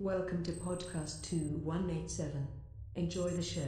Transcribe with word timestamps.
Welcome 0.00 0.42
to 0.44 0.52
podcast 0.52 1.28
2187. 1.28 2.48
Enjoy 2.94 3.28
the 3.28 3.42
show. 3.42 3.60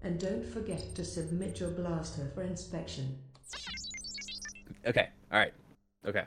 And 0.00 0.18
don't 0.18 0.42
forget 0.42 0.94
to 0.94 1.04
submit 1.04 1.60
your 1.60 1.68
blaster 1.68 2.32
for 2.34 2.40
inspection. 2.40 3.18
Okay. 4.86 5.10
All 5.30 5.38
right. 5.38 5.52
Okay. 6.06 6.24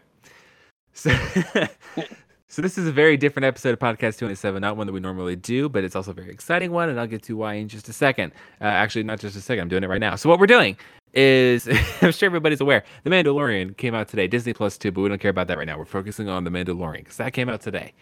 So, 0.93 1.09
so 2.47 2.61
this 2.61 2.77
is 2.77 2.85
a 2.85 2.91
very 2.91 3.17
different 3.17 3.45
episode 3.45 3.73
of 3.73 3.79
Podcast 3.79 4.19
287, 4.19 4.61
not 4.61 4.77
one 4.77 4.85
that 4.85 4.93
we 4.93 4.99
normally 4.99 5.35
do, 5.35 5.67
but 5.67 5.83
it's 5.83 5.95
also 5.95 6.11
a 6.11 6.13
very 6.13 6.29
exciting 6.29 6.71
one, 6.71 6.89
and 6.89 6.99
I'll 6.99 7.07
get 7.07 7.23
to 7.23 7.35
why 7.35 7.55
in 7.55 7.67
just 7.67 7.89
a 7.89 7.93
second. 7.93 8.33
Uh, 8.61 8.65
actually, 8.65 9.01
not 9.01 9.19
just 9.19 9.35
a 9.35 9.41
second. 9.41 9.63
I'm 9.63 9.67
doing 9.67 9.83
it 9.83 9.89
right 9.89 9.99
now. 9.99 10.15
So 10.15 10.29
what 10.29 10.37
we're 10.37 10.45
doing 10.45 10.77
is, 11.15 11.67
I'm 12.03 12.11
sure 12.11 12.27
everybody's 12.27 12.61
aware, 12.61 12.83
The 13.03 13.09
Mandalorian 13.09 13.77
came 13.77 13.95
out 13.95 14.09
today, 14.09 14.27
Disney 14.27 14.53
Plus 14.53 14.77
2, 14.77 14.91
but 14.91 15.01
we 15.01 15.09
don't 15.09 15.19
care 15.19 15.31
about 15.31 15.47
that 15.47 15.57
right 15.57 15.65
now. 15.65 15.79
We're 15.79 15.85
focusing 15.85 16.29
on 16.29 16.43
The 16.43 16.51
Mandalorian 16.51 16.99
because 16.99 17.17
that 17.17 17.33
came 17.33 17.49
out 17.49 17.61
today, 17.61 17.93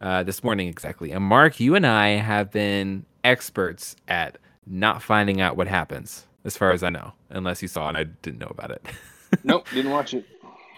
uh, 0.00 0.22
this 0.22 0.42
morning 0.42 0.68
exactly. 0.68 1.12
And 1.12 1.24
Mark, 1.24 1.60
you 1.60 1.74
and 1.74 1.86
I 1.86 2.10
have 2.10 2.50
been 2.50 3.04
experts 3.24 3.96
at 4.08 4.38
not 4.66 5.02
finding 5.02 5.40
out 5.40 5.56
what 5.56 5.68
happens, 5.68 6.26
as 6.44 6.56
far 6.56 6.72
as 6.72 6.82
I 6.82 6.90
know, 6.90 7.12
unless 7.28 7.62
you 7.62 7.68
saw 7.68 7.88
and 7.88 7.96
I 7.96 8.04
didn't 8.04 8.38
know 8.38 8.50
about 8.50 8.70
it. 8.70 8.84
nope, 9.44 9.66
didn't 9.72 9.90
watch 9.90 10.14
it. 10.14 10.24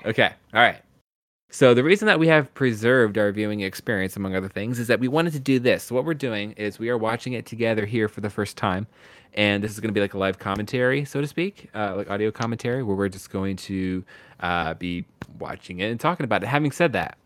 Okay. 0.05 0.33
All 0.53 0.61
right. 0.61 0.83
So 1.51 1.75
the 1.75 1.85
reason 1.85 2.07
that 2.07 2.19
we 2.19 2.29
have 2.29 2.53
preserved 2.55 3.19
our 3.19 3.31
viewing 3.31 3.61
experience, 3.61 4.17
among 4.17 4.35
other 4.35 4.49
things, 4.49 4.79
is 4.79 4.87
that 4.87 5.01
we 5.01 5.07
wanted 5.07 5.35
to 5.35 5.39
do 5.39 5.59
this. 5.59 5.85
So 5.85 5.95
what 5.95 6.07
we're 6.07 6.15
doing 6.15 6.53
is 6.53 6.79
we 6.79 6.89
are 6.89 6.97
watching 6.97 7.35
it 7.35 7.45
together 7.45 7.85
here 7.85 8.09
for 8.09 8.23
the 8.23 8.31
first 8.31 8.57
time, 8.57 8.87
and 9.35 9.63
this 9.63 9.71
is 9.71 9.79
going 9.79 9.91
to 9.91 9.95
be 9.95 10.01
like 10.01 10.15
a 10.15 10.19
live 10.19 10.39
commentary, 10.39 11.05
so 11.05 11.21
to 11.21 11.27
speak, 11.27 11.69
uh, 11.75 11.95
like 11.95 12.11
audio 12.11 12.31
commentary, 12.31 12.83
where 12.83 12.97
we're 12.97 13.11
just 13.11 13.29
going 13.29 13.57
to 13.57 14.03
uh, 14.41 14.73
be 14.75 15.05
watching 15.39 15.81
it 15.81 15.91
and 15.91 16.01
talking 16.01 16.25
about 16.25 16.43
it. 16.43 16.47
Having 16.47 16.73
said 16.73 16.95
that, 16.95 17.19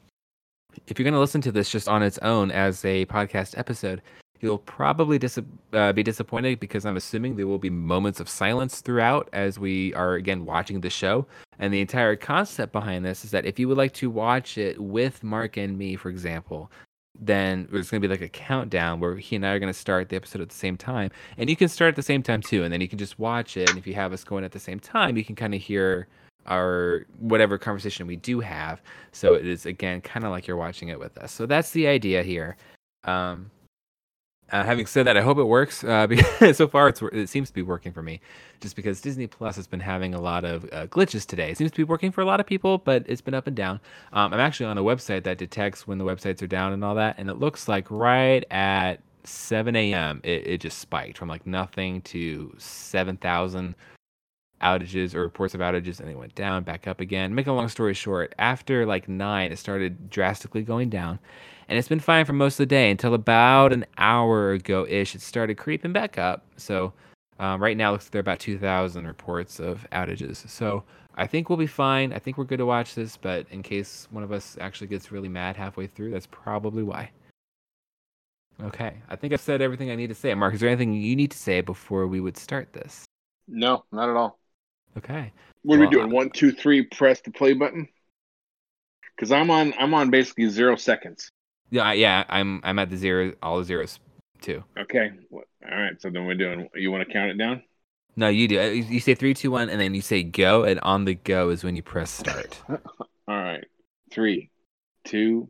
if 0.87 0.99
you're 0.99 1.05
going 1.05 1.15
to 1.15 1.21
listen 1.21 1.41
to 1.43 1.53
this 1.53 1.71
just 1.71 1.89
on 1.89 2.03
its 2.03 2.19
own 2.19 2.51
as 2.51 2.85
a 2.85 3.07
podcast 3.07 3.57
episode, 3.59 4.03
You'll 4.41 4.59
probably 4.59 5.19
dis- 5.19 5.39
uh, 5.73 5.93
be 5.93 6.03
disappointed 6.03 6.61
because 6.61 6.85
I'm 6.85 6.97
assuming 6.97 7.37
there 7.37 7.47
will 7.47 7.59
be 7.59 7.71
moments 7.71 8.21
of 8.21 8.29
silence 8.29 8.81
throughout 8.81 9.29
as 9.33 9.59
we 9.59 9.95
are 9.95 10.15
again 10.15 10.45
watching 10.45 10.81
the 10.81 10.91
show. 10.91 11.27
And 11.59 11.73
the 11.73 11.81
entire 11.81 12.17
concept 12.17 12.73
behind 12.73 13.05
this 13.05 13.25
is 13.25 13.31
that 13.31 13.47
if 13.47 13.59
you 13.59 13.67
would 13.69 13.79
like 13.79 13.95
to 13.95 14.11
watch 14.11 14.59
it 14.59 14.81
with 14.81 15.25
Mark 15.25 15.57
and 15.57 15.79
me, 15.79 15.97
for 15.97 16.11
example, 16.11 16.71
then 17.19 17.67
there's 17.73 17.91
going 17.91 18.03
to 18.03 18.07
be 18.07 18.13
like 18.13 18.21
a 18.21 18.29
countdown 18.29 19.01
where 19.01 19.17
he 19.17 19.37
and 19.37 19.47
I 19.47 19.53
are 19.53 19.59
going 19.59 19.73
to 19.73 19.79
start 19.79 20.11
the 20.11 20.17
episode 20.17 20.43
at 20.43 20.51
the 20.51 20.55
same 20.55 20.77
time. 20.77 21.11
And 21.39 21.49
you 21.49 21.57
can 21.57 21.69
start 21.69 21.91
at 21.91 21.97
the 21.97 22.03
same 22.03 22.23
time 22.23 22.43
too. 22.43 22.63
And 22.63 22.71
then 22.71 22.83
you 22.83 22.89
can 22.89 22.99
just 22.99 23.19
watch 23.19 23.57
it. 23.57 23.71
And 23.71 23.79
if 23.79 23.87
you 23.87 23.95
have 23.95 24.13
us 24.13 24.23
going 24.23 24.45
at 24.45 24.53
the 24.53 24.61
same 24.61 24.81
time, 24.81 25.17
you 25.17 25.25
can 25.25 25.35
kind 25.35 25.55
of 25.55 25.63
hear 25.63 26.09
our 26.47 27.07
whatever 27.19 27.59
conversation 27.59 28.07
we 28.07 28.17
do 28.17 28.41
have. 28.41 28.81
So 29.13 29.35
it 29.35 29.47
is 29.47 29.67
again 29.67 30.01
kind 30.01 30.25
of 30.25 30.31
like 30.31 30.47
you're 30.47 30.57
watching 30.57 30.89
it 30.89 30.99
with 30.99 31.17
us. 31.19 31.33
So 31.33 31.47
that's 31.47 31.71
the 31.71 31.87
idea 31.87 32.23
here. 32.23 32.57
Um, 33.05 33.51
uh, 34.53 34.63
having 34.63 34.87
said 34.87 35.07
that, 35.07 35.17
I 35.17 35.23
hope 35.23 35.39
it 35.39 35.45
works 35.45 35.83
uh, 35.83 36.07
because 36.09 36.57
so 36.57 36.69
far 36.69 36.89
it 36.89 37.29
seems 37.29 37.49
to 37.49 37.55
be 37.55 37.63
working 37.63 37.93
for 37.93 38.03
me. 38.03 38.21
Just 38.61 38.77
because 38.77 39.01
Disney 39.01 39.27
Plus 39.27 39.57
has 39.57 39.67
been 39.67 39.81
having 39.81 40.15
a 40.15 40.21
lot 40.21 40.45
of 40.45 40.65
uh, 40.73 40.87
glitches 40.87 41.27
today. 41.27 41.51
It 41.51 41.59
seems 41.59 41.73
to 41.73 41.77
be 41.77 41.85
working 41.85 42.13
for 42.13 42.21
a 42.21 42.25
lot 42.25 42.41
of 42.41 42.47
people, 42.47 42.79
but 42.79 43.05
it's 43.07 43.21
been 43.21 43.35
up 43.35 43.47
and 43.47 43.57
down. 43.57 43.81
Um, 44.13 44.33
I'm 44.33 44.41
actually 44.41 44.67
on 44.67 44.79
a 44.79 44.83
website 44.83 45.25
that 45.25 45.39
detects 45.39 45.87
when 45.87 45.99
the 45.99 46.05
websites 46.05 46.43
are 46.43 46.47
down 46.47 46.73
and 46.73 46.85
all 46.85 46.95
that, 46.95 47.17
and 47.19 47.29
it 47.29 47.39
looks 47.39 47.69
like 47.69 47.91
right 47.91 48.45
at 48.51 49.01
7 49.25 49.75
a.m. 49.75 50.21
It, 50.23 50.47
it 50.47 50.61
just 50.61 50.79
spiked 50.79 51.19
from 51.19 51.29
like 51.29 51.47
nothing 51.47 52.01
to 52.03 52.55
7,000 52.59 53.75
outages 54.67 55.15
or 55.15 55.23
reports 55.23 55.55
of 55.55 55.61
outages, 55.61 56.01
and 56.01 56.11
it 56.11 56.19
went 56.19 56.35
down, 56.35 56.65
back 56.65 56.87
up 56.87 57.01
again. 57.01 57.35
Make 57.35 57.47
a 57.47 57.53
long 57.53 57.69
story 57.69 57.95
short, 57.95 58.35
after 58.39 58.85
like 58.85 59.09
nine, 59.09 59.53
it 59.53 59.59
started 59.59 60.11
drastically 60.11 60.63
going 60.63 60.91
down 60.91 61.19
and 61.69 61.79
it's 61.79 61.89
been 61.89 62.01
fine 62.01 62.25
for 62.25 62.33
most 62.33 62.55
of 62.55 62.59
the 62.59 62.67
day 62.67 62.91
until 62.91 63.15
about 63.15 63.73
an 63.73 63.85
hour 63.99 64.53
ago 64.53 64.87
ish. 64.89 65.15
It 65.15 65.21
started 65.21 65.57
creeping 65.57 65.93
back 65.93 66.19
up. 66.19 66.45
So 66.57 66.93
um, 67.39 67.63
right 67.63 67.77
now, 67.77 67.93
looks 67.93 68.07
like 68.07 68.13
there 68.13 68.21
are 68.21 68.29
about 68.29 68.39
2,000 68.39 69.07
reports 69.07 69.59
of 69.59 69.87
outages. 69.93 70.49
So 70.49 70.85
I 71.17 71.27
think 71.27 71.49
we'll 71.49 71.59
be 71.59 71.67
fine. 71.67 72.13
I 72.13 72.19
think 72.19 72.39
we're 72.39 72.45
good 72.45 72.59
to 72.59 72.67
watch 72.67 72.95
this, 72.95 73.17
but 73.17 73.47
in 73.51 73.63
case 73.63 74.07
one 74.11 74.23
of 74.23 74.33
us 74.33 74.57
actually 74.61 74.87
gets 74.87 75.11
really 75.11 75.29
mad 75.29 75.57
halfway 75.57 75.87
through, 75.87 76.13
that's 76.13 76.29
probably 76.31 76.83
why. 76.83 77.11
Okay, 78.63 78.95
I 79.11 79.17
think 79.17 79.35
I've 79.35 79.41
said 79.41 79.61
everything 79.61 79.91
I 79.91 79.97
need 79.97 80.07
to 80.07 80.15
say. 80.15 80.33
Mark, 80.35 80.55
is 80.55 80.61
there 80.61 80.71
anything 80.71 80.95
you 80.95 81.15
need 81.15 81.31
to 81.33 81.37
say 81.39 81.61
before 81.61 82.07
we 82.07 82.21
would 82.21 82.39
start 82.39 82.73
this? 82.73 83.05
No, 83.47 83.85
not 83.93 84.09
at 84.09 84.17
all. 84.17 84.39
Okay. 84.97 85.33
What 85.63 85.77
are 85.77 85.81
well, 85.81 85.89
we 85.89 85.95
doing? 85.95 86.11
One, 86.11 86.31
two, 86.31 86.53
three. 86.53 86.83
Press 86.83 87.21
the 87.21 87.31
play 87.31 87.53
button. 87.53 87.89
Because 89.17 89.33
I'm 89.33 89.51
on. 89.51 89.75
I'm 89.79 89.95
on 89.95 90.11
basically 90.11 90.49
zero 90.49 90.77
seconds. 90.77 91.31
Yeah, 91.71 91.93
yeah, 91.93 92.25
I'm 92.29 92.61
I'm 92.63 92.79
at 92.79 92.91
the 92.91 92.97
zero, 92.97 93.33
all 93.43 93.59
the 93.59 93.65
zeros 93.65 93.99
too. 94.41 94.63
Okay, 94.79 95.11
all 95.33 95.43
right. 95.63 96.01
So 96.01 96.11
then 96.11 96.27
we're 96.27 96.35
doing. 96.35 96.69
You 96.75 96.91
want 96.91 97.07
to 97.07 97.13
count 97.13 97.31
it 97.31 97.39
down? 97.39 97.63
No, 98.15 98.29
you 98.29 98.49
do. 98.49 98.61
Uh, 98.61 98.65
you 98.67 99.01
say 99.01 99.15
three, 99.15 99.35
two, 99.35 99.51
one, 99.51 99.69
and 99.69 99.81
then 99.81 99.95
you 99.95 100.01
say 100.01 100.23
go, 100.23 100.65
and 100.65 100.81
on 100.81 101.05
the 101.05 101.15
go 101.15 101.51
is 101.51 101.65
when 101.65 101.77
you 101.77 101.83
press 101.83 102.11
start. 102.11 102.63
all 102.69 102.79
right, 103.29 103.65
three, 104.13 104.51
two, 105.05 105.49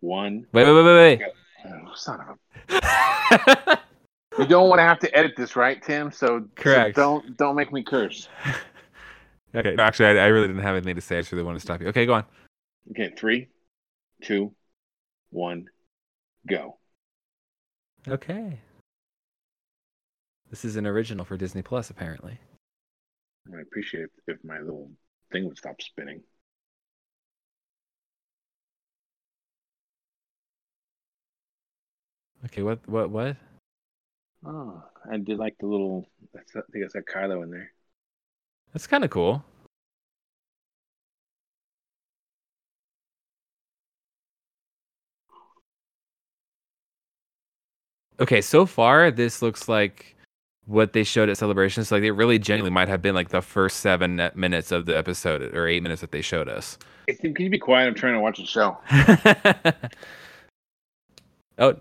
one. 0.00 0.46
Wait, 0.52 0.64
wait, 0.64 0.72
wait, 0.72 0.84
wait, 0.84 1.18
wait. 1.18 1.22
Oh, 1.66 1.92
son 1.94 2.20
of 2.20 2.38
a. 2.70 3.78
you 4.38 4.46
don't 4.46 4.68
want 4.68 4.78
to 4.78 4.84
have 4.84 5.00
to 5.00 5.16
edit 5.16 5.32
this, 5.36 5.56
right, 5.56 5.82
Tim? 5.82 6.12
So 6.12 6.46
correct. 6.54 6.96
So 6.96 7.02
don't 7.02 7.36
don't 7.36 7.56
make 7.56 7.72
me 7.72 7.82
curse. 7.82 8.28
okay. 9.54 9.74
No, 9.74 9.82
actually, 9.82 10.18
I, 10.18 10.24
I 10.24 10.26
really 10.28 10.48
didn't 10.48 10.62
have 10.62 10.76
anything 10.76 10.94
to 10.94 11.00
say. 11.00 11.18
I 11.18 11.20
just 11.20 11.32
really 11.32 11.44
want 11.44 11.56
to 11.56 11.60
stop 11.60 11.80
you. 11.80 11.88
Okay, 11.88 12.06
go 12.06 12.14
on. 12.14 12.24
Okay, 12.90 13.12
three, 13.16 13.48
two, 14.22 14.54
one, 15.30 15.66
go. 16.46 16.78
Okay. 18.06 18.60
This 20.50 20.64
is 20.64 20.76
an 20.76 20.86
original 20.86 21.24
for 21.24 21.36
Disney 21.36 21.62
Plus, 21.62 21.90
apparently. 21.90 22.38
I 23.54 23.60
appreciate 23.60 24.08
if 24.26 24.38
my 24.44 24.58
little 24.58 24.90
thing 25.30 25.46
would 25.46 25.58
stop 25.58 25.80
spinning. 25.82 26.22
Okay, 32.46 32.62
what, 32.62 32.86
what, 32.88 33.10
what? 33.10 33.36
Oh, 34.46 34.82
I 35.10 35.18
did 35.18 35.38
like 35.38 35.56
the 35.58 35.66
little. 35.66 36.08
I 36.34 36.40
think 36.72 36.84
I 36.84 36.88
said 36.88 37.02
Kylo 37.12 37.42
in 37.42 37.50
there. 37.50 37.72
That's 38.72 38.86
kind 38.86 39.04
of 39.04 39.10
cool. 39.10 39.44
okay, 48.20 48.40
so 48.40 48.66
far 48.66 49.10
this 49.10 49.42
looks 49.42 49.68
like 49.68 50.16
what 50.66 50.92
they 50.92 51.04
showed 51.04 51.28
at 51.28 51.38
celebrations. 51.38 51.90
Like 51.90 52.02
it 52.02 52.12
really 52.12 52.38
genuinely 52.38 52.72
might 52.72 52.88
have 52.88 53.02
been 53.02 53.14
like 53.14 53.28
the 53.30 53.42
first 53.42 53.80
seven 53.80 54.30
minutes 54.34 54.72
of 54.72 54.86
the 54.86 54.96
episode 54.96 55.42
or 55.54 55.66
eight 55.66 55.82
minutes 55.82 56.00
that 56.00 56.12
they 56.12 56.22
showed 56.22 56.48
us. 56.48 56.78
Can 57.08 57.34
you 57.38 57.50
be 57.50 57.58
quiet? 57.58 57.86
I'm 57.86 57.94
trying 57.94 58.14
to 58.14 58.20
watch 58.20 58.38
the 58.38 58.46
show. 58.46 58.76
oh. 61.58 61.76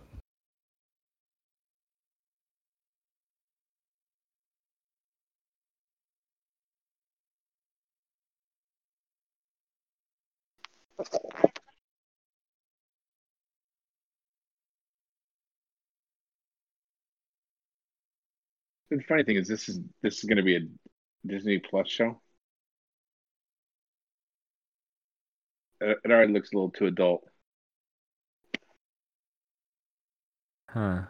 The 18.90 19.02
funny 19.08 19.24
thing 19.24 19.36
is, 19.38 19.48
this 19.48 19.70
is 19.70 19.80
this 20.02 20.18
is 20.20 20.24
going 20.24 20.38
to 20.38 20.44
be 20.44 20.56
a 20.58 20.62
Disney 21.26 21.60
Plus 21.60 21.90
show. 21.90 22.22
Uh, 25.82 25.94
it 26.04 26.12
already 26.12 26.34
looks 26.34 26.52
a 26.52 26.56
little 26.56 26.72
too 26.72 26.86
adult. 26.88 27.24
Huh. 30.70 31.08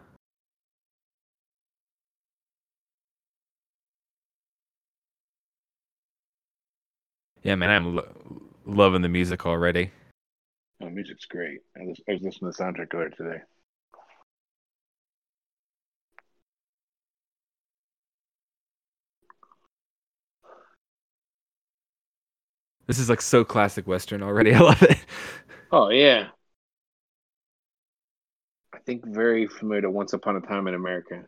Yeah, 7.44 7.56
man, 7.56 7.70
I'm 7.70 7.96
lo- 7.96 8.47
loving 8.68 9.02
the 9.02 9.10
music 9.10 9.46
already. 9.46 9.92
Oh, 10.82 10.90
music's 10.90 11.26
great. 11.26 11.62
I 11.76 11.86
was, 11.86 12.00
I 12.08 12.14
was 12.14 12.22
listening 12.22 12.52
to 12.52 12.58
the 12.58 12.64
soundtrack 12.64 12.94
earlier 12.94 13.10
today. 13.10 13.42
This 22.86 23.00
is 23.00 23.10
like 23.10 23.22
so 23.22 23.44
classic 23.44 23.86
Western 23.88 24.24
already. 24.24 24.54
I 24.56 24.60
love 24.60 24.82
it. 24.84 24.98
Oh 25.72 25.90
yeah. 25.90 26.28
I 28.74 28.80
think 28.80 29.06
very 29.06 29.48
familiar 29.48 29.82
to 29.82 29.92
Once 29.92 30.14
Upon 30.14 30.38
a 30.38 30.42
Time 30.42 30.68
in 30.68 30.74
America. 30.74 31.26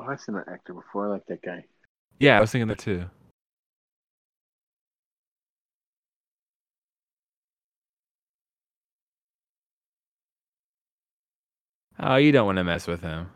Oh, 0.00 0.06
I've 0.08 0.20
seen 0.20 0.34
that 0.34 0.48
actor 0.48 0.72
before. 0.72 1.08
I 1.08 1.10
like 1.10 1.26
that 1.26 1.42
guy. 1.42 1.64
Yeah, 2.18 2.38
I 2.38 2.40
was 2.40 2.50
thinking 2.50 2.68
that 2.68 2.78
too. 2.78 3.04
Oh, 11.98 12.16
you 12.16 12.32
don't 12.32 12.46
want 12.46 12.56
to 12.56 12.64
mess 12.64 12.86
with 12.86 13.02
him. 13.02 13.28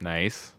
Nice. 0.00 0.52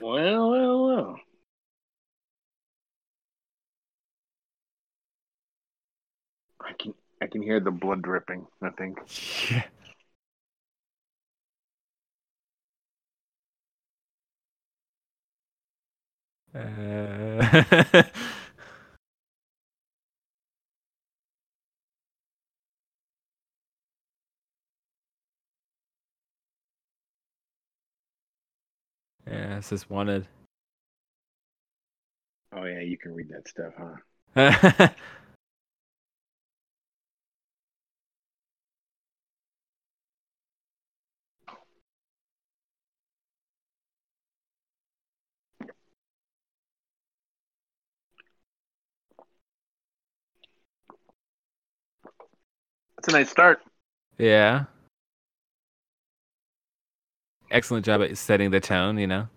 Well, 0.00 0.50
well, 0.50 0.86
well. 0.86 1.20
I 6.60 6.72
can 6.78 6.94
I 7.20 7.26
can 7.26 7.42
hear 7.42 7.60
the 7.60 7.70
blood 7.70 8.00
dripping. 8.02 8.46
I 8.62 8.70
think. 8.70 8.98
Yeah. 9.50 9.64
Uh, 16.54 18.02
yeah, 29.32 29.56
this 29.56 29.72
is 29.72 29.88
wanted. 29.88 30.26
Oh 32.54 32.64
yeah, 32.64 32.80
you 32.80 32.98
can 32.98 33.14
read 33.14 33.30
that 33.30 33.48
stuff, 33.48 33.72
huh? 33.78 33.96
That's 52.96 53.08
a 53.08 53.12
nice 53.12 53.30
start. 53.30 53.60
yeah. 54.18 54.64
Excellent 57.52 57.84
job 57.84 58.00
at 58.02 58.16
setting 58.16 58.50
the 58.50 58.60
tone, 58.60 58.98
you 58.98 59.06
know. 59.06 59.28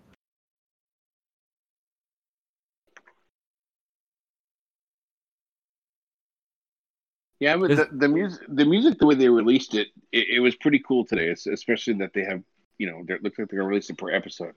Yeah, 7.38 7.58
but 7.58 7.68
the, 7.68 7.88
the 7.92 8.08
music, 8.08 8.40
the 8.48 8.64
music, 8.64 8.98
the 8.98 9.04
way 9.06 9.14
they 9.14 9.28
released 9.28 9.74
it, 9.74 9.88
it, 10.10 10.28
it 10.36 10.40
was 10.40 10.56
pretty 10.56 10.78
cool 10.78 11.04
today. 11.04 11.28
es- 11.30 11.46
Especially 11.46 11.92
that 11.94 12.14
they 12.14 12.24
have, 12.24 12.42
you 12.78 12.90
know, 12.90 13.04
it 13.06 13.22
looks 13.22 13.38
like 13.38 13.48
they're 13.48 13.58
gonna 13.58 13.68
release 13.68 13.90
it 13.90 13.98
per 13.98 14.10
episode. 14.10 14.54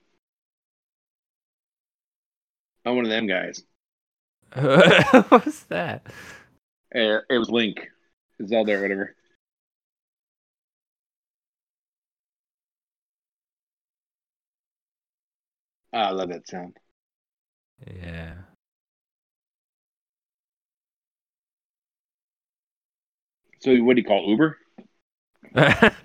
I'm 2.86 2.96
one 2.96 3.04
of 3.04 3.12
them 3.12 3.28
guys. 3.28 3.62
What's 5.30 5.64
that? 5.66 6.08
Uh, 6.96 7.20
it 7.30 7.38
was 7.38 7.50
Link, 7.50 7.90
Zelda, 8.48 8.76
or 8.76 8.82
whatever. 8.82 9.16
Ah, 15.94 16.08
I 16.08 16.12
love 16.12 16.30
that 16.30 16.48
sound. 16.48 16.78
Yeah. 17.86 18.36
So, 23.62 23.76
what 23.84 23.96
do 23.96 24.02
you 24.02 24.08
call 24.08 24.24
it, 24.26 24.30
Uber? 24.32 24.58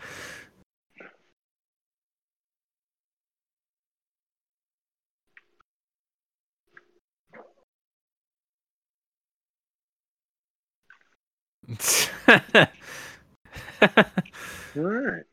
All 14.77 14.83
right. 14.83 15.25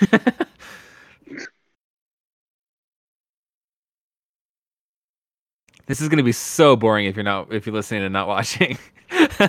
this 5.86 6.00
is 6.00 6.08
gonna 6.08 6.22
be 6.22 6.32
so 6.32 6.76
boring 6.76 7.06
if 7.06 7.16
you're 7.16 7.24
not 7.24 7.52
if 7.52 7.66
you're 7.66 7.74
listening 7.74 8.02
and 8.04 8.12
not 8.12 8.28
watching. 8.28 8.78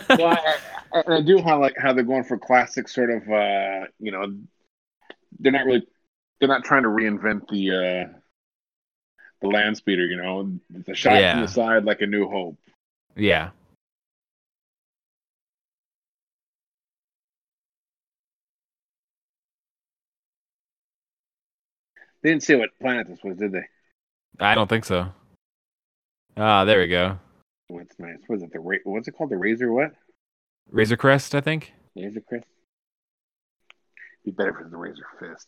Well, 0.09 0.27
I, 0.27 0.55
I, 0.93 1.13
I 1.15 1.21
do 1.21 1.41
how 1.41 1.59
like 1.59 1.75
how 1.77 1.93
they're 1.93 2.03
going 2.03 2.23
for 2.23 2.37
classic 2.37 2.87
sort 2.87 3.09
of, 3.09 3.23
uh, 3.29 3.85
you 3.99 4.11
know, 4.11 4.33
they're 5.39 5.51
not 5.51 5.65
really, 5.65 5.85
they're 6.39 6.47
not 6.49 6.63
trying 6.63 6.83
to 6.83 6.89
reinvent 6.89 7.47
the 7.49 7.71
uh, 7.71 8.17
the 9.41 9.47
land 9.47 9.77
speeder. 9.77 10.05
You 10.05 10.17
know, 10.17 10.51
the 10.69 10.95
shot 10.95 11.19
Yeah. 11.19 11.33
from 11.33 11.41
the 11.41 11.47
side 11.47 11.85
like 11.85 12.01
a 12.01 12.07
New 12.07 12.27
Hope. 12.29 12.57
yeah. 13.15 13.49
They 22.27 22.33
didn't 22.33 22.43
say 22.43 22.55
what 22.55 22.77
planet 22.81 23.07
this 23.07 23.23
was, 23.23 23.37
did 23.37 23.53
they? 23.53 23.63
I 24.37 24.53
don't 24.53 24.67
think 24.67 24.83
so. 24.83 25.13
Ah, 26.35 26.65
there 26.65 26.79
we 26.79 26.87
go. 26.87 27.17
What's 27.69 27.97
nice? 27.99 28.17
Was 28.27 28.43
it? 28.43 28.51
The 28.51 28.59
Ra- 28.59 28.83
what's 28.83 29.07
it 29.07 29.13
called? 29.13 29.29
The 29.29 29.37
Razor 29.37 29.71
what? 29.71 29.93
Razor 30.69 30.97
Crest, 30.97 31.33
I 31.35 31.39
think. 31.39 31.71
Razor 31.95 32.19
Crest. 32.27 32.45
Be 34.25 34.31
better 34.31 34.51
for 34.51 34.67
the 34.69 34.75
Razor 34.75 35.05
Fist. 35.21 35.47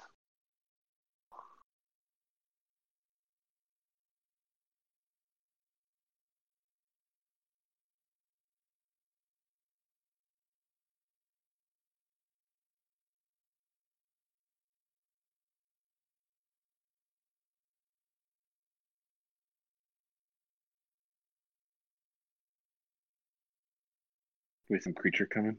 With 24.70 24.84
some 24.84 24.94
creature 24.94 25.26
coming. 25.26 25.58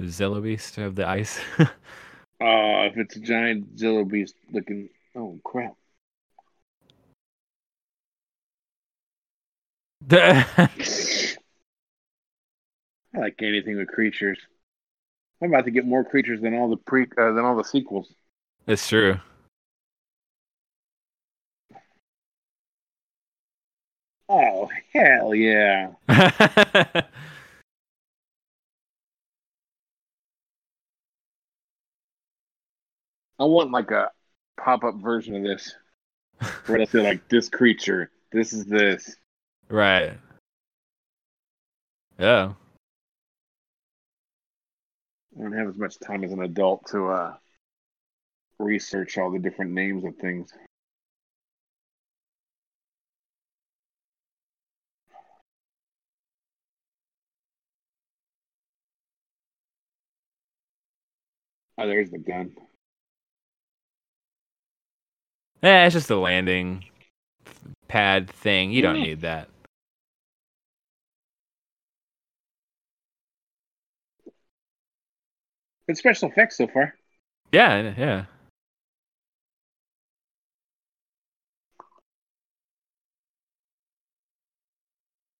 Zillow 0.00 0.42
Beast 0.42 0.78
of 0.78 0.94
the 0.94 1.06
ice. 1.06 1.40
Oh, 1.58 1.66
if 2.40 2.96
it's 2.96 3.16
a 3.16 3.20
giant 3.20 3.76
Zillow 3.76 4.08
beast 4.08 4.36
looking. 4.52 4.88
Oh 5.16 5.40
crap! 5.44 5.74
I 10.10 10.68
like 13.14 13.42
anything 13.42 13.76
with 13.76 13.88
creatures. 13.88 14.38
I'm 15.42 15.52
about 15.52 15.64
to 15.64 15.70
get 15.72 15.84
more 15.84 16.04
creatures 16.04 16.40
than 16.40 16.54
all 16.54 16.70
the 16.70 16.76
pre 16.76 17.06
uh, 17.18 17.32
than 17.32 17.44
all 17.44 17.56
the 17.56 17.64
sequels. 17.64 18.12
it's 18.66 18.86
true. 18.86 19.18
Oh 24.28 24.68
hell 24.92 25.34
yeah! 25.34 25.92
I 26.08 27.04
want 33.44 33.70
like 33.70 33.90
a 33.90 34.10
pop 34.60 34.84
up 34.84 34.96
version 34.96 35.36
of 35.36 35.44
this 35.44 35.74
where 36.66 36.80
I 36.80 36.84
say 36.84 37.00
like 37.00 37.28
this 37.28 37.48
creature, 37.48 38.10
this 38.32 38.52
is 38.52 38.66
this. 38.66 39.16
right. 39.68 40.18
Yeah. 42.18 42.52
I 45.38 45.42
don't 45.42 45.52
have 45.52 45.68
as 45.68 45.76
much 45.76 46.00
time 46.00 46.24
as 46.24 46.32
an 46.32 46.42
adult 46.42 46.86
to 46.88 47.08
uh 47.08 47.34
research 48.58 49.18
all 49.18 49.30
the 49.30 49.38
different 49.38 49.70
names 49.70 50.04
of 50.04 50.16
things. 50.16 50.52
Oh, 61.80 61.86
there's 61.86 62.10
the 62.10 62.18
gun. 62.18 62.50
Yeah, 65.62 65.86
it's 65.86 65.94
just 65.94 66.08
the 66.08 66.16
landing 66.16 66.84
pad 67.86 68.28
thing. 68.28 68.72
You 68.72 68.82
don't 68.82 68.96
hmm. 68.96 69.02
need 69.02 69.20
that. 69.20 69.48
Good 75.86 75.96
special 75.96 76.28
effects 76.28 76.56
so 76.56 76.66
far. 76.66 76.94
Yeah, 77.52 77.94
yeah. 77.96 78.24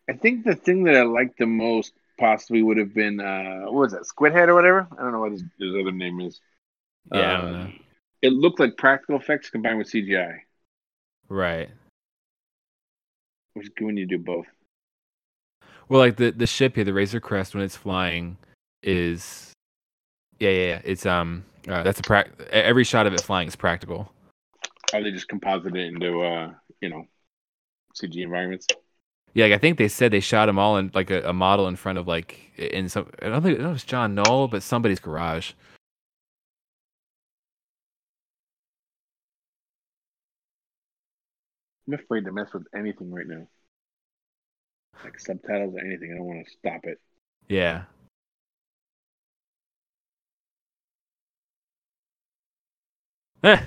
I 0.08 0.14
think 0.14 0.44
the 0.44 0.54
thing 0.54 0.84
that 0.84 0.96
I 0.96 1.02
like 1.02 1.36
the 1.36 1.46
most 1.46 1.92
possibly 2.18 2.62
would 2.62 2.76
have 2.76 2.94
been 2.94 3.20
uh, 3.20 3.62
what 3.64 3.74
was 3.74 3.92
that 3.92 4.02
Squidhead 4.02 4.48
or 4.48 4.54
whatever? 4.54 4.86
I 4.92 5.02
don't 5.02 5.12
know 5.12 5.20
what 5.20 5.32
his, 5.32 5.42
his 5.58 5.74
other 5.80 5.92
name 5.92 6.20
is. 6.20 6.40
Yeah, 7.12 7.40
know. 7.40 7.72
It 8.20 8.32
looked 8.32 8.60
like 8.60 8.76
practical 8.76 9.16
effects 9.16 9.48
combined 9.50 9.78
with 9.78 9.90
CGI, 9.90 10.38
Right. 11.28 11.70
which 13.54 13.66
is 13.66 13.72
good 13.76 13.86
when 13.86 13.96
you 13.96 14.06
do 14.06 14.18
both. 14.18 14.46
Well, 15.88 16.00
like 16.00 16.16
the 16.16 16.30
the 16.30 16.46
ship 16.46 16.74
here, 16.74 16.84
the 16.84 16.92
Razor 16.92 17.20
Crest, 17.20 17.54
when 17.54 17.64
it's 17.64 17.76
flying, 17.76 18.36
is 18.82 19.52
yeah, 20.38 20.50
yeah, 20.50 20.66
yeah. 20.66 20.80
It's 20.84 21.06
um, 21.06 21.44
uh, 21.66 21.82
that's 21.82 22.00
a 22.00 22.02
prac. 22.02 22.30
Every 22.50 22.84
shot 22.84 23.06
of 23.06 23.14
it 23.14 23.20
flying 23.22 23.48
is 23.48 23.56
practical. 23.56 24.12
How 24.92 25.02
they 25.02 25.10
just 25.10 25.28
composite 25.28 25.76
it 25.76 25.86
into 25.86 26.22
uh, 26.22 26.52
you 26.80 26.88
know, 26.90 27.04
CG 27.94 28.16
environments. 28.22 28.66
Yeah, 29.34 29.46
like 29.46 29.54
I 29.54 29.58
think 29.58 29.78
they 29.78 29.88
said 29.88 30.10
they 30.10 30.20
shot 30.20 30.46
them 30.46 30.58
all 30.58 30.76
in 30.76 30.90
like 30.94 31.10
a, 31.10 31.22
a 31.22 31.32
model 31.32 31.68
in 31.68 31.76
front 31.76 31.98
of 31.98 32.08
like 32.08 32.52
in 32.56 32.88
some. 32.88 33.08
I 33.22 33.28
don't 33.28 33.42
think 33.42 33.58
I 33.58 33.62
don't 33.62 33.62
know 33.62 33.68
if 33.68 33.70
it 33.70 33.72
was 33.72 33.84
John 33.84 34.14
Knoll, 34.14 34.48
but 34.48 34.62
somebody's 34.62 35.00
garage. 35.00 35.52
I'm 41.86 41.94
afraid 41.94 42.24
to 42.24 42.32
mess 42.32 42.52
with 42.52 42.66
anything 42.74 43.10
right 43.10 43.26
now. 43.26 43.46
Like 45.04 45.18
subtitles 45.18 45.74
or 45.74 45.80
anything. 45.80 46.12
I 46.12 46.16
don't 46.16 46.26
want 46.26 46.44
to 46.46 46.52
stop 46.52 46.84
it. 46.84 47.00
Yeah. 47.48 47.84
Eh. 53.42 53.64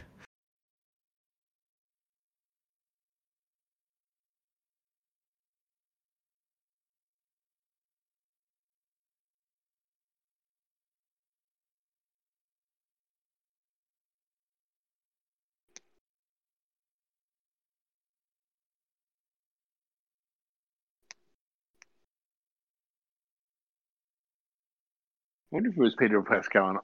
Wonder 25.51 25.69
if 25.69 25.77
it 25.77 25.81
was 25.81 25.95
Pedro 25.95 26.23
Pascal 26.23 26.65
on 26.65 26.79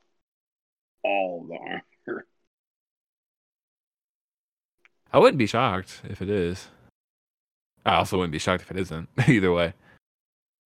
all 1.03 1.47
the 1.49 1.57
armor. 1.57 2.25
I 5.13 5.19
wouldn't 5.19 5.37
be 5.37 5.47
shocked 5.47 6.01
if 6.09 6.21
it 6.21 6.29
is. 6.29 6.67
I 7.85 7.95
also 7.95 8.17
wouldn't 8.17 8.33
be 8.33 8.39
shocked 8.39 8.63
if 8.63 8.71
it 8.71 8.77
isn't. 8.77 9.07
Either 9.27 9.53
way. 9.53 9.73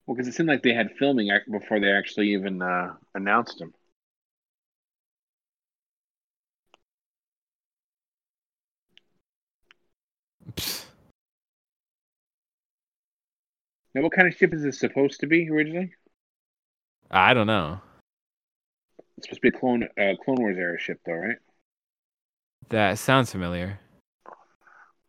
Well, 0.06 0.16
because 0.16 0.28
it 0.28 0.34
seemed 0.34 0.50
like 0.50 0.64
they 0.64 0.74
had 0.74 0.90
filming 0.98 1.30
before 1.50 1.80
they 1.80 1.92
actually 1.92 2.34
even 2.34 2.62
uh, 2.62 2.96
announced 3.14 3.62
him. 3.62 3.74
Psst. 10.56 10.86
Now, 13.94 14.02
what 14.02 14.14
kind 14.14 14.28
of 14.28 14.34
ship 14.36 14.54
is 14.54 14.64
this 14.64 14.80
supposed 14.80 15.20
to 15.20 15.28
be 15.28 15.50
originally? 15.50 15.94
I 17.10 17.34
don't 17.34 17.48
know. 17.48 17.82
It's 19.22 19.28
supposed 19.28 19.44
to 19.44 19.52
be 19.52 19.56
a 19.56 19.60
clone 19.60 19.84
uh, 19.84 20.16
Clone 20.26 20.38
Wars 20.42 20.58
era 20.58 20.80
ship, 20.80 21.00
though, 21.06 21.14
right? 21.14 21.38
That 22.70 22.98
sounds 22.98 23.32
familiar. 23.32 23.80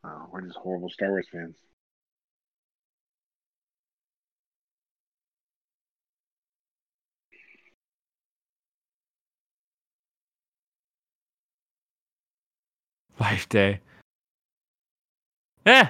Oh, 0.05 0.27
we're 0.31 0.43
just 0.43 0.59
horrible 0.59 0.91
Star 0.91 1.09
Wars 1.09 1.27
fans. 1.33 1.57
Life 13.19 13.49
Day. 13.49 13.81
Eh. 15.65 15.87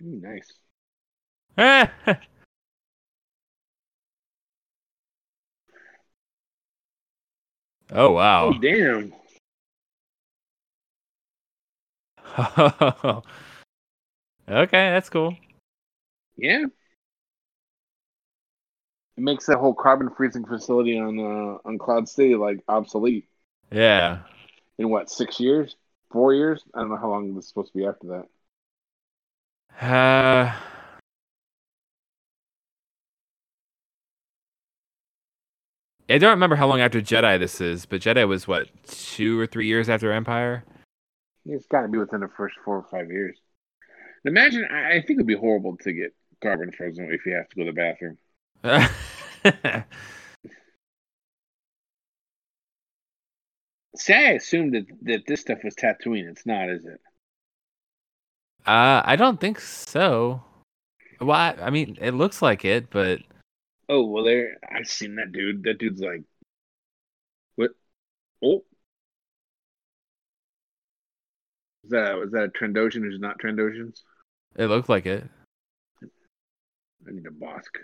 Nice. 0.00 0.52
Oh 7.92 8.12
wow. 8.12 8.52
Oh, 8.54 8.58
damn. 8.60 9.12
okay, 14.48 14.90
that's 14.90 15.10
cool. 15.10 15.36
Yeah. 16.36 16.66
It 19.16 19.22
makes 19.22 19.46
that 19.46 19.58
whole 19.58 19.74
carbon 19.74 20.10
freezing 20.16 20.46
facility 20.46 20.98
on 20.98 21.18
uh, 21.18 21.58
on 21.64 21.78
Cloud 21.78 22.08
City 22.08 22.36
like 22.36 22.60
obsolete 22.68 23.28
Yeah. 23.72 24.20
in 24.78 24.88
what 24.88 25.10
six 25.10 25.40
years, 25.40 25.74
four 26.12 26.32
years? 26.32 26.62
I 26.72 26.80
don't 26.80 26.90
know 26.90 26.96
how 26.96 27.10
long 27.10 27.34
this 27.34 27.44
is 27.44 27.48
supposed 27.48 27.72
to 27.72 27.78
be 27.78 27.86
after 27.86 28.06
that. 28.08 28.26
Uh, 29.80 30.54
I 36.10 36.18
don't 36.18 36.30
remember 36.30 36.56
how 36.56 36.66
long 36.66 36.80
after 36.80 37.00
Jedi 37.00 37.38
this 37.38 37.60
is, 37.60 37.86
but 37.86 38.00
Jedi 38.00 38.26
was 38.26 38.48
what 38.48 38.68
two 38.86 39.38
or 39.38 39.46
three 39.46 39.66
years 39.66 39.88
after 39.88 40.10
Empire. 40.12 40.64
It's 41.46 41.66
got 41.66 41.82
to 41.82 41.88
be 41.88 41.98
within 41.98 42.20
the 42.20 42.28
first 42.36 42.56
four 42.64 42.76
or 42.76 42.86
five 42.90 43.10
years. 43.10 43.38
Imagine, 44.24 44.64
I, 44.64 45.00
think 45.00 45.18
it'd 45.18 45.26
be 45.26 45.36
horrible 45.36 45.76
to 45.78 45.92
get 45.92 46.14
carbon 46.42 46.72
frozen 46.72 47.10
if 47.12 47.24
you 47.24 47.34
have 47.34 47.48
to 47.48 47.56
go 47.56 47.64
to 47.64 47.72
the 47.72 47.76
bathroom. 47.76 48.18
See, 53.96 54.12
I 54.12 54.32
assumed 54.32 54.74
that, 54.74 54.86
that 55.02 55.26
this 55.26 55.40
stuff 55.40 55.58
was 55.64 55.74
Tatooine. 55.74 56.28
It's 56.28 56.44
not, 56.44 56.68
is 56.70 56.84
it? 56.84 57.00
Uh, 58.66 59.02
I 59.04 59.16
don't 59.16 59.40
think 59.40 59.58
so. 59.60 60.42
Well, 61.20 61.36
I, 61.36 61.56
I 61.60 61.70
mean, 61.70 61.98
it 62.00 62.12
looks 62.12 62.40
like 62.42 62.64
it, 62.64 62.90
but 62.90 63.20
Oh 63.88 64.04
well, 64.06 64.24
there. 64.24 64.56
I've 64.70 64.86
seen 64.86 65.16
that 65.16 65.32
dude. 65.32 65.64
That 65.64 65.78
dude's 65.78 66.00
like, 66.00 66.22
what? 67.56 67.70
Oh, 68.42 68.62
is 71.84 71.90
that 71.90 72.18
is 72.22 72.30
that 72.32 72.44
a 72.44 72.48
Trandoshan 72.48 73.02
who's 73.02 73.18
not 73.18 73.38
Trandoshans? 73.40 74.02
it 74.56 74.66
looked 74.66 74.88
like 74.88 75.06
it. 75.06 75.24
I 76.02 77.10
need 77.10 77.26
a 77.26 77.30
Bossk. 77.30 77.78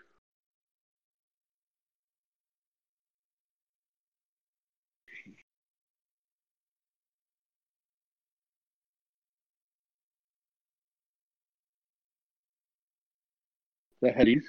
The 14.07 14.13
Headies. 14.13 14.45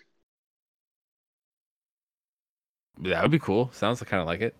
That 3.00 3.22
would 3.24 3.32
be 3.32 3.40
cool. 3.40 3.72
Sounds 3.74 4.02
kind 4.04 4.22
of 4.22 4.28
like 4.28 4.42
it. 4.42 4.56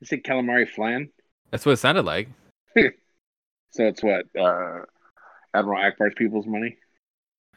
You 0.00 0.06
said 0.06 0.22
calamari 0.22 0.68
flan. 0.68 1.10
That's 1.50 1.66
what 1.66 1.72
it 1.72 1.78
sounded 1.78 2.04
like. 2.04 2.28
So 3.70 3.84
it's 3.86 4.02
what 4.02 4.24
uh, 4.34 4.80
Admiral 5.52 5.78
Ackbar's 5.78 6.14
people's 6.16 6.46
money 6.46 6.78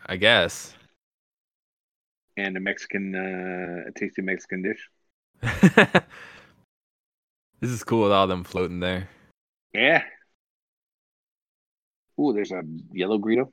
I 0.06 0.18
guess. 0.18 0.74
and 2.36 2.58
a 2.58 2.60
Mexican, 2.60 3.16
uh, 3.16 3.90
a 3.90 3.92
tasty 3.94 4.22
Mexican 4.22 4.62
dish. 4.62 4.90
this 7.62 7.70
is 7.70 7.84
cool 7.86 8.04
with 8.04 8.12
all 8.12 8.28
them 8.28 8.44
floating 8.44 8.82
there. 8.82 9.08
Yeah. 9.74 10.04
Ooh, 12.20 12.34
there's 12.34 12.52
a 12.52 12.64
yellow 12.92 13.18
Greedo. 13.18 13.52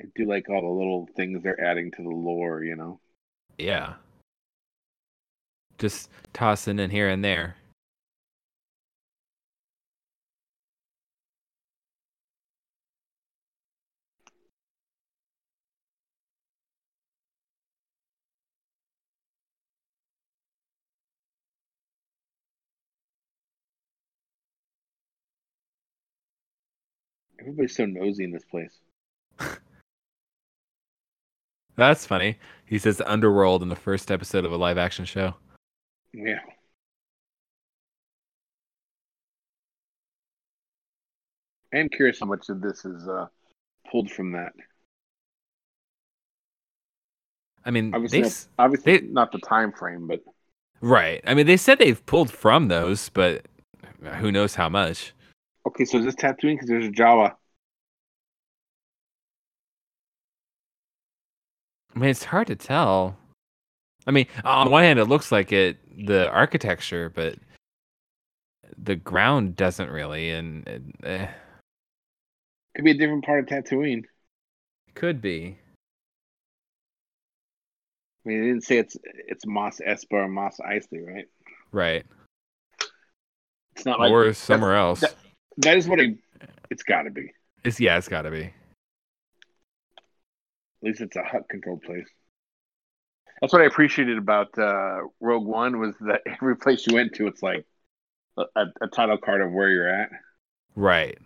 I 0.00 0.04
do 0.14 0.26
like 0.26 0.48
all 0.48 0.60
the 0.60 0.68
little 0.68 1.08
things 1.16 1.42
they're 1.42 1.60
adding 1.60 1.90
to 1.92 2.02
the 2.02 2.08
lore, 2.08 2.62
you 2.62 2.76
know. 2.76 3.00
Yeah. 3.58 3.94
Just 5.78 6.10
tossing 6.32 6.78
in 6.78 6.90
here 6.90 7.08
and 7.08 7.24
there. 7.24 7.56
Everybody's 27.40 27.76
so 27.76 27.86
nosy 27.86 28.24
in 28.24 28.32
this 28.32 28.44
place. 28.44 28.78
That's 31.78 32.04
funny. 32.04 32.36
He 32.66 32.76
says 32.76 32.96
the 32.96 33.08
underworld 33.10 33.62
in 33.62 33.68
the 33.68 33.76
first 33.76 34.10
episode 34.10 34.44
of 34.44 34.50
a 34.52 34.56
live 34.56 34.76
action 34.78 35.04
show. 35.04 35.36
Yeah. 36.12 36.40
I 41.72 41.78
am 41.78 41.88
curious 41.88 42.18
how 42.18 42.26
much 42.26 42.48
of 42.48 42.60
this 42.60 42.84
is 42.84 43.06
uh, 43.06 43.26
pulled 43.90 44.10
from 44.10 44.32
that. 44.32 44.52
I 47.64 47.70
mean, 47.70 47.94
Obviously, 47.94 48.22
they, 48.22 48.30
obviously 48.58 48.98
they- 48.98 49.06
not 49.06 49.30
the 49.30 49.38
time 49.38 49.70
frame, 49.72 50.08
but 50.08 50.20
right. 50.80 51.20
I 51.26 51.34
mean, 51.34 51.46
they 51.46 51.56
said 51.56 51.78
they've 51.78 52.04
pulled 52.06 52.32
from 52.32 52.66
those, 52.66 53.08
but 53.10 53.46
who 54.16 54.32
knows 54.32 54.56
how 54.56 54.68
much? 54.68 55.12
okay. 55.64 55.84
So 55.84 55.98
is 55.98 56.06
this 56.06 56.16
Tatooine? 56.16 56.54
Because 56.54 56.68
there's 56.68 56.86
a 56.86 56.90
Jawa. 56.90 57.34
I 61.98 62.00
mean, 62.00 62.10
it's 62.10 62.22
hard 62.22 62.46
to 62.46 62.54
tell. 62.54 63.16
I 64.06 64.12
mean, 64.12 64.28
on 64.44 64.70
one 64.70 64.84
hand, 64.84 65.00
it 65.00 65.06
looks 65.06 65.32
like 65.32 65.50
it, 65.50 65.78
the 66.06 66.30
architecture, 66.30 67.10
but 67.10 67.34
the 68.80 68.94
ground 68.94 69.56
doesn't 69.56 69.90
really, 69.90 70.30
and 70.30 70.68
and, 70.68 70.94
eh, 71.02 71.26
Could 72.76 72.84
be 72.84 72.92
a 72.92 72.94
different 72.94 73.24
part 73.24 73.40
of 73.40 73.46
Tatooine. 73.46 74.04
could 74.94 75.20
be. 75.20 75.58
I 78.24 78.28
mean, 78.28 78.40
they 78.42 78.46
didn't 78.46 78.62
say 78.64 78.78
it's 78.78 78.96
it's 79.02 79.44
Mos 79.44 79.80
Espa 79.80 80.12
or 80.12 80.28
Mos 80.28 80.58
Eisley, 80.60 81.04
right? 81.04 81.26
Right. 81.72 82.06
It's 83.74 83.84
not 83.84 83.98
like 83.98 84.12
or 84.12 84.32
somewhere 84.34 84.76
else. 84.76 85.00
that- 85.00 85.16
that 85.56 85.76
is 85.76 85.88
what 85.88 85.98
it, 85.98 86.16
it's 86.70 86.84
got 86.84 87.02
to 87.02 87.10
be. 87.10 87.32
It's 87.64 87.80
yeah, 87.80 87.98
it's 87.98 88.06
got 88.06 88.22
to 88.22 88.30
be. 88.30 88.52
At 90.82 90.86
least 90.86 91.00
it's 91.00 91.16
a 91.16 91.22
Hutt 91.22 91.48
controlled 91.48 91.82
place. 91.82 92.06
That's 93.40 93.52
what 93.52 93.62
I 93.62 93.66
appreciated 93.66 94.18
about 94.18 94.56
uh, 94.58 95.00
Rogue 95.20 95.46
One 95.46 95.78
was 95.78 95.94
that 96.00 96.22
every 96.26 96.56
place 96.56 96.86
you 96.86 96.94
went 96.94 97.14
to, 97.14 97.26
it's 97.26 97.42
like 97.42 97.66
a, 98.36 98.66
a 98.80 98.88
title 98.88 99.18
card 99.18 99.40
of 99.40 99.52
where 99.52 99.70
you're 99.70 99.88
at. 99.88 100.10
Right. 100.74 101.18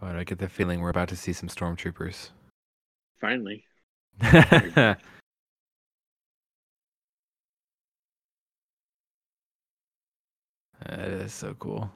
But 0.00 0.16
I 0.16 0.24
get 0.24 0.38
the 0.38 0.48
feeling 0.48 0.80
we're 0.80 0.90
about 0.90 1.08
to 1.10 1.16
see 1.16 1.32
some 1.32 1.48
stormtroopers. 1.48 2.30
Finally, 3.20 3.64
That 10.86 11.08
is 11.08 11.32
so 11.32 11.54
cool. 11.54 11.90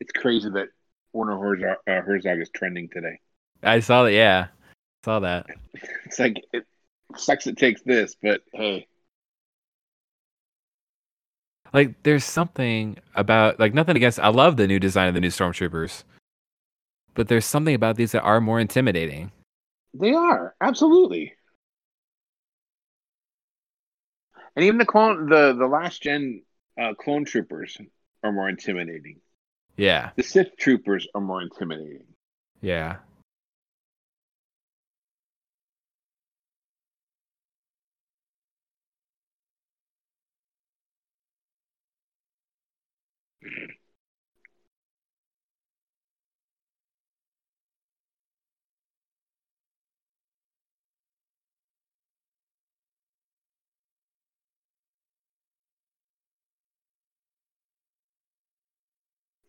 it's 0.00 0.12
crazy 0.12 0.48
that 0.50 0.68
Werner 1.12 1.38
Herzog, 1.38 1.76
uh, 1.86 2.00
Herzog 2.00 2.40
is 2.40 2.50
trending 2.50 2.88
today. 2.88 3.20
I 3.62 3.80
saw 3.80 4.04
that. 4.04 4.12
Yeah, 4.12 4.48
saw 5.04 5.20
that. 5.20 5.46
It's 6.04 6.18
like 6.18 6.44
it 6.52 6.66
sucks. 7.16 7.46
It 7.46 7.56
takes 7.56 7.82
this, 7.82 8.16
but 8.20 8.42
hey, 8.52 8.88
Like, 11.72 12.02
there's 12.02 12.24
something 12.24 12.98
about 13.14 13.60
like 13.60 13.74
nothing 13.74 13.96
against. 13.96 14.18
I 14.18 14.28
love 14.28 14.56
the 14.56 14.66
new 14.66 14.80
design 14.80 15.06
of 15.08 15.14
the 15.14 15.20
new 15.20 15.28
stormtroopers, 15.28 16.02
but 17.14 17.28
there's 17.28 17.46
something 17.46 17.74
about 17.74 17.96
these 17.96 18.12
that 18.12 18.22
are 18.22 18.40
more 18.40 18.58
intimidating. 18.58 19.30
They 19.94 20.12
are 20.14 20.54
absolutely. 20.60 21.34
And 24.54 24.64
even 24.64 24.78
the 24.78 24.86
clone, 24.86 25.28
the 25.28 25.54
the 25.54 25.66
last 25.66 26.02
gen 26.02 26.42
uh, 26.80 26.94
clone 26.94 27.24
troopers 27.24 27.76
are 28.22 28.32
more 28.32 28.48
intimidating. 28.48 29.20
Yeah, 29.76 30.10
The 30.16 30.22
Sith 30.22 30.56
troopers 30.56 31.08
are 31.14 31.20
more 31.20 31.42
intimidating. 31.42 32.06
yeah. 32.60 32.98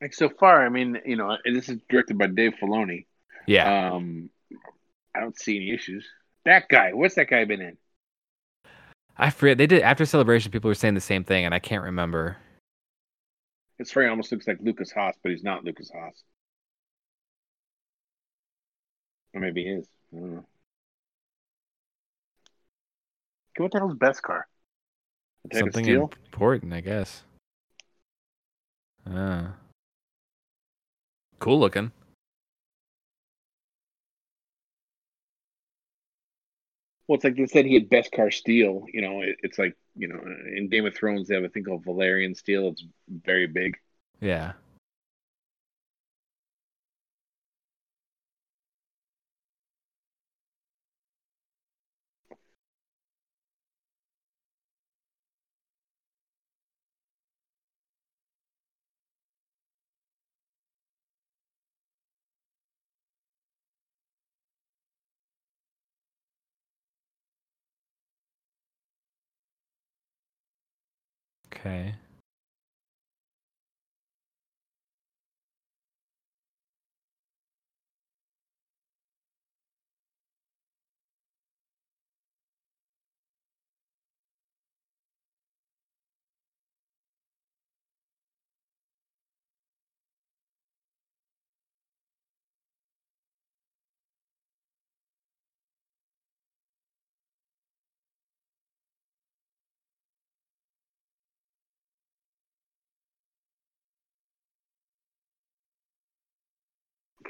Like 0.01 0.15
so 0.15 0.29
far, 0.29 0.65
I 0.65 0.69
mean, 0.69 0.99
you 1.05 1.15
know, 1.15 1.37
this 1.45 1.69
is 1.69 1.77
directed 1.87 2.17
by 2.17 2.27
Dave 2.27 2.53
Filoni. 2.59 3.05
Yeah. 3.45 3.91
Um, 3.93 4.31
I 5.15 5.19
don't 5.19 5.37
see 5.37 5.57
any 5.57 5.71
issues. 5.71 6.07
That 6.45 6.67
guy, 6.69 6.93
what's 6.93 7.15
that 7.15 7.29
guy 7.29 7.45
been 7.45 7.61
in? 7.61 7.77
I 9.15 9.29
forget. 9.29 9.59
They 9.59 9.67
did 9.67 9.83
after 9.83 10.05
celebration. 10.05 10.51
People 10.51 10.69
were 10.69 10.75
saying 10.75 10.95
the 10.95 11.01
same 11.01 11.23
thing, 11.23 11.45
and 11.45 11.53
I 11.53 11.59
can't 11.59 11.83
remember. 11.83 12.37
His 13.77 13.91
friend 13.91 14.09
almost 14.09 14.31
looks 14.31 14.47
like 14.47 14.57
Lukas 14.61 14.91
Haas, 14.91 15.15
but 15.21 15.31
he's 15.31 15.43
not 15.43 15.63
Lukas 15.63 15.91
Haas. 15.93 16.23
Or 19.35 19.41
maybe 19.41 19.63
he 19.63 19.69
is. 19.69 19.87
I 20.13 20.19
don't 20.19 20.33
know. 20.35 20.45
What 23.57 23.71
the 23.71 23.79
hell's? 23.79 23.95
Attack 23.95 24.45
of 25.51 25.57
Something 25.57 25.87
important, 25.87 26.73
I 26.73 26.81
guess. 26.81 27.23
Ah. 29.07 29.53
Cool 31.41 31.60
looking. 31.60 31.91
Well, 37.08 37.15
it's 37.15 37.23
like 37.23 37.36
they 37.36 37.47
said 37.47 37.65
he 37.65 37.73
had 37.73 37.89
Beskar 37.89 38.32
steel. 38.32 38.86
You 38.93 39.01
know, 39.01 39.21
it, 39.21 39.38
it's 39.41 39.58
like 39.58 39.75
you 39.95 40.08
know, 40.08 40.21
in 40.56 40.69
Game 40.69 40.86
of 40.86 40.95
Thrones 40.95 41.27
they 41.27 41.36
have 41.36 41.43
a 41.43 41.49
thing 41.49 41.63
called 41.63 41.84
Valyrian 41.84 42.38
steel. 42.38 42.67
It's 42.67 42.86
very 43.10 43.47
big. 43.47 43.75
Yeah. 44.19 44.54
Okay. 71.53 71.93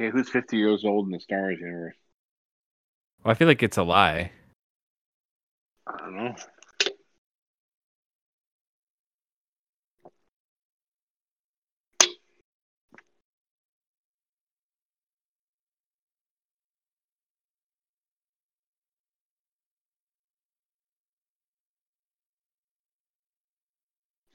Okay, 0.01 0.09
who's 0.09 0.29
50 0.29 0.57
years 0.57 0.83
old 0.83 1.05
in 1.05 1.11
the 1.11 1.19
Star 1.19 1.41
Wars 1.41 1.59
universe? 1.59 1.95
Well, 3.23 3.33
I 3.33 3.35
feel 3.35 3.47
like 3.47 3.61
it's 3.61 3.77
a 3.77 3.83
lie. 3.83 4.31
I 5.85 5.97
don't 5.99 6.15
know. 6.15 6.35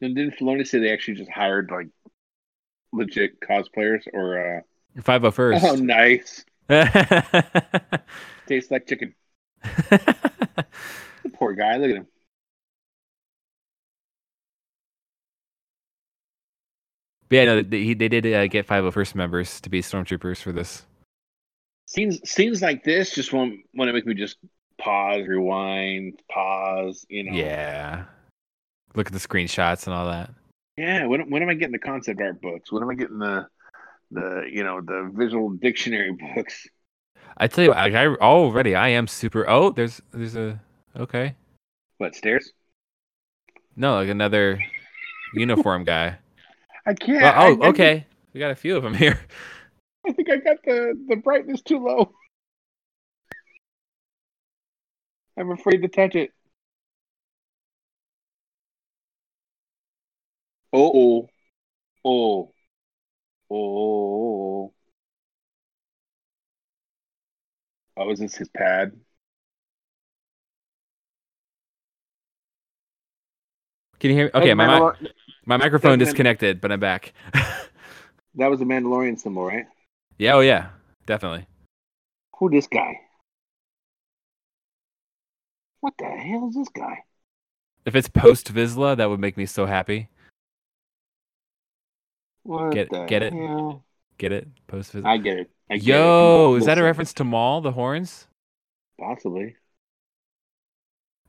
And 0.00 0.14
didn't 0.14 0.38
Filoni 0.38 0.64
say 0.64 0.78
they 0.78 0.92
actually 0.92 1.14
just 1.14 1.30
hired 1.32 1.72
like 1.72 1.88
legit 2.92 3.40
cosplayers 3.40 4.06
or 4.12 4.58
uh 4.58 4.60
Five 5.02 5.24
oh 5.24 5.30
first. 5.30 5.64
Oh 5.64 5.74
nice. 5.74 6.44
Tastes 8.46 8.70
like 8.70 8.86
chicken. 8.86 9.14
The 11.26 11.30
poor 11.30 11.54
guy, 11.54 11.76
look 11.76 11.90
at 11.90 11.96
him. 11.96 12.06
But 17.28 17.36
yeah, 17.36 17.44
no, 17.46 17.62
they, 17.62 17.94
they 17.94 18.08
did 18.08 18.26
uh, 18.26 18.46
get 18.46 18.68
501st 18.68 19.16
members 19.16 19.60
to 19.62 19.68
be 19.68 19.82
stormtroopers 19.82 20.40
for 20.40 20.52
this. 20.52 20.86
Scenes 21.86 22.20
scenes 22.28 22.62
like 22.62 22.84
this 22.84 23.12
just 23.12 23.32
want 23.32 23.54
want 23.74 23.88
to 23.88 23.92
make 23.92 24.06
me 24.06 24.14
just 24.14 24.38
pause, 24.78 25.26
rewind, 25.26 26.22
pause, 26.30 27.04
you 27.08 27.24
know. 27.24 27.36
Yeah. 27.36 28.04
Look 28.94 29.08
at 29.08 29.12
the 29.12 29.18
screenshots 29.18 29.86
and 29.86 29.94
all 29.94 30.06
that. 30.06 30.30
Yeah, 30.76 31.06
when 31.06 31.28
when 31.30 31.42
am 31.42 31.48
I 31.48 31.54
getting 31.54 31.72
the 31.72 31.78
concept 31.78 32.20
art 32.20 32.40
books? 32.40 32.70
When 32.70 32.82
am 32.82 32.90
I 32.90 32.94
getting 32.94 33.18
the 33.18 33.48
the 34.10 34.48
you 34.50 34.64
know 34.64 34.80
the 34.80 35.10
visual 35.14 35.50
dictionary 35.50 36.12
books? 36.34 36.66
I 37.36 37.48
tell 37.48 37.64
you, 37.64 37.72
I, 37.72 37.88
I 37.88 38.06
already 38.16 38.74
I 38.74 38.88
am 38.88 39.06
super. 39.06 39.48
Oh, 39.48 39.70
there's 39.70 40.00
there's 40.12 40.36
a 40.36 40.60
okay. 40.96 41.34
What 41.98 42.14
stairs? 42.14 42.52
No, 43.76 43.94
like 43.94 44.08
another 44.08 44.60
uniform 45.34 45.84
guy. 45.84 46.18
I 46.86 46.94
can't. 46.94 47.22
Well, 47.22 47.34
oh, 47.36 47.62
I- 47.64 47.68
okay. 47.68 48.06
We 48.32 48.40
got 48.40 48.50
a 48.50 48.56
few 48.56 48.76
of 48.76 48.82
them 48.82 48.94
here. 48.94 49.20
I 50.06 50.12
think 50.12 50.30
I 50.30 50.36
got 50.36 50.58
the 50.64 50.94
the 51.08 51.16
brightness 51.16 51.62
too 51.62 51.78
low. 51.78 52.12
I'm 55.38 55.50
afraid 55.50 55.82
to 55.82 55.88
touch 55.88 56.14
it. 56.14 56.32
Oh, 60.72 60.92
oh, 60.94 61.28
oh, 62.04 62.52
oh. 63.50 63.54
Oh, 63.54 63.56
oh, 63.56 64.72
oh, 67.96 68.02
oh. 68.02 68.10
is 68.10 68.18
this 68.18 68.36
his 68.36 68.48
pad? 68.48 68.92
Can 73.98 74.10
you 74.10 74.16
hear 74.16 74.24
me? 74.26 74.30
Okay, 74.34 74.54
my 74.54 74.78
mi- 74.78 75.08
my 75.46 75.56
microphone 75.56 75.98
disconnected, 75.98 76.60
but 76.60 76.70
I'm 76.70 76.80
back. 76.80 77.12
that 78.34 78.50
was 78.50 78.58
the 78.58 78.64
Mandalorian 78.64 79.18
symbol, 79.18 79.44
right? 79.44 79.66
yeah, 80.18 80.34
oh 80.34 80.40
yeah, 80.40 80.68
definitely. 81.06 81.46
Who 82.38 82.50
this 82.50 82.66
guy? 82.66 83.00
What 85.80 85.94
the 85.98 86.06
hell 86.06 86.48
is 86.48 86.56
this 86.56 86.68
guy? 86.68 87.04
If 87.84 87.94
it's 87.94 88.08
post 88.08 88.52
Vizsla, 88.52 88.96
that 88.96 89.08
would 89.08 89.20
make 89.20 89.36
me 89.36 89.46
so 89.46 89.66
happy. 89.66 90.08
What 92.46 92.72
Get- 92.72 92.90
the 92.90 93.04
get 93.06 93.22
it? 93.22 93.32
hell? 93.32 93.84
Get 94.18 94.32
it? 94.32 94.48
Post 94.68 94.92
visit. 94.92 95.06
I 95.06 95.16
get 95.18 95.38
it. 95.38 95.50
I 95.68 95.74
get 95.78 95.82
it. 95.82 95.86
Yo, 95.88 96.54
is 96.54 96.64
that 96.66 96.78
a 96.78 96.82
reference 96.82 97.12
to 97.14 97.24
Maul, 97.24 97.60
the 97.60 97.72
horns? 97.72 98.28
Possibly. 98.98 99.56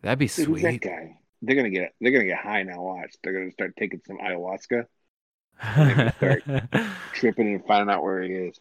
That'd 0.03 0.19
be 0.19 0.27
Dude, 0.27 0.45
who's 0.47 0.61
that 0.61 0.69
sweet. 0.73 0.81
guy? 0.81 1.17
They're 1.41 1.55
gonna 1.55 1.69
get 1.71 1.93
they're 1.99 2.11
gonna 2.11 2.25
get 2.25 2.37
high 2.37 2.63
now. 2.63 2.81
Watch, 2.81 3.15
they're 3.23 3.33
gonna 3.33 3.51
start 3.51 3.73
taking 3.77 4.01
some 4.05 4.17
ayahuasca, 4.19 4.85
tripping 7.13 7.53
and 7.55 7.65
finding 7.65 7.93
out 7.93 8.03
where 8.03 8.21
he 8.21 8.31
is. 8.31 8.59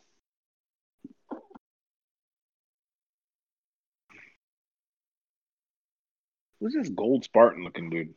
Who's 6.60 6.72
this 6.74 6.88
gold 6.88 7.24
Spartan 7.24 7.64
looking 7.64 7.90
dude? 7.90 8.14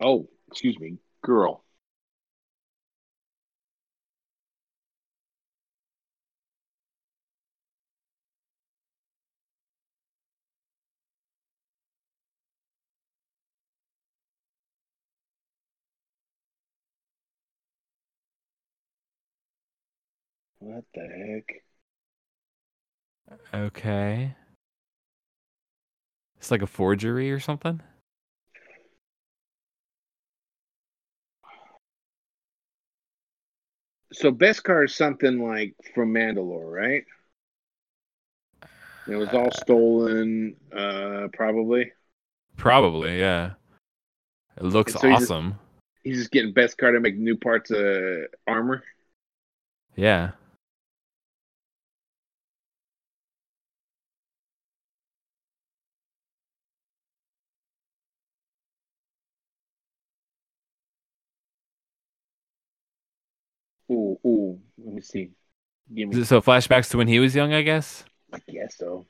Oh, 0.00 0.28
excuse 0.48 0.78
me, 0.78 0.98
girl. 1.22 1.64
What 20.68 20.84
the 20.92 21.00
heck? 23.30 23.40
okay. 23.54 24.34
It's 26.36 26.50
like 26.50 26.60
a 26.60 26.66
forgery 26.66 27.32
or 27.32 27.40
something. 27.40 27.80
So 34.12 34.30
Beskar 34.30 34.84
is 34.84 34.94
something 34.94 35.42
like 35.42 35.74
from 35.94 36.12
Mandalore, 36.12 36.70
right? 36.70 37.04
It 39.06 39.16
was 39.16 39.28
all 39.30 39.50
stolen, 39.52 40.54
uh, 40.70 41.28
probably. 41.32 41.92
Probably, 42.56 43.18
yeah. 43.18 43.52
It 44.58 44.64
looks 44.64 44.92
So 44.92 45.06
you 45.06 45.14
just- 45.14 45.30
awesome. 45.30 45.58
He's 46.04 46.18
just 46.18 46.30
getting 46.30 46.52
Beskar 46.52 46.92
to 46.92 47.00
make 47.00 47.16
new 47.16 47.36
parts 47.36 47.70
of 47.70 48.26
armor. 48.46 48.82
Yeah. 49.96 50.32
Ooh, 63.90 64.18
ooh. 64.24 64.60
Let 64.78 64.94
me 64.94 65.00
see. 65.00 65.30
Me. 65.90 66.24
So 66.24 66.40
flashbacks 66.42 66.90
to 66.90 66.98
when 66.98 67.08
he 67.08 67.18
was 67.18 67.34
young, 67.34 67.52
I 67.52 67.62
guess. 67.62 68.04
I 68.32 68.40
guess 68.48 68.76
so. 68.76 69.06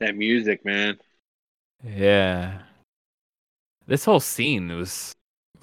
That 0.00 0.16
music, 0.16 0.64
man. 0.64 0.98
Yeah. 1.84 2.62
This 3.86 4.04
whole 4.04 4.20
scene 4.20 4.74
was 4.76 5.12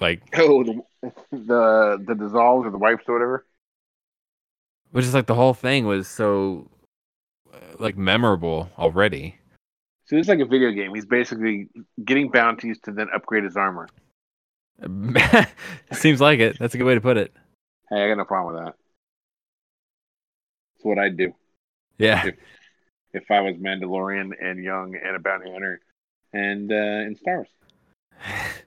like, 0.00 0.22
Oh, 0.34 0.64
the 0.64 0.82
the, 1.30 2.04
the 2.06 2.14
dissolves 2.14 2.66
or 2.66 2.70
the 2.70 2.78
wipes 2.78 3.04
or 3.06 3.14
whatever. 3.14 3.46
which 4.92 5.04
is 5.04 5.12
like 5.14 5.26
the 5.26 5.34
whole 5.34 5.52
thing 5.54 5.86
was 5.86 6.08
so 6.08 6.70
uh, 7.52 7.58
like 7.78 7.96
memorable 7.96 8.70
already. 8.78 9.36
So 10.06 10.16
it's 10.16 10.28
like 10.28 10.40
a 10.40 10.46
video 10.46 10.70
game. 10.70 10.94
He's 10.94 11.06
basically 11.06 11.68
getting 12.04 12.30
bounties 12.30 12.78
to 12.80 12.92
then 12.92 13.08
upgrade 13.14 13.44
his 13.44 13.56
armor. 13.56 13.88
Seems 15.92 16.20
like 16.20 16.40
it. 16.40 16.58
That's 16.58 16.74
a 16.74 16.78
good 16.78 16.84
way 16.84 16.94
to 16.94 17.00
put 17.00 17.16
it. 17.16 17.32
Hey, 17.90 18.04
I 18.04 18.08
got 18.08 18.16
no 18.18 18.24
problem 18.24 18.54
with 18.54 18.64
that. 18.64 18.74
It's 20.76 20.84
what 20.84 20.98
I'd 20.98 21.16
do 21.16 21.32
Yeah. 21.98 22.30
If 23.14 23.30
I 23.30 23.40
was 23.40 23.56
Mandalorian 23.56 24.32
and 24.40 24.62
young 24.62 24.94
and 24.96 25.16
a 25.16 25.18
bounty 25.18 25.50
hunter 25.50 25.80
and 26.32 26.70
uh, 26.70 26.74
in 26.74 27.16
Star 27.16 27.36
Wars. 27.36 27.48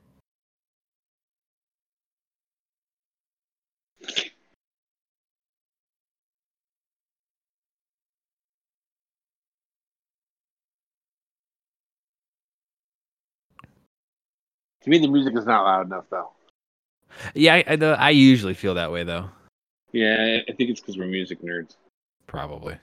To 14.84 14.92
me, 14.92 15.00
the 15.00 15.08
music 15.10 15.36
is 15.36 15.46
not 15.46 15.66
loud 15.66 15.88
enough, 15.88 16.06
though. 16.10 16.30
Yeah, 17.34 17.56
I, 17.56 17.64
I, 17.68 17.76
the- 17.76 18.00
I 18.00 18.12
usually 18.12 18.54
feel 18.54 18.76
that 18.76 18.90
way 18.92 19.04
though. 19.04 19.30
Yeah, 19.92 20.38
I 20.48 20.52
think 20.54 20.70
it's 20.70 20.80
because 20.80 20.98
we're 20.98 21.08
music 21.08 21.42
nerds. 21.42 21.76
Probably. 22.28 22.78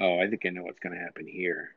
Oh, 0.00 0.18
I 0.18 0.28
think 0.28 0.46
I 0.46 0.48
know 0.50 0.62
what's 0.62 0.78
going 0.80 0.94
to 0.96 1.00
happen 1.00 1.26
here. 1.26 1.76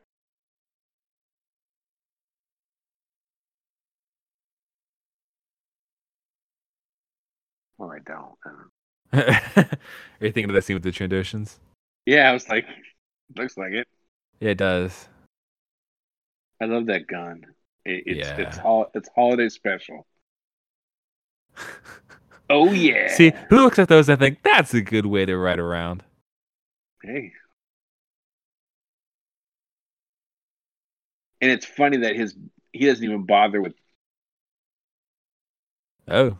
Oh, 7.78 7.90
I 7.90 7.98
don't. 7.98 8.36
Are 9.12 9.68
you 10.20 10.32
thinking 10.32 10.48
of 10.50 10.54
that 10.54 10.62
scene 10.64 10.74
with 10.74 10.82
the 10.82 10.90
Trandoshans? 10.90 11.56
Yeah, 12.06 12.30
I 12.30 12.32
was 12.32 12.48
like, 12.48 12.66
looks 13.36 13.56
like 13.56 13.72
it. 13.72 13.88
Yeah, 14.40 14.50
it 14.50 14.58
does. 14.58 15.08
I 16.60 16.66
love 16.66 16.86
that 16.86 17.06
gun. 17.06 17.44
It, 17.84 18.04
it's 18.06 18.28
Yeah. 18.28 18.36
it's 18.40 18.56
hol- 18.56 18.90
it's 18.94 19.08
holiday 19.14 19.48
special. 19.48 20.06
Oh 22.50 22.72
yeah. 22.74 23.08
See, 23.08 23.32
who 23.48 23.56
looks 23.56 23.78
at 23.78 23.88
those 23.88 24.06
and 24.10 24.18
think 24.18 24.42
that's 24.42 24.74
a 24.74 24.82
good 24.82 25.06
way 25.06 25.24
to 25.24 25.34
ride 25.34 25.58
around? 25.58 26.02
Hey. 27.02 27.32
And 31.44 31.52
it's 31.52 31.66
funny 31.66 31.98
that 31.98 32.16
his 32.16 32.34
he 32.72 32.86
doesn't 32.86 33.04
even 33.04 33.24
bother 33.26 33.60
with 33.60 33.74
Oh, 36.08 36.38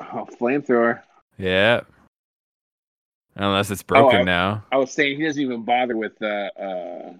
oh, 0.00 0.28
flamethrower. 0.40 1.02
yeah. 1.38 1.82
Unless 3.36 3.70
it's 3.70 3.84
broken 3.84 4.22
I- 4.22 4.24
now. 4.24 4.64
I 4.72 4.78
was 4.78 4.90
saying 4.90 5.18
he 5.18 5.24
doesn't 5.26 5.40
even 5.40 5.62
bother 5.62 5.96
with 5.96 6.20
uh, 6.20 6.50
uh, 6.60 7.12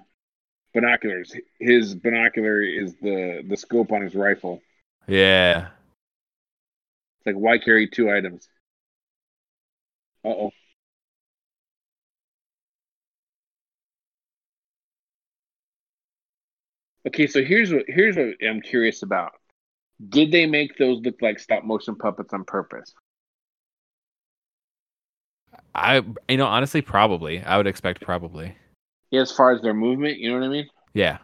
binoculars. 0.75 1.33
His 1.61 1.95
binocular 1.95 2.61
is 2.61 2.97
the 2.97 3.45
the 3.49 3.57
scope 3.57 3.93
on 3.93 4.03
his 4.03 4.17
rifle. 4.17 4.61
Yeah. 5.07 5.69
It's 7.19 7.27
like 7.27 7.37
why 7.37 7.59
carry 7.59 7.87
two 7.87 8.11
items? 8.11 8.49
Uh 10.25 10.29
oh. 10.31 10.51
Okay, 17.07 17.27
so 17.29 17.45
here's 17.45 17.73
what 17.73 17.85
here's 17.87 18.17
what 18.17 18.35
I'm 18.47 18.61
curious 18.61 19.03
about. 19.03 19.33
Did 20.09 20.33
they 20.33 20.45
make 20.45 20.77
those 20.77 21.01
look 21.03 21.23
like 21.23 21.39
stop 21.39 21.65
motion 21.65 21.95
puppets 21.95 22.33
on 22.33 22.45
purpose? 22.45 22.93
I, 25.75 26.03
you 26.29 26.37
know, 26.37 26.47
honestly, 26.47 26.83
probably. 26.83 27.43
I 27.43 27.57
would 27.57 27.67
expect 27.67 28.01
probably. 28.01 28.57
Yeah, 29.11 29.21
as 29.21 29.31
far 29.31 29.53
as 29.53 29.63
their 29.63 29.75
movement, 29.75 30.19
you 30.19 30.31
know 30.31 30.39
what 30.39 30.47
I 30.47 30.49
mean? 30.49 30.69
Yeah. 30.95 31.19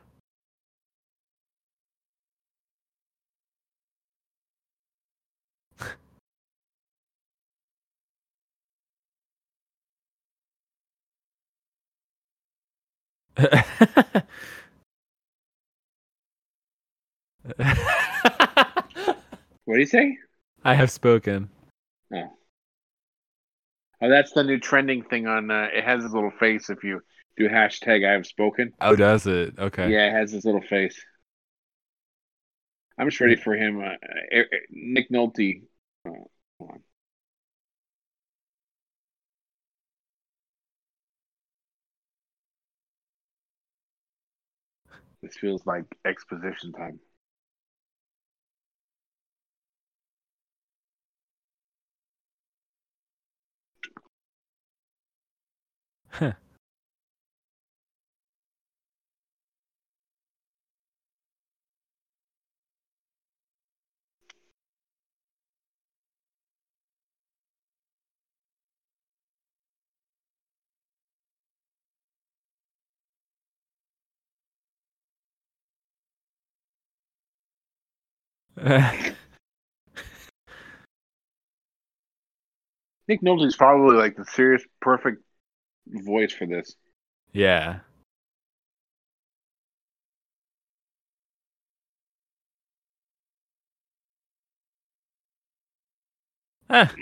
What 19.64 19.74
do 19.74 19.80
you 19.80 19.86
say? 19.86 20.18
I 20.64 20.74
have 20.74 20.90
spoken. 20.90 21.48
Oh, 24.02 24.08
that's 24.08 24.32
the 24.32 24.42
new 24.42 24.58
trending 24.58 25.04
thing 25.04 25.28
on. 25.28 25.48
Uh, 25.48 25.68
it 25.72 25.84
has 25.84 26.02
his 26.02 26.12
little 26.12 26.32
face 26.32 26.70
if 26.70 26.82
you 26.82 27.00
do 27.36 27.48
hashtag 27.48 28.04
I 28.06 28.12
have 28.14 28.26
spoken. 28.26 28.72
Oh, 28.80 28.96
does 28.96 29.28
it? 29.28 29.56
Okay. 29.56 29.92
Yeah, 29.92 30.08
it 30.08 30.12
has 30.12 30.32
his 30.32 30.44
little 30.44 30.60
face. 30.60 31.00
I'm 32.98 33.08
just 33.08 33.20
ready 33.20 33.36
for 33.36 33.54
him. 33.54 33.80
Uh, 33.80 33.84
uh, 33.84 34.42
Nick 34.70 35.08
Nolte. 35.10 35.62
Oh, 36.04 36.28
hold 36.58 36.70
on. 36.72 36.80
This 45.22 45.36
feels 45.36 45.64
like 45.64 45.84
exposition 46.04 46.72
time. 46.72 46.98
Huh. 56.12 56.32
Nick 83.08 83.22
Nolte's 83.22 83.56
probably 83.56 83.96
like 83.96 84.16
the 84.16 84.24
serious, 84.24 84.62
perfect 84.80 85.22
voice 85.86 86.32
for 86.32 86.46
this. 86.46 86.74
yeah. 87.32 87.80
Ah, 96.68 96.92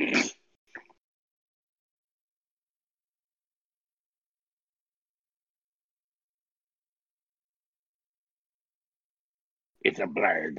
It's 9.82 9.98
a 10.00 10.06
blurrg. 10.06 10.56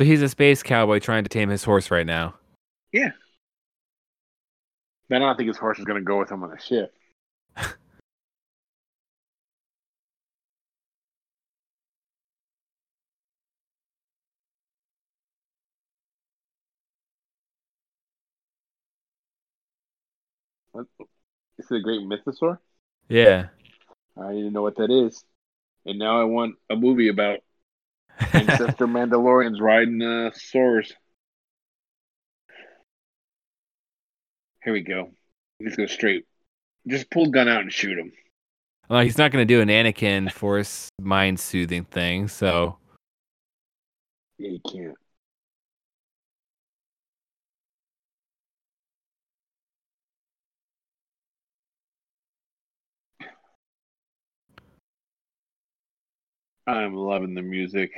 So 0.00 0.04
he's 0.04 0.22
a 0.22 0.30
space 0.30 0.62
cowboy 0.62 0.98
trying 0.98 1.24
to 1.24 1.28
tame 1.28 1.50
his 1.50 1.62
horse 1.62 1.90
right 1.90 2.06
now. 2.06 2.34
Yeah. 2.90 3.10
But 5.10 5.16
I 5.16 5.18
don't 5.18 5.36
think 5.36 5.48
his 5.48 5.58
horse 5.58 5.78
is 5.78 5.84
going 5.84 5.98
to 5.98 6.02
go 6.02 6.18
with 6.18 6.30
him 6.30 6.42
on 6.42 6.50
a 6.50 6.58
ship. 6.58 6.94
What? 20.72 20.86
Is 21.58 21.70
it 21.70 21.76
a 21.76 21.80
great 21.80 22.00
mythosaur? 22.00 22.56
Yeah. 23.08 23.48
I 24.16 24.32
need 24.32 24.44
to 24.44 24.50
know 24.50 24.62
what 24.62 24.76
that 24.76 24.90
is. 24.90 25.22
And 25.84 25.98
now 25.98 26.18
I 26.22 26.24
want 26.24 26.54
a 26.70 26.76
movie 26.76 27.08
about 27.08 27.40
ancestor 28.32 28.86
Mandalorians 28.86 29.60
riding 29.60 30.02
uh, 30.02 30.30
saurs. 30.34 30.92
Here 34.62 34.72
we 34.72 34.82
go. 34.82 35.10
Let's 35.60 35.76
go 35.76 35.86
straight. 35.86 36.26
Just 36.86 37.10
pull 37.10 37.26
the 37.26 37.30
gun 37.30 37.48
out 37.48 37.62
and 37.62 37.72
shoot 37.72 37.98
him. 37.98 38.12
Well, 38.88 39.02
he's 39.02 39.18
not 39.18 39.30
going 39.30 39.46
to 39.46 39.54
do 39.54 39.60
an 39.60 39.68
Anakin 39.68 40.30
force 40.32 40.88
mind 41.00 41.38
soothing 41.38 41.84
thing, 41.84 42.28
so 42.28 42.76
Yeah, 44.38 44.50
you 44.50 44.60
can't. 44.68 44.96
I'm 56.66 56.94
loving 56.94 57.34
the 57.34 57.42
music. 57.42 57.90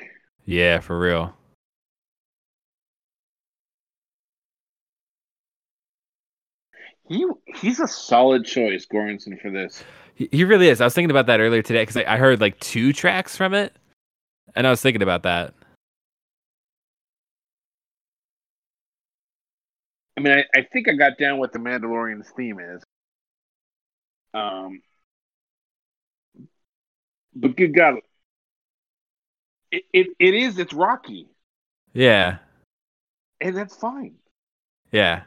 Yeah, 0.45 0.81
for 0.81 0.99
real. 0.99 1.35
He 7.09 7.27
he's 7.47 7.81
a 7.81 7.89
solid 7.89 8.45
choice, 8.45 8.87
Göransson, 8.87 9.41
for 9.41 9.51
this. 9.51 9.85
He, 10.15 10.29
he 10.33 10.45
really 10.45 10.69
is. 10.69 10.81
I 10.81 10.85
was 10.85 10.95
thinking 10.95 11.11
about 11.11 11.27
that 11.27 11.41
earlier 11.41 11.63
today 11.63 11.83
because 11.83 11.97
I, 11.97 12.15
I 12.15 12.17
heard 12.17 12.41
like 12.41 12.59
two 12.61 12.93
tracks 12.93 13.37
from 13.37 13.55
it, 13.55 13.75
and 14.55 14.67
I 14.67 14.71
was 14.71 14.81
thinking 14.81 15.03
about 15.03 15.25
that. 15.25 15.55
I 20.17 20.21
mean, 20.21 20.33
I, 20.33 20.45
I 20.59 20.67
think 20.73 20.89
I 20.89 20.93
got 20.93 21.19
down 21.19 21.39
what 21.39 21.53
the 21.53 21.59
Mandalorian's 21.59 22.31
theme 22.37 22.61
is. 22.61 22.83
Um, 24.35 24.83
but 27.35 27.57
good 27.57 27.75
God, 27.75 27.95
it, 29.73 29.85
it, 29.93 30.07
it 30.21 30.35
is. 30.35 30.59
It's 30.59 30.73
Rocky, 30.73 31.29
Yeah, 31.95 32.39
and 33.41 33.57
that's 33.57 33.77
fine. 33.77 34.15
yeah. 34.91 35.23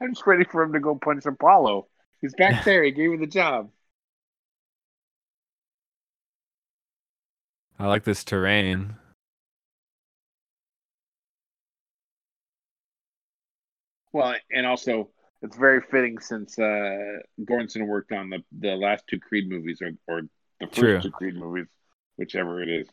I'm 0.00 0.12
just 0.14 0.26
ready 0.26 0.44
for 0.44 0.62
him 0.62 0.72
to 0.74 0.80
go 0.80 0.94
punch 0.96 1.24
Apollo. 1.26 1.88
He's 2.20 2.34
back 2.34 2.60
there. 2.64 2.82
He 2.84 2.90
gave 2.92 3.10
me 3.10 3.16
the 3.16 3.26
job. 3.26 3.70
I 7.78 7.86
like 7.86 8.04
this 8.04 8.24
terrain. 8.24 8.96
Well, 14.12 14.36
and 14.50 14.66
also 14.66 15.10
it's 15.42 15.56
very 15.56 15.80
fitting 15.82 16.18
since 16.20 16.58
uh 16.58 17.18
Göransson 17.40 17.86
worked 17.86 18.12
on 18.12 18.30
the 18.30 18.44
the 18.52 18.76
last 18.76 19.04
two 19.08 19.18
Creed 19.20 19.48
movies 19.48 19.82
or 19.82 19.90
or 20.06 20.22
the 20.60 20.66
first 20.68 20.74
True. 20.74 21.00
two 21.00 21.10
Creed 21.10 21.34
movies, 21.36 21.66
whichever 22.16 22.62
it 22.62 22.68
is. 22.68 22.88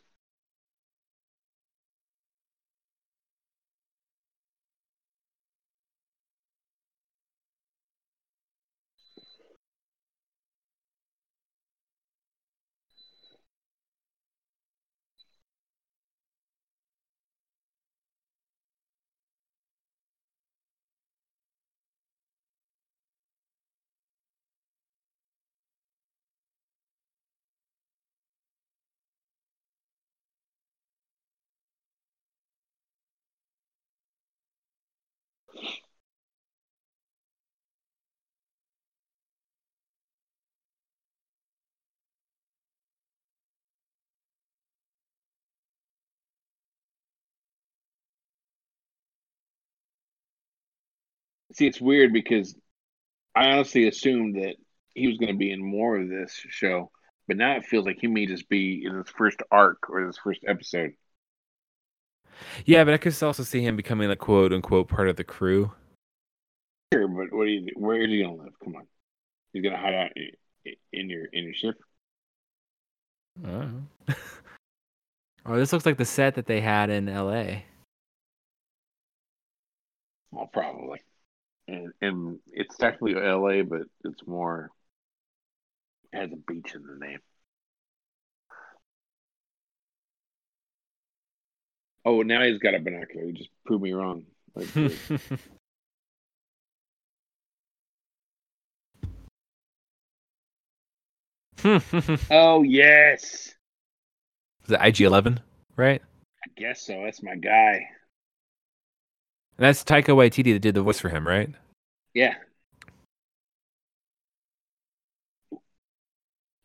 See, 51.61 51.67
it's 51.67 51.79
weird 51.79 52.11
because 52.11 52.55
I 53.35 53.51
honestly 53.51 53.87
assumed 53.87 54.37
that 54.37 54.55
he 54.95 55.05
was 55.05 55.19
going 55.19 55.31
to 55.31 55.37
be 55.37 55.51
in 55.51 55.63
more 55.63 55.95
of 55.95 56.09
this 56.09 56.33
show, 56.49 56.89
but 57.27 57.37
now 57.37 57.55
it 57.55 57.67
feels 57.67 57.85
like 57.85 57.97
he 58.01 58.07
may 58.07 58.25
just 58.25 58.49
be 58.49 58.83
in 58.83 58.95
his 58.95 59.07
first 59.09 59.43
arc 59.51 59.87
or 59.87 59.99
his 59.99 60.17
first 60.17 60.41
episode. 60.47 60.93
Yeah, 62.65 62.83
but 62.83 62.95
I 62.95 62.97
could 62.97 63.13
also 63.21 63.43
see 63.43 63.61
him 63.61 63.75
becoming 63.75 64.09
a 64.09 64.15
quote 64.15 64.51
unquote 64.51 64.87
part 64.87 65.07
of 65.07 65.17
the 65.17 65.23
crew. 65.23 65.71
Sure, 66.91 67.07
but 67.07 67.31
what 67.31 67.45
do 67.45 67.51
you? 67.51 67.67
Where 67.75 68.01
is 68.01 68.09
he 68.09 68.23
going 68.23 68.37
to 68.37 68.43
live? 68.43 68.53
Come 68.63 68.77
on, 68.77 68.87
he's 69.53 69.61
going 69.61 69.75
to 69.75 69.79
hide 69.79 69.93
out 69.93 70.11
in 70.91 71.11
your 71.11 71.25
in 71.25 71.43
your 71.43 71.53
ship. 71.53 71.75
Oh. 73.45 73.69
oh, 75.45 75.57
this 75.57 75.71
looks 75.71 75.85
like 75.85 75.97
the 75.97 76.05
set 76.05 76.33
that 76.33 76.47
they 76.47 76.59
had 76.59 76.89
in 76.89 77.07
L.A. 77.07 77.65
Well, 80.31 80.49
probably. 80.51 81.01
And 81.71 81.93
and 82.01 82.39
it's 82.47 82.75
technically 82.75 83.15
L.A., 83.15 83.61
but 83.61 83.83
it's 84.03 84.27
more 84.27 84.71
it 86.11 86.17
has 86.17 86.31
a 86.33 86.35
beach 86.35 86.75
in 86.75 86.85
the 86.85 87.05
name. 87.05 87.19
Oh, 92.03 92.23
now 92.23 92.43
he's 92.43 92.57
got 92.57 92.73
a 92.73 92.79
binocular. 92.79 93.27
He 93.27 93.31
just 93.31 93.49
proved 93.65 93.83
me 93.83 93.93
wrong. 93.93 94.25
Like, 94.53 94.75
Is 94.75 94.99
oh 102.31 102.63
yes, 102.63 103.53
it 104.67 104.79
IG11, 104.79 105.37
right? 105.77 106.01
I 106.43 106.49
guess 106.59 106.81
so. 106.81 107.01
That's 107.05 107.23
my 107.23 107.35
guy. 107.35 107.87
And 109.57 109.65
that's 109.67 109.83
Taika 109.83 110.15
Waititi 110.15 110.53
that 110.53 110.59
did 110.59 110.75
the 110.75 110.81
voice 110.81 110.99
for 110.99 111.09
him, 111.09 111.27
right? 111.27 111.49
Yeah. 112.13 112.35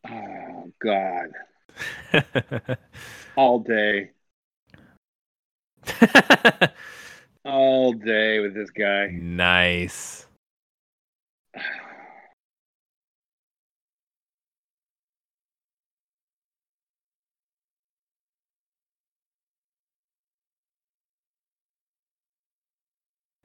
Oh 0.09 0.73
God, 0.81 1.33
all 3.37 3.59
day, 3.59 4.11
all 7.45 7.93
day 7.93 8.39
with 8.41 8.55
this 8.55 8.71
guy. 8.71 9.09
nice. 9.13 10.27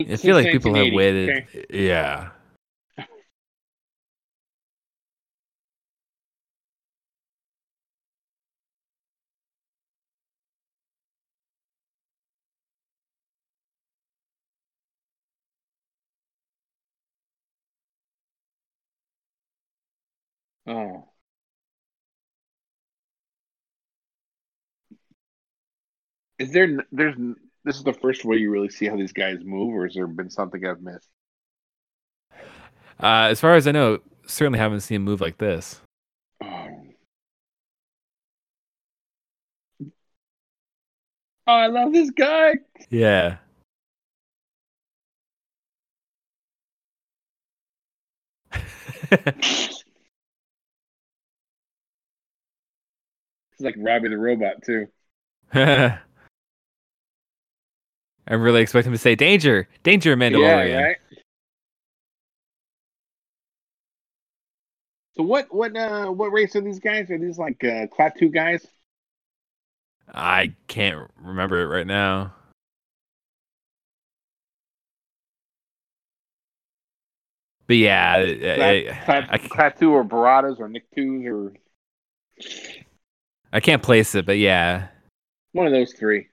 I 0.10 0.16
feel 0.18 0.36
like 0.36 0.52
people 0.52 0.74
have 0.76 0.94
waited. 0.94 1.30
okay? 1.30 1.66
Yeah. 1.70 2.30
Oh. 20.68 21.08
Is 26.40 26.52
there? 26.52 26.86
There's. 26.92 27.16
This 27.64 27.78
is 27.78 27.84
the 27.84 27.94
first 27.94 28.26
way 28.26 28.38
you 28.38 28.50
really 28.50 28.70
see 28.70 28.88
how 28.88 28.96
these 28.98 29.14
guys 29.14 29.38
move, 29.44 29.76
or 29.76 29.86
has 29.86 29.94
there 29.94 30.08
been 30.08 30.30
something 30.32 30.66
I've 30.66 30.82
missed? 30.82 31.10
Uh, 33.00 33.28
as 33.30 33.40
far 33.40 33.56
as 33.56 33.68
I 33.68 33.72
know, 33.72 34.00
certainly 34.26 34.60
haven't 34.60 34.82
seen 34.82 34.98
a 34.98 35.00
move 35.00 35.22
like 35.22 35.38
this. 35.38 35.82
Oh. 36.44 36.68
Oh, 41.48 41.54
I 41.54 41.68
love 41.68 41.94
this 41.94 42.10
guy. 42.12 42.54
Yeah. 42.90 43.38
He's 49.12 49.84
like 53.60 53.76
Robbie 53.78 54.10
the 54.10 54.18
robot 54.18 54.64
too. 54.64 54.88
I'm 58.28 58.42
really 58.42 58.62
expecting 58.62 58.92
him 58.92 58.98
to 58.98 59.02
say 59.02 59.16
danger, 59.16 59.68
danger, 59.84 60.16
Mandalorian. 60.16 60.70
Yeah, 60.70 60.82
right. 60.82 60.98
So 65.18 65.24
what? 65.24 65.54
What? 65.54 65.76
Uh, 65.76 66.08
what 66.08 66.32
race 66.32 66.56
are 66.56 66.62
these 66.62 66.80
guys? 66.80 67.10
Are 67.10 67.18
these 67.18 67.38
like 67.38 67.64
uh, 67.64 67.88
Klaatu 67.88 68.34
guys? 68.34 68.66
I 70.14 70.54
can't 70.68 71.10
remember 71.22 71.62
it 71.62 71.68
right 71.68 71.88
now. 71.88 72.34
But 77.68 77.78
yeah, 77.78 78.16
I, 78.18 78.98
Clat, 79.06 79.82
I, 79.82 79.86
or 79.86 80.04
Baratas 80.04 80.60
or 80.60 80.68
Nicktoons 80.68 81.26
or 81.26 81.54
I 83.54 83.60
can't 83.62 83.82
place 83.82 84.14
it, 84.16 84.26
but 84.26 84.38
yeah. 84.38 84.88
one 85.54 85.68
of 85.68 85.74
those 85.74 85.94
three. 85.94 86.28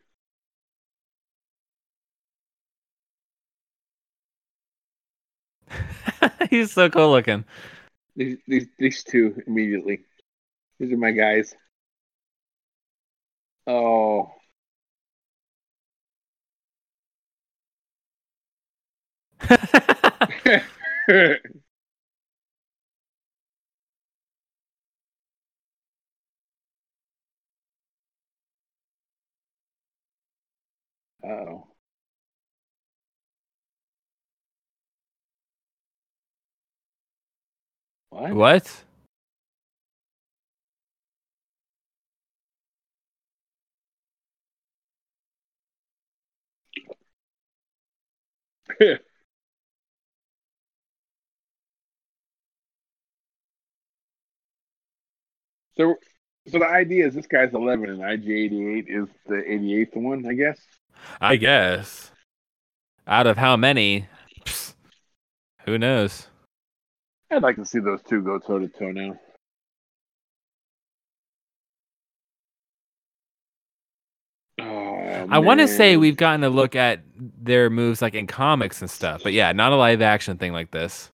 He's 6.51 6.73
so 6.73 6.89
cool 6.91 7.11
looking. 7.11 7.45
These 8.17 8.39
these 8.47 8.67
these 8.79 9.05
two 9.05 9.43
immediately. 9.47 10.01
These 10.79 10.93
are 10.93 10.97
my 10.97 11.13
guys. 11.13 11.55
Oh, 13.67 14.33
oh. 31.25 31.68
What? 38.19 38.35
what? 38.35 38.85
So, 55.77 55.95
So 56.49 56.59
the 56.59 56.67
idea 56.67 57.07
is 57.07 57.15
this 57.15 57.29
guy's 57.29 57.55
11 57.55 57.89
and 57.89 58.01
IG88 58.01 58.87
is 58.89 59.09
the 59.29 59.37
88th 59.37 59.95
one, 59.95 60.27
I 60.27 60.35
guess. 60.35 60.59
I 61.21 61.37
guess. 61.37 62.11
Out 63.07 63.29
of 63.29 63.37
how 63.37 63.57
many? 63.57 64.09
Psst, 64.45 64.75
who 65.67 65.79
knows? 65.79 66.27
I'd 67.31 67.43
like 67.43 67.57
to 67.57 67.65
see 67.65 67.79
those 67.79 68.03
two 68.03 68.23
go 68.23 68.39
toe 68.39 68.59
to 68.59 68.69
toe 68.69 68.91
now. 68.91 69.19
Oh, 74.61 75.27
I 75.31 75.39
want 75.39 75.61
to 75.61 75.69
say 75.69 75.97
we've 75.97 76.17
gotten 76.17 76.43
a 76.43 76.49
look 76.49 76.75
at 76.75 77.03
their 77.17 77.71
moves 77.71 78.01
like 78.01 78.15
in 78.15 78.27
comics 78.27 78.81
and 78.81 78.91
stuff, 78.91 79.23
but 79.23 79.33
yeah, 79.33 79.53
not 79.53 79.73
a 79.73 79.77
live 79.77 80.01
action 80.01 80.39
thing 80.39 80.53
like 80.53 80.71
this. 80.71 81.11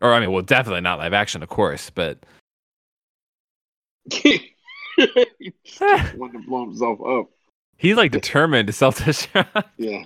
Or 0.00 0.12
I 0.12 0.20
mean, 0.20 0.32
well, 0.32 0.42
definitely 0.42 0.80
not 0.80 0.98
live 0.98 1.12
action, 1.12 1.42
of 1.42 1.48
course, 1.48 1.90
but 1.90 2.18
to 4.10 4.40
blow 6.46 6.64
himself 6.64 7.00
up. 7.06 7.30
he's 7.76 7.96
like 7.96 8.10
determined 8.10 8.66
to 8.66 8.72
sell 8.72 8.90
this 8.90 9.28
shot. 9.32 9.70
Yeah. 9.76 10.04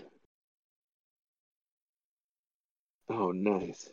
Oh, 3.08 3.32
nice. 3.32 3.90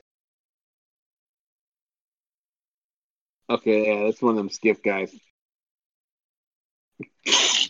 Okay, 3.52 3.86
yeah, 3.86 4.06
that's 4.06 4.22
one 4.22 4.32
of 4.32 4.38
them 4.38 4.50
skip 4.50 4.82
guys. 4.84 5.14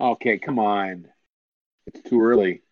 Okay, 0.00 0.38
come 0.38 0.58
on. 0.58 1.08
It's 1.86 2.02
too 2.08 2.20
early. 2.22 2.62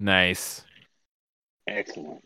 nice. 0.00 0.64
Excellent. 1.68 2.24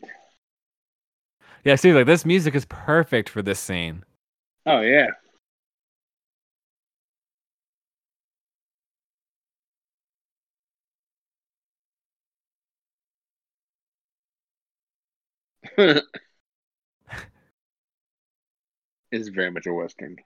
Yeah, 1.63 1.75
see, 1.75 1.93
like 1.93 2.05
this 2.05 2.25
music 2.25 2.55
is 2.55 2.65
perfect 2.65 3.29
for 3.29 3.41
this 3.41 3.59
scene. 3.59 4.03
Oh 4.65 4.81
yeah. 4.81 5.07
it's 19.11 19.29
very 19.29 19.49
much 19.49 19.65
a 19.65 19.73
western. 19.73 20.17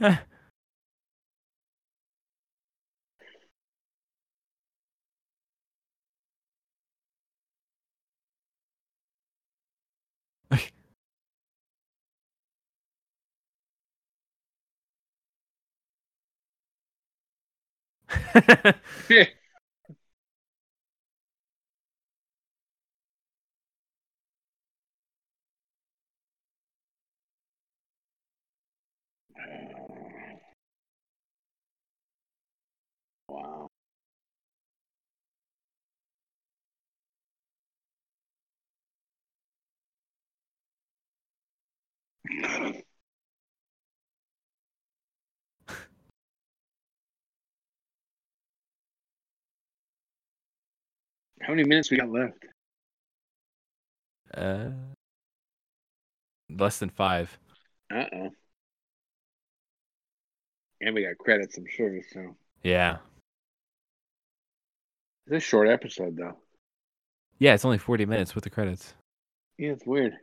Eh. 0.00 0.16
Wow. 33.28 33.70
How 51.46 51.52
many 51.52 51.64
minutes 51.68 51.90
we 51.90 51.98
got 51.98 52.10
left? 52.10 52.44
uh, 54.34 54.70
less 56.50 56.78
than 56.78 56.88
five. 56.90 57.38
Uh 57.94 58.04
oh. 58.12 58.30
And 60.80 60.94
we 60.94 61.04
got 61.04 61.18
credits, 61.18 61.56
I'm 61.56 61.66
sure. 61.68 62.00
So 62.12 62.36
Yeah. 62.62 62.98
it's 65.26 65.36
a 65.36 65.40
short 65.40 65.68
episode, 65.68 66.16
though. 66.16 66.36
Yeah, 67.38 67.54
it's 67.54 67.64
only 67.64 67.78
40 67.78 68.06
minutes 68.06 68.34
with 68.34 68.44
the 68.44 68.50
credits. 68.50 68.94
Yeah, 69.58 69.70
it's 69.72 69.86
weird. 69.86 70.14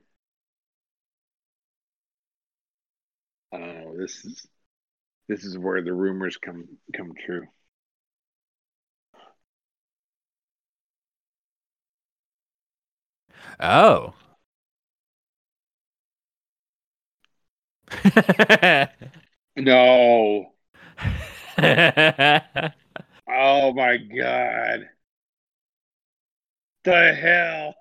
Oh, 3.53 3.95
this 3.97 4.23
is 4.25 4.45
this 5.27 5.43
is 5.43 5.57
where 5.57 5.81
the 5.81 5.93
rumors 5.93 6.37
come 6.37 6.67
come 6.95 7.13
true. 7.25 7.47
Oh. 13.59 14.13
No. 19.55 20.53
Oh 23.33 23.73
my 23.73 23.97
god. 23.97 24.89
The 26.83 27.15
hell. 27.15 27.75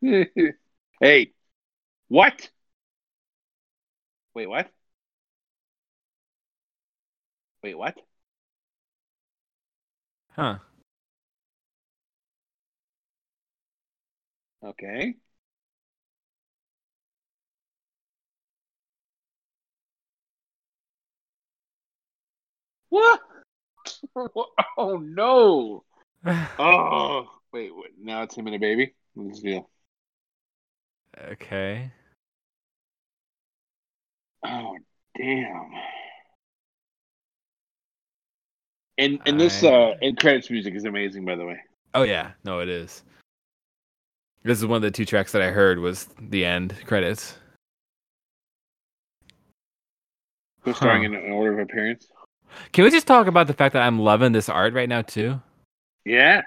hey. 1.00 1.32
What? 2.08 2.50
Wait, 4.34 4.46
what? 4.48 4.70
Wait, 7.62 7.74
what? 7.76 7.96
huh. 10.36 10.58
Okay. 14.62 15.16
What? 22.90 23.20
oh 24.78 24.96
no! 24.98 25.84
Oh, 26.58 27.26
wait, 27.52 27.74
wait. 27.74 27.92
Now 27.98 28.22
it's 28.22 28.34
him 28.36 28.46
and 28.46 28.56
a 28.56 28.58
baby. 28.58 28.94
What's 29.14 29.40
the 29.42 29.48
deal? 29.48 29.70
okay. 31.32 31.92
Oh, 34.44 34.76
damn. 35.16 35.70
And 38.98 39.18
and 39.26 39.40
this 39.40 39.62
I- 39.64 39.68
uh 39.68 39.94
and 40.02 40.18
credits 40.18 40.50
music 40.50 40.74
is 40.74 40.84
amazing, 40.84 41.24
by 41.24 41.34
the 41.36 41.44
way. 41.46 41.58
Oh 41.94 42.02
yeah, 42.02 42.32
no, 42.44 42.60
it 42.60 42.68
is. 42.68 43.02
This 44.42 44.58
is 44.58 44.66
one 44.66 44.76
of 44.76 44.82
the 44.82 44.90
two 44.90 45.04
tracks 45.04 45.32
that 45.32 45.42
I 45.42 45.50
heard 45.50 45.78
was 45.78 46.08
the 46.20 46.44
end 46.44 46.74
credits. 46.86 47.36
Who's 50.62 50.76
starring 50.76 51.12
Huh. 51.12 51.18
in 51.18 51.32
order 51.32 51.52
of 51.54 51.58
appearance? 51.60 52.06
Can 52.72 52.84
we 52.84 52.90
just 52.90 53.06
talk 53.06 53.26
about 53.26 53.46
the 53.46 53.54
fact 53.54 53.72
that 53.74 53.82
I'm 53.82 53.98
loving 53.98 54.32
this 54.32 54.48
art 54.48 54.74
right 54.74 54.88
now 54.88 55.02
too? 55.02 55.40
Yeah. 56.04 56.42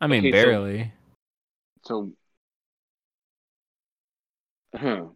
I 0.00 0.06
mean, 0.06 0.20
Okay, 0.20 0.30
barely. 0.30 0.92
So, 1.84 2.12
huh? 4.74 5.06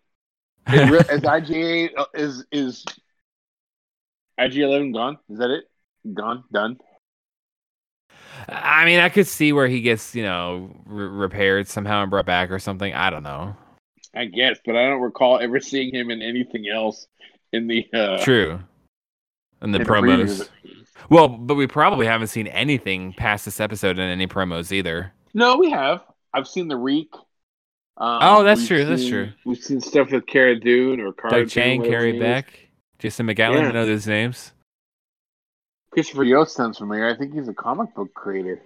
Is, 0.68 1.22
IGA 1.22 1.91
uh, 1.97 2.05
is 2.14 2.45
is 2.53 2.85
IG 4.39 4.59
Eleven 4.59 4.93
gone? 4.93 5.18
Is 5.28 5.39
that 5.39 5.51
it? 5.51 5.64
Gone? 6.14 6.45
Done? 6.53 6.78
I 8.49 8.85
mean, 8.87 9.01
I 9.01 9.11
could 9.11 9.26
see 9.26 9.53
where 9.53 9.68
he 9.68 9.83
gets, 9.83 10.14
you 10.14 10.22
know, 10.22 10.70
re- 10.87 11.07
repaired 11.07 11.68
somehow 11.68 12.03
and 12.03 12.11
brought 12.11 12.26
back 12.26 12.51
or 12.51 12.59
something. 12.59 12.93
I 12.95 13.11
don't 13.11 13.22
know. 13.22 13.55
I 14.14 14.24
guess, 14.24 14.59
but 14.64 14.76
I 14.76 14.89
don't 14.89 15.03
recall 15.03 15.39
ever 15.39 15.61
seeing 15.61 15.95
him 15.95 16.11
in 16.11 16.22
anything 16.22 16.66
else 16.68 17.07
in 17.53 17.66
the 17.66 17.87
uh, 17.93 18.18
True. 18.24 18.61
And 19.61 19.74
the 19.74 19.81
In 19.81 19.87
promos. 19.87 20.49
previews. 20.64 20.80
Well, 21.09 21.29
but 21.29 21.55
we 21.55 21.67
probably 21.67 22.07
haven't 22.07 22.29
seen 22.29 22.47
anything 22.49 23.13
past 23.15 23.45
this 23.45 23.61
episode 23.61 23.99
in 23.99 24.09
any 24.09 24.27
promos 24.27 24.73
either. 24.73 25.13
No, 25.35 25.57
we 25.57 25.71
have. 25.71 26.03
I've 26.35 26.47
seen 26.49 26.69
the 26.69 26.77
Reek. 26.77 27.09
Um, 27.97 28.19
Oh, 28.23 28.43
that's 28.45 28.67
true, 28.67 28.85
that's 28.85 29.07
true. 29.07 29.31
We've 29.45 29.59
seen 29.59 29.81
stuff 29.81 30.11
with 30.11 30.27
Cara 30.27 30.59
Dune 30.59 31.01
or 31.01 31.13
Cara 31.13 31.41
Doug 31.41 31.49
Chang, 31.51 31.83
Carrie 31.83 31.93
her 31.93 32.13
name 32.13 32.15
is. 32.17 32.21
Beck, 32.21 32.69
Jason 32.99 33.27
McGowan, 33.27 33.61
Yeah. 33.61 33.69
I 33.69 33.73
know 33.73 33.87
those 33.87 34.07
names. 34.07 34.53
Christopher 35.93 36.25
Yost 36.25 36.55
sounds 36.55 36.79
familiar. 36.79 37.09
I 37.09 37.17
think 37.17 37.35
he's 37.35 37.49
a 37.49 37.55
comic 37.55 37.95
book 37.95 38.15
creator. 38.15 38.61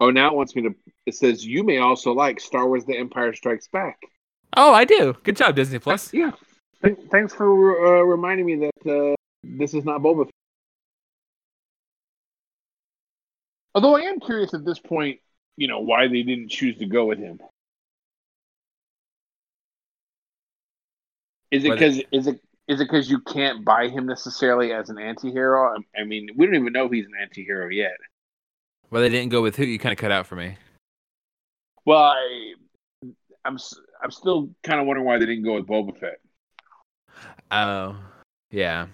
Oh, 0.00 0.10
now 0.10 0.28
it 0.28 0.34
wants 0.34 0.54
me 0.56 0.62
to. 0.62 0.74
It 1.06 1.14
says 1.14 1.44
you 1.44 1.62
may 1.62 1.78
also 1.78 2.12
like 2.12 2.40
Star 2.40 2.66
Wars: 2.66 2.84
The 2.84 2.96
Empire 2.96 3.34
Strikes 3.34 3.68
Back. 3.68 3.98
Oh, 4.56 4.72
I 4.72 4.84
do. 4.84 5.14
Good 5.22 5.36
job, 5.36 5.54
Disney 5.56 5.78
Plus. 5.78 6.12
Yeah. 6.12 6.32
Th- 6.84 6.96
thanks 7.10 7.32
for 7.34 7.98
uh, 7.98 8.02
reminding 8.02 8.46
me 8.46 8.56
that 8.56 8.90
uh, 9.12 9.14
this 9.42 9.74
is 9.74 9.84
not 9.84 10.00
Boba. 10.00 10.24
Fett. 10.24 10.34
Although 13.74 13.96
I 13.96 14.00
am 14.00 14.20
curious 14.20 14.54
at 14.54 14.64
this 14.64 14.78
point, 14.78 15.20
you 15.56 15.68
know, 15.68 15.80
why 15.80 16.08
they 16.08 16.22
didn't 16.22 16.48
choose 16.48 16.78
to 16.78 16.86
go 16.86 17.04
with 17.04 17.18
him. 17.18 17.40
Is 21.50 21.64
it 21.64 21.70
because 21.70 22.00
is 22.10 22.26
it 22.26 22.40
is 22.68 22.80
it 22.80 22.84
because 22.84 23.08
you 23.08 23.20
can't 23.20 23.64
buy 23.64 23.88
him 23.88 24.06
necessarily 24.06 24.72
as 24.72 24.90
an 24.90 24.98
anti-hero? 24.98 25.76
I, 25.76 26.00
I 26.00 26.04
mean, 26.04 26.30
we 26.36 26.46
don't 26.46 26.56
even 26.56 26.72
know 26.72 26.86
if 26.86 26.92
he's 26.92 27.06
an 27.06 27.12
anti-hero 27.20 27.68
yet. 27.68 27.96
Well, 28.90 29.02
they 29.02 29.08
didn't 29.08 29.30
go 29.30 29.42
with 29.42 29.56
who 29.56 29.64
you 29.64 29.78
kind 29.78 29.92
of 29.92 29.98
cut 29.98 30.10
out 30.10 30.26
for 30.26 30.36
me. 30.36 30.56
Well, 31.84 32.02
I, 32.02 32.54
I'm 33.44 33.54
s- 33.54 33.78
I'm 34.02 34.10
still 34.10 34.50
kind 34.62 34.80
of 34.80 34.86
wondering 34.86 35.06
why 35.06 35.18
they 35.18 35.26
didn't 35.26 35.44
go 35.44 35.54
with 35.54 35.66
Boba 35.66 35.98
Fett. 35.98 36.18
Oh, 37.50 37.96
yeah. 38.50 38.86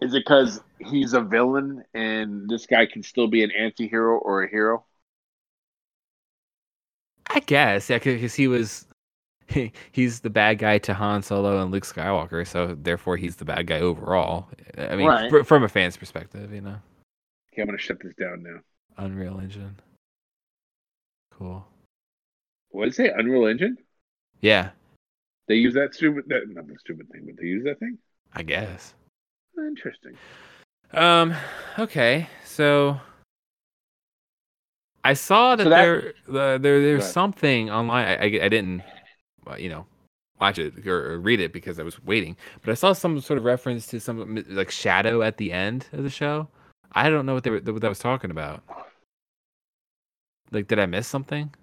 Is 0.00 0.14
it 0.14 0.20
because 0.24 0.60
he's 0.78 1.12
a 1.12 1.20
villain 1.20 1.84
and 1.94 2.48
this 2.48 2.66
guy 2.66 2.86
can 2.86 3.02
still 3.02 3.26
be 3.26 3.44
an 3.44 3.50
anti-hero 3.50 4.18
or 4.18 4.42
a 4.42 4.50
hero? 4.50 4.84
I 7.28 7.40
guess, 7.40 7.88
yeah, 7.90 7.98
because 7.98 8.34
he 8.34 8.48
was. 8.48 8.86
he's 9.92 10.20
the 10.20 10.30
bad 10.30 10.58
guy 10.58 10.78
to 10.78 10.94
Han 10.94 11.22
Solo 11.22 11.60
and 11.60 11.72
Luke 11.72 11.84
Skywalker, 11.84 12.46
so 12.46 12.76
therefore 12.80 13.16
he's 13.16 13.36
the 13.36 13.44
bad 13.44 13.66
guy 13.66 13.80
overall. 13.80 14.48
I 14.78 14.94
mean, 14.96 15.08
Right. 15.08 15.28
fr- 15.30 15.42
from 15.42 15.64
a 15.64 15.68
fan's 15.68 15.96
perspective, 15.96 16.52
you 16.54 16.60
know. 16.60 16.76
Okay, 17.52 17.62
I'm 17.62 17.66
gonna 17.66 17.78
shut 17.78 17.98
this 18.00 18.14
down 18.14 18.44
now. 18.44 18.60
Unreal 18.96 19.40
Engine. 19.40 19.76
Cool. 21.32 21.66
What 22.70 22.84
did 22.84 22.92
it 22.92 22.94
say? 22.96 23.08
Unreal 23.10 23.46
Engine? 23.46 23.76
Yeah, 24.40 24.70
They 25.48 25.56
use 25.56 25.74
that 25.74 25.94
stupid 25.94 26.24
that 26.28 26.48
not 26.48 26.68
the 26.68 26.78
stupid 26.78 27.10
thing, 27.10 27.26
but 27.26 27.36
they 27.36 27.46
use 27.48 27.64
that 27.64 27.80
thing? 27.80 27.98
I 28.32 28.42
guess. 28.44 28.94
Interesting. 29.58 30.16
Um. 30.92 31.34
Okay. 31.78 32.28
So 32.44 32.98
I 35.04 35.14
saw 35.14 35.56
that, 35.56 35.64
So 35.64 35.70
that- 35.70 35.82
there, 35.82 36.14
the, 36.26 36.58
there, 36.60 36.80
there's 36.82 37.10
something 37.10 37.70
online. 37.70 38.06
I, 38.06 38.14
I, 38.14 38.24
I 38.44 38.48
didn't, 38.48 38.82
uh, 39.46 39.56
you 39.56 39.68
know, 39.68 39.86
watch 40.40 40.58
it 40.58 40.86
or, 40.86 41.12
or 41.12 41.18
read 41.20 41.40
it 41.40 41.52
because 41.52 41.78
I 41.78 41.82
was 41.82 42.02
waiting. 42.04 42.36
But 42.62 42.72
I 42.72 42.74
saw 42.74 42.92
some 42.92 43.20
sort 43.20 43.38
of 43.38 43.44
reference 43.44 43.86
to 43.88 44.00
some 44.00 44.44
like 44.48 44.70
shadow 44.70 45.22
at 45.22 45.36
the 45.38 45.52
end 45.52 45.86
of 45.92 46.02
the 46.02 46.10
show. 46.10 46.48
I 46.92 47.08
don't 47.08 47.24
know 47.24 47.34
what 47.34 47.44
they 47.44 47.50
were, 47.50 47.60
what 47.60 47.80
that 47.82 47.88
was 47.88 47.98
talking 47.98 48.30
about. 48.30 48.62
Like, 50.50 50.66
did 50.66 50.80
I 50.80 50.86
miss 50.86 51.06
something? 51.06 51.54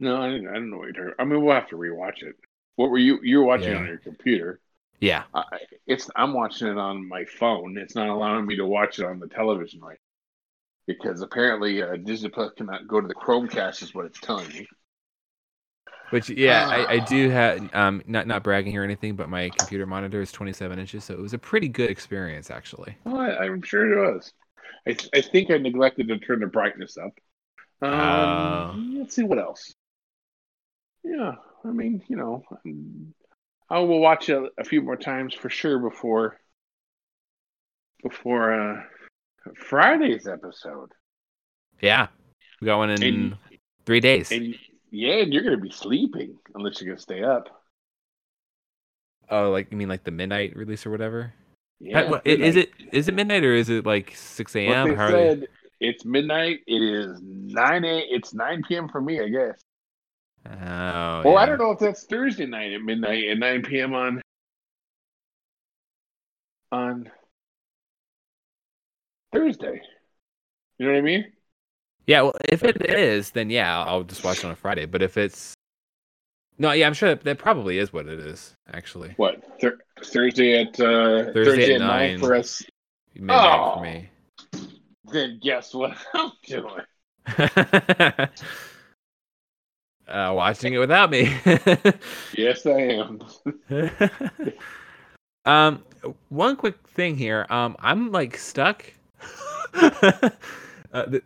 No, 0.00 0.20
I 0.20 0.28
didn't 0.30 0.48
I 0.48 0.54
don't 0.54 0.70
know 0.70 0.78
what 0.78 0.94
you're 0.94 1.14
I 1.20 1.24
mean 1.24 1.44
we'll 1.44 1.54
have 1.54 1.68
to 1.68 1.76
rewatch 1.76 2.22
it. 2.22 2.34
What 2.76 2.90
were 2.90 2.98
you 2.98 3.20
you 3.22 3.38
were 3.38 3.44
watching 3.44 3.70
Yeah. 3.70 3.78
on 3.78 3.86
your 3.86 3.98
computer? 3.98 4.58
Yeah. 5.04 5.24
I, 5.34 5.44
it's 5.86 6.10
I'm 6.16 6.32
watching 6.32 6.68
it 6.68 6.78
on 6.78 7.06
my 7.06 7.24
phone. 7.26 7.76
It's 7.76 7.94
not 7.94 8.08
allowing 8.08 8.46
me 8.46 8.56
to 8.56 8.64
watch 8.66 8.98
it 8.98 9.04
on 9.04 9.18
the 9.20 9.28
television 9.28 9.80
right 9.80 9.98
because 10.86 11.20
apparently 11.20 11.82
uh, 11.82 11.96
Disney 11.96 12.30
Plus 12.30 12.52
cannot 12.56 12.88
go 12.88 13.00
to 13.00 13.06
the 13.08 13.14
Chromecast 13.14 13.82
is 13.82 13.94
what 13.94 14.06
it's 14.06 14.20
telling 14.20 14.48
me. 14.48 14.66
Which 16.10 16.30
yeah, 16.30 16.66
I, 16.70 16.94
I 16.94 16.98
do 17.00 17.28
have 17.30 17.68
um 17.74 18.02
not 18.06 18.26
not 18.26 18.42
bragging 18.42 18.72
here 18.72 18.82
or 18.82 18.84
anything, 18.84 19.16
but 19.16 19.28
my 19.28 19.50
computer 19.50 19.86
monitor 19.86 20.22
is 20.22 20.32
27 20.32 20.78
inches, 20.78 21.04
so 21.04 21.14
it 21.14 21.20
was 21.20 21.34
a 21.34 21.38
pretty 21.38 21.68
good 21.68 21.90
experience 21.90 22.50
actually. 22.50 22.96
Oh, 23.06 23.16
I, 23.18 23.44
I'm 23.44 23.62
sure 23.62 23.92
it 23.92 24.14
was. 24.14 24.32
I, 24.88 24.96
I 25.14 25.20
think 25.22 25.50
I 25.50 25.58
neglected 25.58 26.08
to 26.08 26.18
turn 26.18 26.40
the 26.40 26.46
brightness 26.46 26.96
up. 26.96 27.12
Um, 27.82 27.90
Oh. 27.90 28.74
Let's 28.98 29.14
see 29.14 29.24
what 29.24 29.38
else. 29.38 29.74
Yeah, 31.04 31.34
I 31.64 31.68
mean, 31.68 32.02
you 32.08 32.16
know, 32.16 32.42
I 33.74 33.80
will 33.80 33.98
watch 33.98 34.28
it 34.28 34.40
a 34.56 34.62
few 34.64 34.80
more 34.82 34.96
times 34.96 35.34
for 35.34 35.50
sure 35.50 35.80
before 35.80 36.38
before 38.04 38.52
uh, 38.52 38.82
Friday's 39.56 40.28
episode. 40.28 40.90
Yeah, 41.80 42.06
we 42.60 42.66
got 42.66 42.76
one 42.78 42.90
in 42.90 43.02
And- 43.02 43.36
three 43.84 43.98
days. 44.00 44.30
And 44.30 44.54
yeah, 44.92 45.14
and 45.22 45.32
you're 45.32 45.42
gonna 45.42 45.56
be 45.56 45.70
sleeping 45.72 46.38
unless 46.54 46.80
you're 46.80 46.90
gonna 46.94 47.00
stay 47.00 47.24
up. 47.24 47.48
oh, 49.28 49.50
like 49.50 49.72
you 49.72 49.76
mean 49.76 49.88
like 49.88 50.04
the 50.04 50.12
midnight 50.12 50.54
release 50.54 50.86
or 50.86 50.90
whatever? 50.90 51.32
Yeah, 51.80 52.20
Is 52.24 52.54
it 52.54 52.70
is 52.92 53.08
it 53.08 53.14
midnight 53.14 53.42
or 53.44 53.52
is 53.54 53.68
it 53.68 53.84
like 53.84 54.12
6 54.14 54.54
What 54.54 54.60
a.m.? 54.60 54.88
they 54.90 54.94
How 54.94 55.10
they? 55.10 55.12
said, 55.30 55.48
it's 55.80 56.04
midnight. 56.04 56.60
It 56.68 56.80
is 56.80 57.20
nine 57.22 57.84
a. 57.84 57.98
It's 58.08 58.32
nine 58.32 58.62
p.m. 58.68 58.88
for 58.88 59.00
me, 59.00 59.20
I 59.20 59.28
guess. 59.28 59.60
Oh, 60.46 61.22
Well, 61.24 61.38
I 61.38 61.46
don't 61.46 61.58
know 61.58 61.70
if 61.70 61.78
that's 61.78 62.04
Thursday 62.04 62.46
night 62.46 62.72
at 62.72 62.82
midnight 62.82 63.24
at 63.28 63.38
9 63.38 63.62
p.m. 63.62 63.94
on 63.94 64.20
on 66.70 67.10
Thursday. 69.32 69.80
You 70.78 70.86
know 70.86 70.92
what 70.92 70.98
I 70.98 71.02
mean? 71.02 71.24
Yeah, 72.06 72.22
well, 72.22 72.34
if 72.48 72.62
it 72.62 72.84
is, 72.90 73.30
then 73.30 73.48
yeah, 73.48 73.82
I'll 73.84 74.02
just 74.02 74.22
watch 74.24 74.38
it 74.38 74.44
on 74.44 74.50
a 74.50 74.56
Friday. 74.56 74.84
But 74.86 75.00
if 75.02 75.16
it's 75.16 75.54
no, 76.58 76.72
yeah, 76.72 76.86
I'm 76.86 76.94
sure 76.94 77.08
that, 77.10 77.24
that 77.24 77.38
probably 77.38 77.78
is 77.78 77.92
what 77.92 78.06
it 78.06 78.18
is 78.20 78.54
actually. 78.72 79.14
What 79.16 79.42
Thur- 79.60 79.78
Thursday 80.02 80.60
at 80.60 80.78
uh, 80.78 81.32
Thursday 81.32 81.74
at 81.74 81.80
at 81.80 81.86
nine 81.86 82.10
nine. 82.12 82.18
for 82.20 82.34
us? 82.34 82.62
Midnight 83.14 83.60
Oh. 83.60 83.74
for 83.76 83.82
me. 83.82 84.10
Then 85.10 85.40
guess 85.42 85.72
what 85.72 85.96
I'm 86.14 86.32
doing? 86.46 86.82
uh, 90.08 90.32
watching 90.34 90.74
it 90.74 90.78
without 90.78 91.10
me. 91.10 91.34
Yes, 92.36 92.66
I 92.66 92.80
am. 92.80 93.20
um, 95.44 95.82
one 96.28 96.56
quick 96.56 96.76
thing 96.88 97.16
here. 97.16 97.46
Um, 97.48 97.76
I'm 97.78 98.10
like 98.12 98.36
stuck. 98.36 98.84
uh, 99.74 100.30
the, 100.92 101.22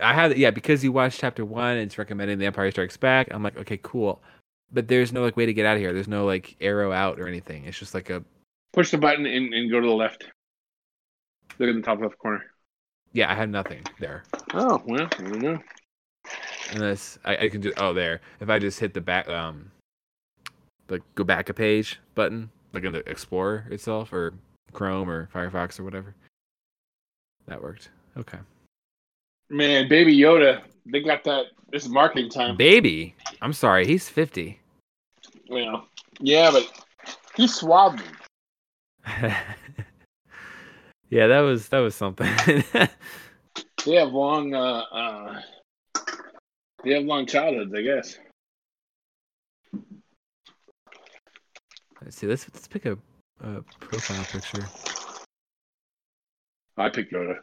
I 0.00 0.14
had 0.14 0.36
yeah 0.38 0.50
because 0.50 0.84
you 0.84 0.92
watched 0.92 1.18
chapter 1.20 1.44
one. 1.44 1.72
And 1.72 1.80
it's 1.80 1.98
recommending 1.98 2.38
The 2.38 2.46
Empire 2.46 2.70
Strikes 2.70 2.96
Back. 2.96 3.28
I'm 3.30 3.42
like 3.42 3.56
okay, 3.58 3.78
cool, 3.82 4.20
but 4.72 4.86
there's 4.88 5.12
no 5.12 5.22
like 5.22 5.36
way 5.36 5.46
to 5.46 5.54
get 5.54 5.66
out 5.66 5.76
of 5.76 5.80
here. 5.80 5.92
There's 5.92 6.08
no 6.08 6.24
like 6.26 6.56
arrow 6.60 6.92
out 6.92 7.18
or 7.18 7.26
anything. 7.26 7.64
It's 7.64 7.78
just 7.78 7.94
like 7.94 8.10
a 8.10 8.22
Push 8.72 8.90
the 8.90 8.98
button 8.98 9.24
and, 9.26 9.54
and 9.54 9.70
go 9.70 9.80
to 9.80 9.86
the 9.86 9.92
left. 9.92 10.24
Look 11.58 11.68
in 11.70 11.76
the 11.76 11.82
top 11.82 12.00
left 12.00 12.18
corner. 12.18 12.42
yeah. 13.12 13.30
I 13.30 13.34
have 13.34 13.48
nothing 13.48 13.82
there 14.00 14.24
Oh 14.52 14.82
well, 14.86 15.08
I 15.18 15.22
don't 15.22 15.40
know. 15.40 15.58
Unless 16.72 17.18
I, 17.24 17.36
I 17.36 17.48
can 17.48 17.62
just 17.62 17.78
oh 17.78 17.92
there. 17.92 18.20
If 18.40 18.48
I 18.48 18.58
just 18.58 18.80
hit 18.80 18.94
the 18.94 19.00
back 19.00 19.28
um, 19.28 19.70
like 20.88 21.02
go 21.14 21.24
back 21.24 21.48
a 21.48 21.54
page 21.54 22.00
button 22.14 22.50
like 22.72 22.84
in 22.84 22.92
the 22.92 23.08
Explorer 23.08 23.66
itself 23.70 24.12
or 24.12 24.34
Chrome 24.72 25.08
or 25.08 25.28
Firefox 25.34 25.78
or 25.78 25.84
whatever. 25.84 26.14
That 27.46 27.62
worked. 27.62 27.90
Okay. 28.16 28.38
Man, 29.50 29.88
Baby 29.88 30.16
Yoda, 30.16 30.62
they 30.86 31.02
got 31.02 31.24
that. 31.24 31.46
This 31.70 31.88
marketing 31.88 32.30
time. 32.30 32.56
Baby, 32.56 33.16
I'm 33.42 33.52
sorry, 33.52 33.84
he's 33.84 34.08
50. 34.08 34.60
Well, 35.50 35.88
yeah, 36.20 36.52
but 36.52 36.70
he 37.34 37.48
swabbed 37.48 37.98
me. 37.98 38.04
yeah, 41.10 41.26
that 41.26 41.40
was 41.40 41.68
that 41.68 41.80
was 41.80 41.96
something. 41.96 42.30
They 43.84 43.96
have 43.96 44.12
long, 44.12 44.54
uh, 44.54 44.82
uh, 44.92 45.40
they 46.84 46.94
have 46.94 47.04
long 47.04 47.26
childhoods, 47.26 47.72
I 47.74 47.82
guess. 47.82 48.18
let's 52.02 52.16
see. 52.16 52.26
Let's 52.26 52.46
let's 52.52 52.68
pick 52.68 52.86
a, 52.86 52.98
a 53.40 53.62
profile 53.80 54.24
picture. 54.24 54.66
I 56.76 56.88
picked 56.88 57.12
Yoda. 57.12 57.36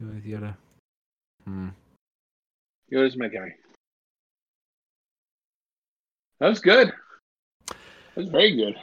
with 0.00 0.24
Yoda. 0.24 0.56
Hmm. 1.44 1.68
Yoda's 2.92 3.16
my 3.16 3.28
guy. 3.28 3.54
That 6.40 6.48
was 6.48 6.60
good. 6.60 6.92
That 7.68 7.76
was 8.16 8.28
very 8.28 8.56
good. 8.56 8.74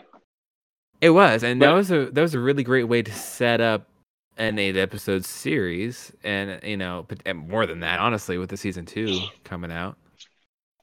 It 1.02 1.10
was, 1.10 1.44
and 1.44 1.62
that 1.62 1.74
was 1.74 1.92
a 1.92 2.10
that 2.12 2.22
was 2.22 2.34
a 2.34 2.40
really 2.40 2.64
great 2.64 2.86
way 2.86 3.02
to 3.02 3.12
set 3.12 3.60
up 3.60 3.90
an 4.38 4.60
eight 4.60 4.78
episode 4.78 5.26
series, 5.26 6.12
and 6.24 6.60
you 6.64 6.78
know, 6.78 7.06
and 7.26 7.50
more 7.50 7.66
than 7.66 7.80
that, 7.82 8.00
honestly, 8.00 8.38
with 8.38 8.50
the 8.50 8.58
season 8.58 8.86
two 8.86 9.32
coming 9.44 9.72
out. 9.72 9.98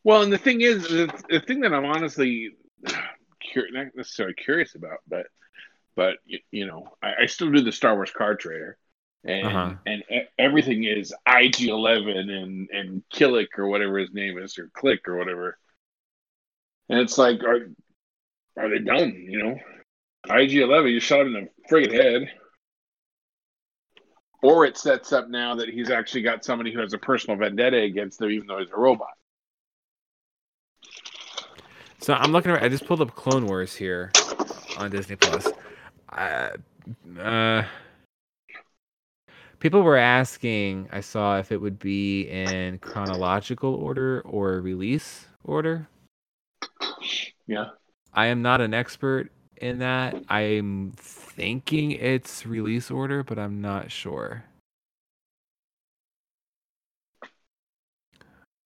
Well, 0.05 0.23
and 0.23 0.33
the 0.33 0.39
thing 0.39 0.61
is, 0.63 0.83
the, 0.89 1.13
the 1.29 1.41
thing 1.41 1.61
that 1.61 1.73
I'm 1.73 1.85
honestly 1.85 2.51
cur- 3.55 3.69
not 3.71 3.89
necessarily 3.95 4.35
curious 4.35 4.75
about, 4.75 4.99
but 5.09 5.27
but 5.97 6.19
you, 6.27 6.41
you 6.51 6.67
know, 6.67 6.89
I, 7.03 7.23
I 7.23 7.27
still 7.27 7.51
do 7.51 7.63
the 7.63 7.73
Star 7.73 7.95
Wars 7.95 8.13
card 8.13 8.41
trader, 8.41 8.79
and 9.25 9.47
Uh-huh. 9.47 9.75
and 9.87 10.03
e- 10.11 10.29
everything 10.39 10.85
is 10.85 11.15
IG 11.27 11.69
Eleven 11.69 12.31
and 12.31 12.69
and 12.73 13.03
Killick 13.13 13.59
or 13.59 13.69
whatever 13.69 13.99
his 13.99 14.13
name 14.13 14.39
is, 14.39 14.59
or 14.59 14.71
Click 14.75 15.09
or 15.09 15.17
whatever. 15.17 15.59
And 16.89 16.99
it's 17.01 17.19
like, 17.19 17.43
are 17.43 17.69
are 18.59 18.71
they 18.71 18.81
done? 18.81 19.15
You 19.29 19.43
know, 19.43 19.59
IG 20.29 20.57
Eleven, 20.57 20.93
you 20.93 21.01
shot 21.01 21.23
him 21.23 21.37
in 21.37 21.45
the 21.45 21.51
friggin' 21.71 21.93
head. 21.93 22.31
Or 24.43 24.67
it 24.67 24.77
sets 24.77 25.13
up 25.13 25.29
now 25.29 25.55
that 25.55 25.69
he's 25.69 25.91
actually 25.91 26.23
got 26.23 26.45
somebody 26.45 26.73
who 26.73 26.81
has 26.81 26.93
a 26.93 26.99
personal 26.99 27.37
vendetta 27.37 27.79
against 27.79 28.21
him, 28.21 28.31
even 28.31 28.49
though 28.49 28.59
he's 28.59 28.71
a 28.71 28.79
robot. 28.79 29.15
So 32.01 32.15
I'm 32.15 32.33
looking. 32.33 32.51
At, 32.51 32.63
I 32.63 32.69
just 32.69 32.85
pulled 32.85 33.01
up 33.01 33.15
Clone 33.15 33.47
Wars 33.47 33.77
here 33.77 34.11
on 34.79 34.91
Disney 34.91 35.15
Plus. 35.15 35.47
Uh, 36.13 36.49
uh, 37.21 37.63
people 39.61 39.83
were 39.83 39.97
asking. 39.97 40.89
I 40.91 41.01
saw 41.01 41.39
if 41.39 41.53
it 41.53 41.61
would 41.61 41.79
be 41.79 42.23
in 42.23 42.81
chronological 42.81 43.77
order 43.77 44.21
or 44.23 44.61
release 44.61 45.27
order. 45.45 45.87
Yeah. 47.47 47.67
I 48.13 48.27
am 48.27 48.43
not 48.43 48.61
an 48.61 48.75
expert 48.75 49.31
in 49.63 49.79
that. 49.79 50.23
I'm 50.29 50.93
thinking 50.97 51.93
it's 51.93 52.45
release 52.45 52.91
order, 52.91 53.23
but 53.23 53.39
I'm 53.39 53.61
not 53.61 53.91
sure. 53.91 54.45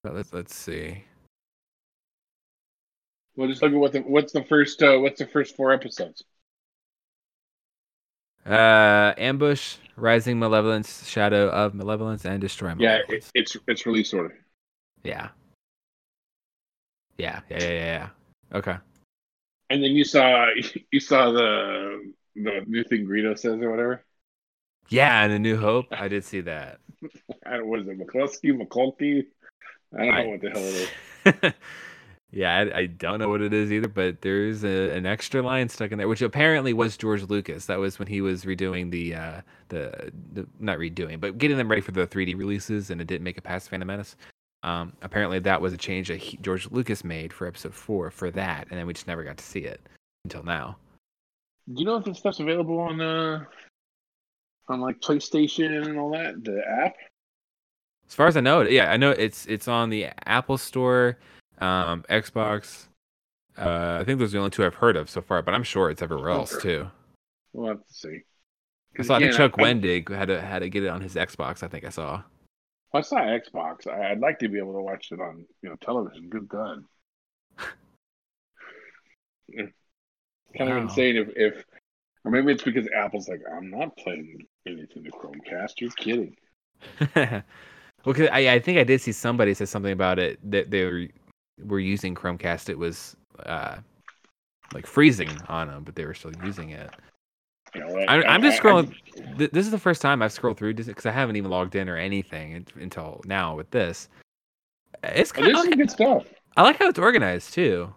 But 0.03 0.15
let's 0.15 0.33
let's 0.33 0.55
see. 0.55 1.05
Well, 3.37 3.49
just 3.49 3.63
look 3.63 3.73
at 3.73 3.79
what 3.79 3.93
the 3.93 4.01
what's 4.01 4.33
the 4.33 4.45
first 4.45 4.83
uh, 4.83 4.99
what's 4.99 5.19
the 5.19 5.27
first 5.27 5.57
four 5.57 5.73
episodes. 5.73 6.25
Uh, 8.47 9.13
ambush, 9.19 9.77
rising 9.97 10.39
malevolence, 10.39 11.07
shadow 11.09 11.49
of 11.51 11.75
malevolence, 11.75 12.25
and 12.25 12.41
destroy 12.41 12.69
Yeah, 12.79 12.99
malevolence. 12.99 13.31
it, 13.35 13.41
it's 13.41 13.57
it's 13.67 13.87
release 13.87 14.15
order. 14.15 14.39
yeah, 15.03 15.29
yeah, 17.19 17.41
yeah, 17.51 17.59
yeah, 17.59 17.69
yeah, 17.69 17.73
yeah. 17.73 18.09
Okay. 18.59 18.77
And 19.71 19.83
then 19.83 19.93
you 19.93 20.05
saw 20.05 20.47
you 20.91 21.01
saw 21.01 21.31
the 21.33 22.13
the 22.35 22.63
new 22.67 22.85
thing 22.85 23.07
Greedo 23.07 23.39
says 23.39 23.61
or 23.61 23.71
whatever. 23.71 24.05
Yeah, 24.89 25.25
and 25.25 25.33
a 25.33 25.39
New 25.39 25.57
Hope. 25.57 25.87
I 25.91 26.09
did 26.09 26.25
see 26.25 26.43
that. 26.43 26.79
I 27.47 27.57
don't, 27.57 27.67
what 27.67 27.81
is 27.81 27.89
it, 27.89 27.99
McCluskey, 27.99 28.57
McCulkey? 28.57 29.25
I 29.99 30.05
don't 30.05 30.15
know 30.15 30.29
what 30.29 30.41
the 30.41 30.51
hell 30.51 30.63
it 30.63 31.45
is. 31.45 31.53
yeah, 32.31 32.57
I, 32.57 32.79
I 32.79 32.87
don't 32.87 33.19
know 33.19 33.29
what 33.29 33.41
it 33.41 33.53
is 33.53 33.73
either, 33.73 33.89
but 33.89 34.23
there's 34.23 34.65
a, 34.65 34.91
an 34.91 35.07
extra 35.07 35.43
line 35.43 35.69
stuck 35.69 35.91
in 35.91 35.99
there, 35.99 36.09
which 36.09 36.23
apparently 36.23 36.73
was 36.73 36.97
George 36.97 37.23
Lucas. 37.25 37.67
That 37.67 37.79
was 37.79 37.99
when 37.99 38.09
he 38.09 38.21
was 38.21 38.45
redoing 38.45 38.91
the 38.91 39.15
uh, 39.15 39.41
the, 39.69 40.13
the 40.33 40.47
not 40.61 40.79
redoing, 40.79 41.21
but 41.21 41.39
getting 41.39 41.57
them 41.57 41.69
ready 41.69 41.83
for 41.83 41.93
the 41.93 42.07
3D 42.07 42.37
releases, 42.37 42.91
and 42.91 43.01
it 43.01 43.07
didn't 43.07 43.25
make 43.25 43.39
it 43.39 43.45
past 43.45 43.71
Phantom 43.71 43.87
Menace. 43.87 44.17
Um, 44.67 44.93
apparently, 45.03 45.39
that 45.39 45.61
was 45.61 45.73
a 45.73 45.77
change 45.77 46.09
that 46.09 46.17
he, 46.17 46.37
George 46.39 46.69
Lucas 46.73 47.05
made 47.05 47.33
for 47.33 47.47
Episode 47.47 47.73
Four 47.73 48.11
for 48.11 48.31
that, 48.33 48.67
and 48.71 48.79
then 48.79 48.87
we 48.87 48.93
just 48.93 49.07
never 49.07 49.23
got 49.23 49.37
to 49.37 49.45
see 49.45 49.61
it 49.61 49.81
until 50.25 50.43
now. 50.43 50.77
Do 51.73 51.81
you 51.81 51.85
know 51.87 51.97
if 51.97 52.05
this 52.05 52.19
stuff's 52.19 52.41
available 52.41 52.79
on 52.81 53.01
uh 53.01 53.45
on 54.69 54.81
like 54.81 55.01
PlayStation 55.01 55.87
and 55.87 55.99
all 55.99 56.11
that? 56.11 56.43
The 56.45 56.63
app? 56.85 56.95
As 58.09 58.15
far 58.15 58.27
as 58.27 58.37
I 58.37 58.41
know, 58.41 58.63
yeah, 58.63 58.91
I 58.91 58.97
know 58.97 59.11
it's 59.13 59.47
it's 59.47 59.69
on 59.69 59.89
the 59.91 60.09
Apple 60.27 60.59
Store, 60.59 61.17
um, 61.61 62.05
Xbox. 62.11 62.87
Uh, 63.57 63.99
I 64.01 64.05
think 64.05 64.19
those 64.19 64.31
are 64.31 64.39
the 64.39 64.39
only 64.39 64.51
two 64.51 64.65
I've 64.65 64.75
heard 64.75 64.97
of 64.97 65.09
so 65.09 65.23
far, 65.23 65.43
but 65.43 65.55
I'm 65.55 65.63
sure 65.63 65.91
it's 65.91 66.03
everywhere 66.03 66.31
else 66.31 66.53
Okay. 66.55 66.63
too. 66.63 66.91
We'll 67.53 67.69
have 67.69 67.79
to 67.87 67.95
see. 67.95 68.21
I 68.99 69.03
saw 69.03 69.17
I 69.17 69.21
think 69.21 69.33
Chuck 69.35 69.55
I- 69.59 69.63
Wendig 69.63 70.09
had 70.15 70.29
to 70.29 70.41
had 70.41 70.59
to 70.61 70.69
get 70.69 70.83
it 70.83 70.89
on 70.89 71.01
his 71.01 71.15
Xbox. 71.15 71.63
I 71.63 71.69
think 71.69 71.85
I 71.85 71.89
saw. 71.91 72.23
Well, 72.97 73.03
it's 73.03 73.13
not 73.13 73.25
Xbox. 73.25 73.87
I, 73.87 74.11
I'd 74.11 74.21
like 74.21 74.39
to 74.39 74.49
be 74.49 74.57
able 74.57 74.73
to 74.73 74.81
watch 74.81 75.09
it 75.13 75.21
on 75.21 75.45
you 75.61 75.69
know 75.69 75.77
television. 75.83 76.31
Good 76.31 76.49
God. 76.49 76.83
Kind 80.57 80.71
of 80.71 80.79
insane 80.79 81.17
if, 81.17 81.29
if 81.37 81.63
or 82.25 82.31
maybe 82.31 82.53
it's 82.53 82.63
because 82.63 82.89
Apple's 82.97 83.29
like, 83.29 83.43
I'm 83.55 83.69
not 83.71 83.95
playing 83.99 84.47
anything 84.67 85.05
to 85.05 85.11
Chromecast. 85.11 85.73
You're 85.79 85.91
kidding. 85.91 86.37
well, 87.15 88.15
'cause 88.15 88.31
I, 88.33 88.55
I 88.55 88.59
think 88.61 88.79
I 88.79 88.85
did 88.85 89.03
see 89.03 89.13
somebody 89.13 89.53
say 89.53 89.67
something 89.67 89.93
about 89.93 90.19
it 90.19 90.39
that 90.51 90.71
they 90.71 90.87
were 90.87 91.07
were 91.67 91.81
using 91.81 92.15
Chromecast. 92.15 92.71
It 92.71 92.79
was 92.79 93.15
uh, 93.45 93.77
like 94.73 94.87
freezing 94.87 95.29
on 95.51 95.69
them, 95.69 95.85
but 95.85 95.97
they 95.97 96.07
were 96.07 96.15
still 96.15 96.33
using 96.43 96.71
it. 96.71 96.91
You 97.77 97.85
know, 97.85 98.05
I, 98.09 98.23
I'm 98.25 98.43
just 98.43 98.59
I- 98.59 98.63
scrolling. 98.63 98.95
th- 99.39 99.51
this 99.51 99.67
is 99.67 99.71
the 99.71 99.79
first 99.79 100.01
time 100.03 100.23
I've 100.23 100.33
scrolled 100.33 100.57
through 100.57 100.75
because 100.75 101.07
I 101.07 101.11
haven't 101.11 101.37
even 101.37 101.51
logged 101.51 101.75
in 101.75 101.89
or 101.89 101.97
anything 101.97 102.67
until 102.77 103.21
now 103.27 103.55
with 103.55 103.71
this. 103.71 104.09
It's 105.05 105.33
I, 105.33 105.43
kind 105.53 105.73
of. 105.73 105.77
good 105.79 105.91
stuff. 105.91 106.25
I 106.57 106.63
like 106.63 106.79
how 106.79 106.89
it's 106.89 106.99
organized 106.99 107.53
too. 107.53 107.93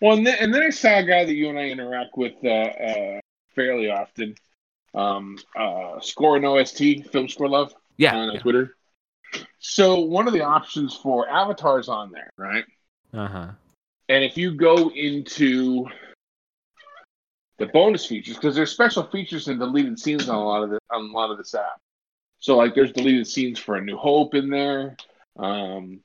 Well, 0.00 0.16
and 0.16 0.26
then, 0.26 0.36
and 0.40 0.54
then 0.54 0.62
I 0.62 0.70
saw 0.70 0.98
a 0.98 1.02
guy 1.04 1.24
that 1.26 1.34
you 1.34 1.50
and 1.50 1.58
I 1.58 1.64
interact 1.64 2.16
with 2.16 2.32
uh, 2.42 2.48
uh, 2.48 3.20
fairly 3.54 3.90
often. 3.90 4.34
Um, 4.94 5.36
uh, 5.54 6.00
Score 6.00 6.36
and 6.36 6.44
OST, 6.46 7.06
Film 7.12 7.28
Score 7.28 7.48
Love 7.48 7.72
Yeah. 7.98 8.16
on 8.16 8.36
uh, 8.36 8.40
Twitter. 8.40 8.76
So 9.58 10.00
one 10.00 10.26
of 10.26 10.32
the 10.32 10.40
options 10.42 10.96
for 10.96 11.28
avatars 11.28 11.88
on 11.88 12.10
there, 12.10 12.30
right? 12.38 12.64
Uh 13.12 13.26
huh. 13.28 13.48
And 14.08 14.24
if 14.24 14.36
you 14.36 14.52
go 14.54 14.90
into 14.90 15.86
the 17.60 17.66
bonus 17.66 18.06
features, 18.06 18.36
because 18.36 18.56
there's 18.56 18.72
special 18.72 19.04
features 19.04 19.46
and 19.46 19.60
deleted 19.60 19.98
scenes 19.98 20.28
on 20.30 20.34
a 20.34 20.44
lot 20.44 20.64
of 20.64 20.70
the 20.70 20.78
on 20.90 21.10
a 21.10 21.12
lot 21.12 21.30
of 21.30 21.36
this 21.36 21.54
app. 21.54 21.78
So 22.38 22.56
like 22.56 22.74
there's 22.74 22.90
deleted 22.90 23.26
scenes 23.26 23.58
for 23.58 23.76
A 23.76 23.82
New 23.82 23.98
Hope 23.98 24.34
in 24.34 24.48
there. 24.48 24.96
Um, 25.38 26.00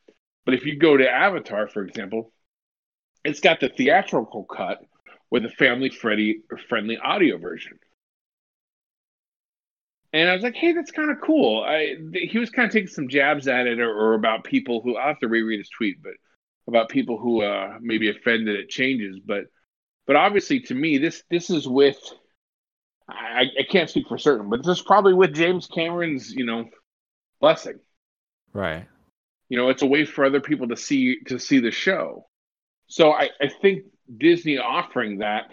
but 0.45 0.53
if 0.53 0.66
you 0.66 0.78
go 0.78 0.97
to 0.97 1.10
Avatar, 1.10 1.70
for 1.70 1.84
example, 1.84 2.34
it's 3.24 3.39
got 3.39 3.62
the 3.62 3.70
theatrical 3.70 4.43
cut 4.43 4.82
with 5.32 5.45
a 5.45 5.49
family 5.49 5.89
friendly 5.89 6.41
friendly 6.68 6.97
audio 6.97 7.38
version. 7.38 7.80
And 10.12 10.30
I 10.30 10.34
was 10.34 10.43
like, 10.43 10.56
hey, 10.56 10.74
that's 10.74 10.91
kind 10.91 11.10
of 11.10 11.22
cool. 11.22 11.64
I 11.64 11.95
th- 12.12 12.32
he 12.32 12.38
was 12.38 12.49
kind 12.49 12.68
of 12.68 12.74
taking 12.74 12.89
some 12.89 13.08
jabs 13.08 13.47
at 13.47 13.66
it 13.66 13.80
or, 13.80 13.93
or 13.93 14.14
about 14.14 14.43
people 14.43 14.82
who 14.82 14.97
I'll 14.97 15.08
have 15.08 15.20
to 15.20 15.30
reread 15.30 15.60
his 15.60 15.70
tweet, 15.70 16.03
but 16.03 16.14
about 16.68 16.89
people 16.89 17.18
who 17.18 17.43
uh 17.43 17.78
maybe 17.80 18.10
offended 18.10 18.60
at 18.60 18.68
changes. 18.68 19.20
But 19.26 19.45
but 20.08 20.16
obviously 20.16 20.60
to 20.60 20.74
me 20.74 20.97
this 20.97 21.24
this 21.30 21.49
is 21.49 21.68
with 21.68 21.97
I, 23.08 23.45
I 23.60 23.64
can't 23.70 23.89
speak 23.89 24.08
for 24.08 24.18
certain, 24.18 24.49
but 24.49 24.64
this 24.64 24.80
is 24.80 24.84
probably 24.84 25.14
with 25.14 25.34
James 25.36 25.68
Cameron's, 25.68 26.32
you 26.32 26.45
know, 26.45 26.66
blessing. 27.39 27.80
Right. 28.53 28.88
You 29.49 29.58
know, 29.58 29.70
it's 29.70 29.84
a 29.84 29.88
way 29.88 30.06
for 30.06 30.26
other 30.26 30.41
people 30.41 30.68
to 30.70 30.78
see 30.78 31.20
to 31.28 31.38
see 31.38 31.60
the 31.60 31.72
show. 31.72 32.26
So 32.88 33.12
I, 33.12 33.30
I 33.39 33.47
think 33.47 33.84
Disney 34.18 34.58
offering 34.58 35.20
that, 35.20 35.49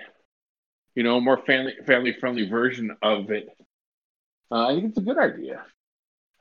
you 0.94 1.02
know, 1.02 1.20
more 1.20 1.38
family 1.38 1.74
family 1.86 2.14
friendly 2.18 2.48
version 2.48 2.96
of 3.02 3.30
it, 3.30 3.48
uh, 4.50 4.68
I 4.68 4.74
think 4.74 4.86
it's 4.86 4.98
a 4.98 5.02
good 5.02 5.18
idea. 5.18 5.62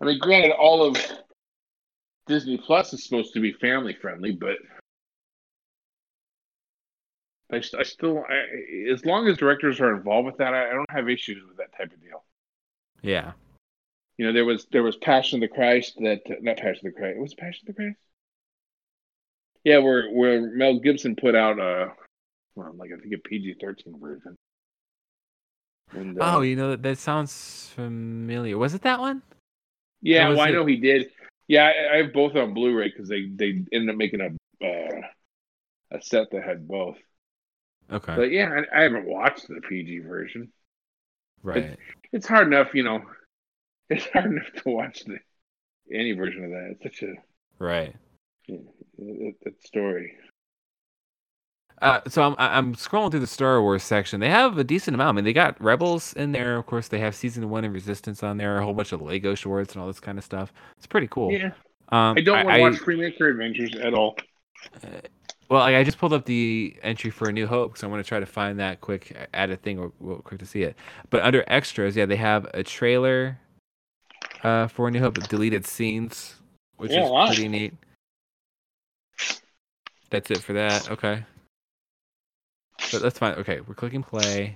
I 0.01 0.05
mean, 0.05 0.19
granted, 0.19 0.51
all 0.51 0.83
of 0.83 0.97
Disney 2.27 2.57
Plus 2.57 2.93
is 2.93 3.03
supposed 3.03 3.33
to 3.33 3.41
be 3.41 3.51
family 3.53 3.97
friendly, 4.01 4.31
but 4.31 4.55
I, 7.51 7.57
I 7.77 7.83
still, 7.83 8.23
I, 8.29 8.91
as 8.91 9.05
long 9.05 9.27
as 9.27 9.37
directors 9.37 9.79
are 9.79 9.95
involved 9.95 10.25
with 10.25 10.37
that, 10.37 10.53
I, 10.53 10.69
I 10.69 10.73
don't 10.73 10.89
have 10.89 11.09
issues 11.09 11.43
with 11.47 11.57
that 11.57 11.75
type 11.77 11.91
of 11.93 12.01
deal. 12.01 12.23
Yeah. 13.01 13.33
You 14.17 14.27
know, 14.27 14.33
there 14.33 14.45
was 14.45 14.67
there 14.71 14.83
was 14.83 14.97
Passion 14.97 15.41
of 15.41 15.49
the 15.49 15.55
Christ 15.55 15.95
that 16.01 16.21
not 16.41 16.57
Passion 16.57 16.87
of 16.87 16.93
the 16.93 16.99
Christ. 16.99 17.19
Was 17.19 17.31
it 17.31 17.39
Passion 17.39 17.67
of 17.67 17.75
the 17.75 17.81
Christ? 17.81 17.97
Yeah, 19.63 19.79
where 19.79 20.09
where 20.11 20.41
Mel 20.51 20.79
Gibson 20.79 21.15
put 21.15 21.35
out 21.35 21.59
a 21.59 21.93
well, 22.55 22.73
like 22.75 22.91
I 22.95 22.99
think 22.99 23.13
a 23.13 23.17
PG 23.17 23.55
thirteen 23.59 23.99
version. 23.99 24.35
And, 25.93 26.21
uh, 26.21 26.37
Oh, 26.37 26.41
you 26.41 26.55
know 26.55 26.71
that, 26.71 26.83
that 26.83 26.97
sounds 26.97 27.71
familiar. 27.75 28.57
Was 28.57 28.73
it 28.73 28.83
that 28.83 28.99
one? 28.99 29.21
yeah, 30.01 30.29
well, 30.29 30.41
I 30.41 30.51
know 30.51 30.65
he 30.65 30.77
did. 30.77 31.11
Yeah, 31.47 31.65
I, 31.65 31.95
I 31.95 31.97
have 32.03 32.13
both 32.13 32.35
on 32.35 32.53
Blu-ray 32.53 32.89
because 32.89 33.09
they 33.09 33.27
they 33.33 33.63
ended 33.73 33.89
up 33.89 33.95
making 33.95 34.21
a 34.21 34.65
uh, 34.65 35.01
a 35.91 36.01
set 36.01 36.29
that 36.31 36.43
had 36.43 36.67
both. 36.67 36.97
Okay. 37.91 38.15
But 38.15 38.31
yeah, 38.31 38.61
I, 38.73 38.79
I 38.79 38.83
haven't 38.83 39.05
watched 39.07 39.47
the 39.47 39.61
PG 39.61 39.99
version. 39.99 40.51
right. 41.43 41.77
It's 42.13 42.27
hard 42.27 42.47
enough, 42.47 42.73
you 42.73 42.83
know. 42.83 43.01
It's 43.89 44.05
hard 44.13 44.31
enough 44.31 44.51
to 44.63 44.69
watch 44.69 45.03
the 45.03 45.17
any 45.93 46.13
version 46.13 46.45
of 46.45 46.51
that. 46.51 46.77
It's 46.79 46.83
such 46.83 47.03
a 47.09 47.13
Right. 47.59 47.93
that, 48.47 49.33
that 49.43 49.61
story. 49.65 50.13
Uh, 51.81 51.99
so 52.07 52.21
I'm 52.21 52.35
I'm 52.37 52.75
scrolling 52.75 53.09
through 53.11 53.21
the 53.21 53.27
Star 53.27 53.61
Wars 53.61 53.83
section. 53.83 54.19
They 54.19 54.29
have 54.29 54.57
a 54.57 54.63
decent 54.63 54.93
amount. 54.95 55.09
I 55.09 55.11
mean, 55.13 55.25
they 55.25 55.33
got 55.33 55.59
Rebels 55.61 56.13
in 56.13 56.31
there. 56.31 56.57
Of 56.57 56.67
course, 56.67 56.87
they 56.87 56.99
have 56.99 57.15
Season 57.15 57.49
One 57.49 57.65
and 57.65 57.73
Resistance 57.73 58.21
on 58.23 58.37
there. 58.37 58.59
A 58.59 58.63
whole 58.63 58.73
bunch 58.73 58.91
of 58.91 59.01
Lego 59.01 59.33
shorts 59.35 59.73
and 59.73 59.81
all 59.81 59.87
this 59.87 59.99
kind 59.99 60.17
of 60.17 60.23
stuff. 60.23 60.53
It's 60.77 60.85
pretty 60.87 61.07
cool. 61.07 61.31
Yeah, 61.31 61.51
Um, 61.89 62.15
I 62.17 62.21
don't 62.21 62.45
want 62.45 62.55
to 62.55 62.61
watch 62.61 62.73
Freemaker 62.75 63.31
Adventures 63.31 63.75
at 63.75 63.93
all. 63.95 64.15
Well, 65.51 65.63
I 65.63 65.83
just 65.83 65.97
pulled 65.97 66.13
up 66.13 66.23
the 66.23 66.77
entry 66.81 67.11
for 67.11 67.27
A 67.27 67.33
New 67.33 67.45
Hope 67.45 67.73
because 67.73 67.83
I 67.83 67.87
want 67.87 68.01
to 68.01 68.07
try 68.07 68.21
to 68.21 68.25
find 68.25 68.57
that 68.61 68.79
quick, 68.79 69.13
add 69.33 69.49
a 69.49 69.57
thing 69.57 69.81
real, 69.81 69.93
real 69.99 70.19
quick 70.19 70.39
to 70.39 70.45
see 70.45 70.63
it. 70.63 70.77
But 71.09 71.23
under 71.23 71.43
extras, 71.45 71.93
yeah, 71.97 72.05
they 72.05 72.15
have 72.15 72.49
a 72.53 72.63
trailer 72.63 73.37
uh, 74.45 74.67
for 74.67 74.87
A 74.87 74.91
New 74.91 75.01
Hope, 75.01 75.15
deleted 75.27 75.67
scenes, 75.67 76.35
which 76.77 76.93
Yeah, 76.93 77.03
is 77.03 77.11
wow. 77.11 77.27
pretty 77.27 77.49
neat. 77.49 77.73
That's 80.09 80.31
it 80.31 80.37
for 80.37 80.53
that. 80.53 80.89
Okay. 80.89 81.25
But 82.89 83.01
that's 83.01 83.19
fine. 83.19 83.33
Okay, 83.33 83.59
we're 83.59 83.75
clicking 83.75 84.03
play. 84.03 84.55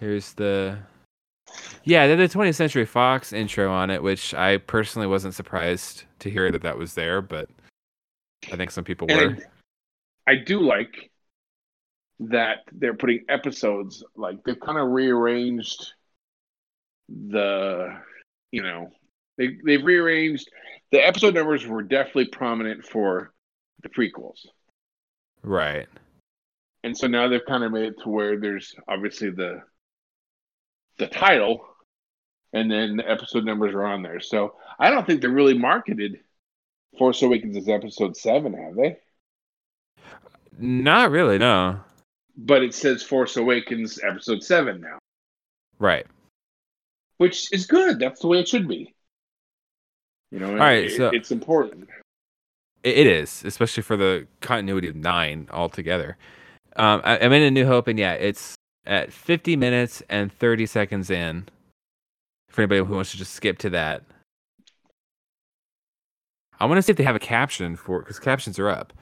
Here's 0.00 0.32
the. 0.32 0.78
Yeah, 1.84 2.06
they 2.06 2.16
had 2.16 2.30
the 2.30 2.38
20th 2.38 2.54
Century 2.54 2.86
Fox 2.86 3.34
intro 3.34 3.70
on 3.70 3.90
it, 3.90 4.02
which 4.02 4.32
I 4.32 4.56
personally 4.56 5.08
wasn't 5.08 5.34
surprised 5.34 6.04
to 6.20 6.30
hear 6.30 6.50
that 6.50 6.62
that 6.62 6.78
was 6.78 6.94
there, 6.94 7.20
but 7.20 7.50
I 8.52 8.56
think 8.56 8.70
some 8.70 8.84
people 8.84 9.06
were. 9.08 9.14
And 9.28 9.44
I, 10.26 10.32
I 10.32 10.34
do 10.36 10.60
like 10.60 11.10
that 12.20 12.58
they're 12.72 12.94
putting 12.94 13.24
episodes 13.28 14.04
like 14.16 14.42
they've 14.44 14.60
kind 14.60 14.78
of 14.78 14.88
rearranged 14.90 15.92
the 17.08 17.88
you 18.52 18.62
know 18.62 18.88
they 19.36 19.56
they've 19.64 19.84
rearranged 19.84 20.48
the 20.92 21.04
episode 21.04 21.34
numbers 21.34 21.66
were 21.66 21.82
definitely 21.82 22.26
prominent 22.26 22.84
for 22.84 23.32
the 23.82 23.88
prequels 23.88 24.46
Right. 25.42 25.86
and 26.84 26.96
so 26.96 27.06
now 27.08 27.28
they've 27.28 27.44
kind 27.46 27.64
of 27.64 27.72
made 27.72 27.84
it 27.84 28.00
to 28.04 28.08
where 28.08 28.38
there's 28.38 28.74
obviously 28.88 29.30
the 29.30 29.60
the 30.98 31.08
title 31.08 31.66
and 32.52 32.70
then 32.70 32.96
the 32.96 33.10
episode 33.10 33.44
numbers 33.44 33.74
are 33.74 33.84
on 33.84 34.02
there 34.02 34.20
so 34.20 34.54
i 34.78 34.88
don't 34.88 35.04
think 35.06 35.20
they're 35.20 35.30
really 35.30 35.58
marketed 35.58 36.20
force 36.98 37.22
awakens 37.22 37.56
is 37.56 37.68
episode 37.68 38.16
7 38.16 38.52
have 38.54 38.74
they 38.76 38.98
Not 40.58 41.10
really, 41.10 41.38
no. 41.38 41.80
but 42.36 42.62
it 42.62 42.74
says 42.74 43.02
force 43.02 43.36
awakens 43.36 43.98
episode 44.02 44.42
7 44.42 44.80
now 44.80 44.98
Right. 45.78 46.06
which 47.18 47.52
is 47.52 47.66
good 47.66 47.98
that's 47.98 48.20
the 48.20 48.28
way 48.28 48.40
it 48.40 48.48
should 48.48 48.68
be 48.68 48.94
you 50.30 50.38
know 50.40 50.50
All 50.50 50.56
right, 50.56 50.84
it- 50.84 50.96
so- 50.96 51.10
it's 51.12 51.30
important 51.30 51.88
It, 52.82 53.06
is, 53.06 53.42
especially 53.44 53.82
for 53.82 53.96
the 53.96 54.26
continuity 54.42 54.88
of 54.88 54.94
nine 54.96 55.48
altogether. 55.50 56.18
Um, 56.76 57.00
I, 57.02 57.18
I'm 57.18 57.32
in 57.32 57.42
A 57.42 57.50
New 57.50 57.64
Hope, 57.64 57.88
and 57.88 57.98
yeah, 57.98 58.12
it's 58.12 58.56
at 58.84 59.10
50 59.10 59.56
minutes 59.56 60.02
and 60.10 60.30
30 60.30 60.66
seconds 60.66 61.08
in. 61.08 61.48
For 62.50 62.60
anybody 62.60 62.84
who 62.84 62.94
wants 62.94 63.12
to 63.12 63.16
just 63.16 63.32
skip 63.32 63.56
to 63.60 63.70
that, 63.70 64.02
I 66.60 66.66
want 66.66 66.78
to 66.78 66.82
see 66.82 66.92
if 66.92 66.96
they 66.96 67.04
have 67.04 67.16
a 67.16 67.20
caption 67.20 67.76
for 67.76 68.00
because 68.00 68.18
captions 68.18 68.58
are 68.58 68.68
up. 68.68 68.92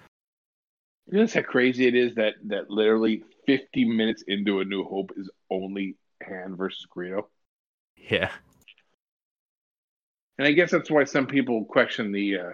you 1.07 1.19
know 1.19 1.27
how 1.33 1.43
crazy 1.43 1.87
it 1.87 1.95
is 1.95 2.15
that 2.17 2.35
that 2.47 2.71
literally 2.71 3.23
50 3.47 3.85
minutes 3.85 4.23
into 4.29 4.61
a 4.61 4.65
new 4.65 4.85
hope 4.85 5.11
is 5.17 5.29
only 5.51 5.97
han 6.23 6.55
versus 6.57 6.87
greedo 6.97 7.25
Yeah. 7.97 8.31
and 10.39 10.47
i 10.47 10.53
guess 10.53 10.71
that's 10.71 10.91
why 10.91 11.05
some 11.05 11.27
people 11.27 11.65
question 11.65 12.13
the 12.13 12.39
uh 12.39 12.51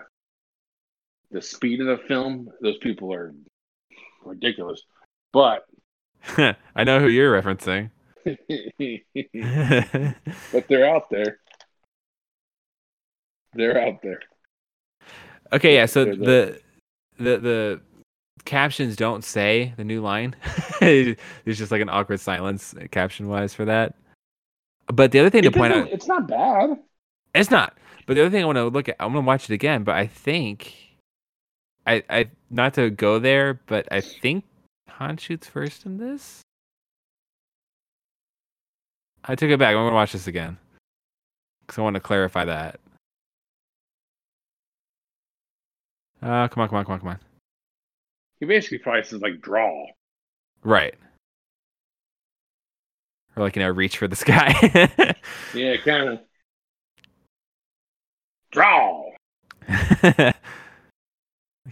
the 1.31 1.43
speed 1.43 1.81
of 1.83 1.87
the 1.87 1.99
film 2.09 2.49
those 2.63 2.79
people 2.79 3.13
are 3.13 3.35
ridiculous 4.25 4.83
but 5.33 5.65
I 6.75 6.85
know 6.85 6.99
who 7.01 7.09
you're 7.09 7.41
referencing. 7.41 7.91
but 10.53 10.69
they're 10.69 10.89
out 10.95 11.09
there 11.11 11.39
they're 13.55 13.81
out 13.81 14.03
there 14.03 14.21
okay, 15.53 15.75
yeah. 15.75 15.87
So 15.87 16.05
the 16.05 16.61
the 17.19 17.39
the 17.39 17.81
captions 18.45 18.97
don't 18.97 19.25
say 19.25 19.75
the 19.77 19.85
new 19.85 20.01
line. 20.01 20.35
There's 20.81 21.17
just 21.47 21.71
like 21.71 21.83
an 21.83 21.89
awkward 21.89 22.21
silence 22.21 22.75
caption 22.91 23.29
wise 23.29 23.55
for 23.55 23.65
that. 23.65 23.95
But 24.87 25.13
the 25.13 25.21
other 25.21 25.31
thing 25.31 25.43
to 25.43 25.51
point 25.51 25.75
out, 25.75 25.89
it's 25.91 26.07
not 26.07 26.27
bad 26.27 26.79
it's 27.35 27.51
not. 27.51 27.77
But 28.07 28.15
the 28.15 28.23
other 28.23 28.31
thing 28.31 28.43
I 28.43 28.47
want 28.47 28.57
to 28.57 28.69
look 28.69 28.89
at, 28.89 28.97
I'm 29.01 29.13
gonna 29.13 29.27
watch 29.27 29.51
it 29.51 29.55
again. 29.55 29.85
But 29.85 29.97
I 29.97 30.07
think, 30.07 30.75
I 31.87 32.03
I 32.09 32.31
not 32.51 32.75
to 32.75 32.91
go 32.91 33.19
there, 33.19 33.61
but 33.67 33.87
I 33.93 34.01
think 34.01 34.45
Han 34.89 35.17
shoots 35.17 35.47
first 35.47 35.85
in 35.85 35.99
this. 35.99 36.43
I 39.25 39.35
took 39.35 39.51
it 39.51 39.59
back. 39.59 39.71
I'm 39.71 39.85
gonna 39.85 39.95
watch 39.95 40.13
this 40.13 40.27
again 40.27 40.57
because 41.61 41.79
I 41.79 41.83
want 41.83 41.95
to 41.95 42.01
clarify 42.01 42.45
that. 42.47 42.81
Uh, 46.23 46.49
come 46.49 46.63
on, 46.63 46.69
come 46.69 46.79
on, 46.79 46.85
come 46.85 46.93
on, 46.95 47.01
come 47.01 47.09
on. 47.09 47.19
he 48.41 48.47
basically 48.47 48.79
probably 48.79 49.05
says 49.05 49.21
like 49.23 49.41
draw 49.41 49.87
Right. 50.65 50.95
Or 53.37 53.45
like 53.45 53.55
you 53.57 53.63
know, 53.63 53.71
reach 53.71 53.99
for 53.99 54.09
the 54.09 54.17
sky. 54.25 54.53
yeah 55.55 55.77
kind 55.77 56.09
of 56.09 56.21
draw 58.51 59.05
okay, 59.71 60.33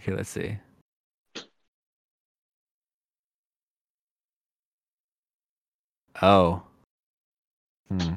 let's 0.07 0.29
see. 0.29 0.57
Oh. 6.21 6.61
Hmm. 7.89 8.13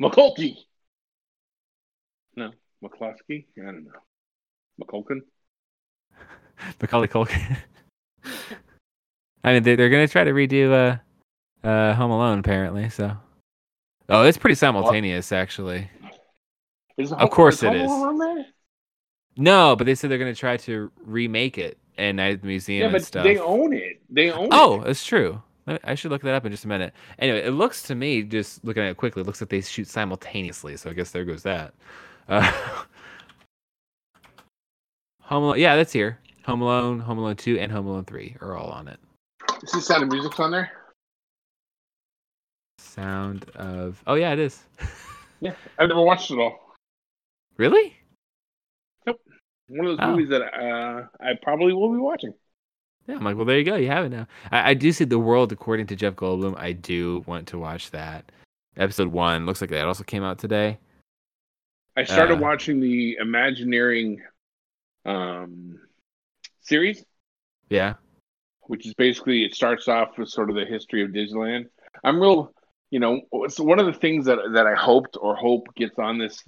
McCulkey. 0.00 0.56
No, 2.82 2.88
McCloskey. 2.88 3.46
I 3.58 3.64
don't 3.66 3.84
know. 3.84 3.90
McCulkin. 4.82 5.20
Macaulay 6.80 7.08
Culkin. 7.08 7.56
I 9.44 9.52
mean, 9.52 9.62
they're, 9.62 9.76
they're 9.76 9.90
gonna 9.90 10.08
try 10.08 10.24
to 10.24 10.32
redo 10.32 10.72
uh, 11.64 11.66
uh, 11.66 11.94
Home 11.94 12.10
Alone 12.10 12.38
apparently. 12.38 12.88
So. 12.88 13.16
Oh, 14.08 14.22
it's 14.22 14.38
pretty 14.38 14.54
simultaneous 14.54 15.32
actually. 15.32 15.90
Is 16.96 17.12
Of 17.12 17.30
course 17.30 17.62
it 17.62 17.66
Home 17.68 17.76
is. 17.76 17.90
Alone 17.90 18.18
there? 18.18 18.46
No, 19.36 19.76
but 19.76 19.84
they 19.84 19.94
said 19.94 20.10
they're 20.10 20.18
gonna 20.18 20.34
try 20.34 20.56
to 20.58 20.90
remake 21.04 21.58
it 21.58 21.78
Night 21.98 22.18
at 22.34 22.40
the 22.42 22.46
Museum 22.46 22.90
Yeah, 22.90 22.96
and 22.96 23.04
stuff. 23.04 23.24
they 23.24 23.38
own 23.38 23.72
it. 23.72 24.00
They 24.10 24.30
own 24.30 24.48
Oh, 24.52 24.80
it. 24.80 24.84
that's 24.86 25.04
true. 25.04 25.42
I 25.82 25.96
should 25.96 26.12
look 26.12 26.22
that 26.22 26.34
up 26.34 26.44
in 26.46 26.52
just 26.52 26.64
a 26.64 26.68
minute. 26.68 26.92
Anyway, 27.18 27.40
it 27.42 27.50
looks 27.50 27.82
to 27.84 27.96
me, 27.96 28.22
just 28.22 28.64
looking 28.64 28.84
at 28.84 28.90
it 28.90 28.96
quickly, 28.96 29.22
it 29.22 29.26
looks 29.26 29.40
like 29.40 29.50
they 29.50 29.60
shoot 29.60 29.88
simultaneously. 29.88 30.76
So 30.76 30.90
I 30.90 30.92
guess 30.92 31.10
there 31.10 31.24
goes 31.24 31.42
that. 31.42 31.74
Uh, 32.28 32.42
Home 35.22 35.42
Alone, 35.44 35.58
yeah, 35.58 35.76
that's 35.76 35.92
here. 35.92 36.18
Home 36.44 36.62
Alone, 36.62 37.00
Home 37.00 37.18
Alone 37.18 37.36
Two, 37.36 37.58
and 37.58 37.70
Home 37.72 37.86
Alone 37.86 38.04
Three 38.04 38.36
are 38.40 38.56
all 38.56 38.68
on 38.70 38.86
it. 38.88 38.98
Is 39.62 39.72
the 39.72 39.80
Sound 39.80 40.04
of 40.04 40.08
Music's 40.10 40.38
on 40.38 40.50
there? 40.52 40.70
Sound 42.78 43.48
of 43.56 44.02
oh 44.06 44.14
yeah, 44.14 44.32
it 44.32 44.38
is. 44.38 44.62
Yeah, 45.40 45.52
I've 45.78 45.88
never 45.90 46.00
watched 46.00 46.30
it 46.30 46.38
all. 46.38 46.74
really? 47.58 47.94
Nope. 49.06 49.20
One 49.68 49.86
of 49.86 49.98
those 49.98 50.06
Oh. 50.06 50.12
movies 50.12 50.30
that 50.30 50.40
uh, 50.40 51.02
I 51.20 51.32
probably 51.42 51.74
will 51.74 51.92
be 51.92 51.98
watching. 51.98 52.32
Yeah, 53.06 53.16
I'm 53.16 53.22
like, 53.24 53.36
well, 53.36 53.44
there 53.44 53.58
you 53.58 53.64
go. 53.64 53.76
You 53.76 53.88
have 53.88 54.06
it 54.06 54.08
now. 54.08 54.26
I, 54.50 54.70
I 54.70 54.74
do 54.74 54.90
see 54.92 55.04
the 55.04 55.18
world 55.18 55.52
according 55.52 55.88
to 55.88 55.94
Jeff 55.96 56.14
Goldblum. 56.14 56.58
I 56.58 56.72
do 56.72 57.22
want 57.26 57.48
to 57.48 57.58
watch 57.58 57.90
that. 57.90 58.32
Episode 58.78 59.08
one 59.08 59.44
looks 59.44 59.60
like 59.60 59.68
that 59.68 59.84
also 59.84 60.04
came 60.04 60.22
out 60.24 60.38
today. 60.38 60.78
I 61.96 62.04
started 62.04 62.34
Uh. 62.38 62.42
watching 62.42 62.80
the 62.80 63.16
Imagineering 63.20 64.22
um, 65.04 65.80
series, 66.60 67.04
Yeah. 67.70 67.94
which 68.62 68.86
is 68.86 68.94
basically 68.94 69.44
it 69.44 69.54
starts 69.54 69.86
off 69.88 70.18
with 70.18 70.28
sort 70.28 70.50
of 70.50 70.56
the 70.56 70.64
history 70.64 71.02
of 71.04 71.10
Disneyland. 71.10 71.66
I'm 72.04 72.20
real, 72.20 72.52
you 72.90 72.98
know, 73.00 73.20
it's 73.32 73.58
one 73.60 73.78
of 73.78 73.86
the 73.86 73.92
things 73.92 74.26
that 74.26 74.38
that 74.52 74.66
I 74.66 74.74
hoped 74.74 75.16
or 75.20 75.36
hope 75.36 75.68
gets 75.76 75.98
on 75.98 76.18
this 76.18 76.42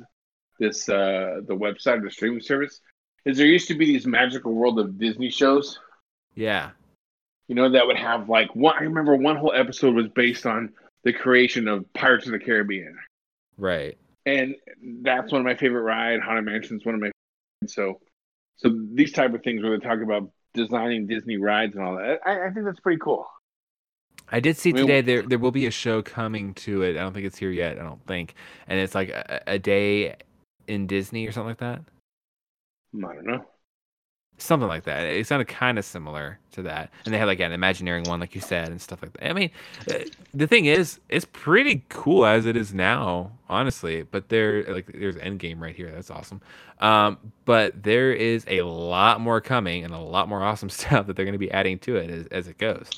this 0.58 0.88
uh 0.88 1.40
the 1.46 1.54
website, 1.54 2.02
the 2.02 2.10
streaming 2.10 2.40
service, 2.40 2.80
is 3.24 3.38
there 3.38 3.46
used 3.46 3.68
to 3.68 3.74
be 3.78 3.86
these 3.86 4.06
magical 4.06 4.52
world 4.52 4.78
of 4.80 4.98
Disney 4.98 5.30
shows, 5.30 5.78
Yeah. 6.34 6.70
you 7.46 7.54
know, 7.54 7.68
that 7.70 7.86
would 7.86 7.96
have 7.96 8.28
like 8.28 8.54
one. 8.56 8.76
I 8.76 8.82
remember 8.82 9.14
one 9.16 9.36
whole 9.36 9.52
episode 9.54 9.94
was 9.94 10.08
based 10.08 10.46
on 10.46 10.74
the 11.04 11.12
creation 11.12 11.68
of 11.68 11.90
Pirates 11.92 12.26
of 12.26 12.32
the 12.32 12.40
Caribbean. 12.40 12.98
Right. 13.56 13.96
And 14.28 14.54
that's 15.02 15.32
one 15.32 15.40
of 15.40 15.44
my 15.44 15.56
favorite 15.56 15.82
ride. 15.82 16.20
Haunted 16.20 16.44
Mansion's 16.44 16.84
one 16.84 16.94
of 16.94 17.00
my 17.00 17.10
so 17.66 18.00
so 18.56 18.70
these 18.92 19.12
type 19.12 19.34
of 19.34 19.42
things 19.42 19.62
where 19.62 19.78
they 19.78 19.84
talk 19.84 20.00
about 20.00 20.30
designing 20.54 21.06
Disney 21.06 21.36
rides 21.36 21.74
and 21.76 21.84
all 21.84 21.96
that. 21.96 22.20
I, 22.26 22.46
I 22.46 22.50
think 22.50 22.66
that's 22.66 22.80
pretty 22.80 22.98
cool. 22.98 23.26
I 24.30 24.40
did 24.40 24.56
see 24.56 24.70
I 24.70 24.72
mean, 24.74 24.86
today 24.86 25.00
there 25.00 25.22
there 25.22 25.38
will 25.38 25.52
be 25.52 25.66
a 25.66 25.70
show 25.70 26.02
coming 26.02 26.54
to 26.54 26.82
it. 26.82 26.96
I 26.96 27.00
don't 27.00 27.12
think 27.12 27.26
it's 27.26 27.38
here 27.38 27.50
yet. 27.50 27.78
I 27.78 27.82
don't 27.82 28.04
think, 28.06 28.34
and 28.66 28.78
it's 28.78 28.94
like 28.94 29.08
a, 29.08 29.42
a 29.46 29.58
day 29.58 30.16
in 30.66 30.86
Disney 30.86 31.26
or 31.26 31.32
something 31.32 31.48
like 31.48 31.58
that. 31.58 31.80
I 32.96 33.14
don't 33.14 33.26
know. 33.26 33.44
Something 34.38 34.68
like 34.68 34.84
that. 34.84 35.04
It 35.04 35.26
sounded 35.26 35.48
kind 35.48 35.78
of 35.78 35.84
similar 35.84 36.38
to 36.52 36.62
that, 36.62 36.90
and 37.04 37.12
they 37.12 37.18
had 37.18 37.26
like 37.26 37.40
an 37.40 37.52
Imagineering 37.52 38.04
one, 38.04 38.20
like 38.20 38.34
you 38.34 38.40
said, 38.40 38.68
and 38.68 38.80
stuff 38.80 39.02
like 39.02 39.12
that. 39.14 39.28
I 39.28 39.32
mean, 39.32 39.50
uh, 39.90 39.98
the 40.32 40.46
thing 40.46 40.66
is, 40.66 41.00
it's 41.08 41.26
pretty 41.32 41.84
cool 41.88 42.24
as 42.24 42.46
it 42.46 42.56
is 42.56 42.72
now, 42.72 43.32
honestly. 43.48 44.02
But 44.02 44.28
there, 44.28 44.64
like, 44.64 44.86
there's 44.86 45.16
Endgame 45.16 45.60
right 45.60 45.74
here. 45.74 45.90
That's 45.90 46.10
awesome. 46.10 46.40
Um, 46.80 47.18
but 47.44 47.82
there 47.82 48.12
is 48.12 48.44
a 48.48 48.62
lot 48.62 49.20
more 49.20 49.40
coming, 49.40 49.84
and 49.84 49.92
a 49.92 49.98
lot 49.98 50.28
more 50.28 50.42
awesome 50.42 50.70
stuff 50.70 51.06
that 51.06 51.16
they're 51.16 51.24
going 51.24 51.32
to 51.32 51.38
be 51.38 51.50
adding 51.50 51.78
to 51.80 51.96
it 51.96 52.10
as, 52.10 52.26
as 52.28 52.48
it 52.48 52.58
goes. 52.58 52.88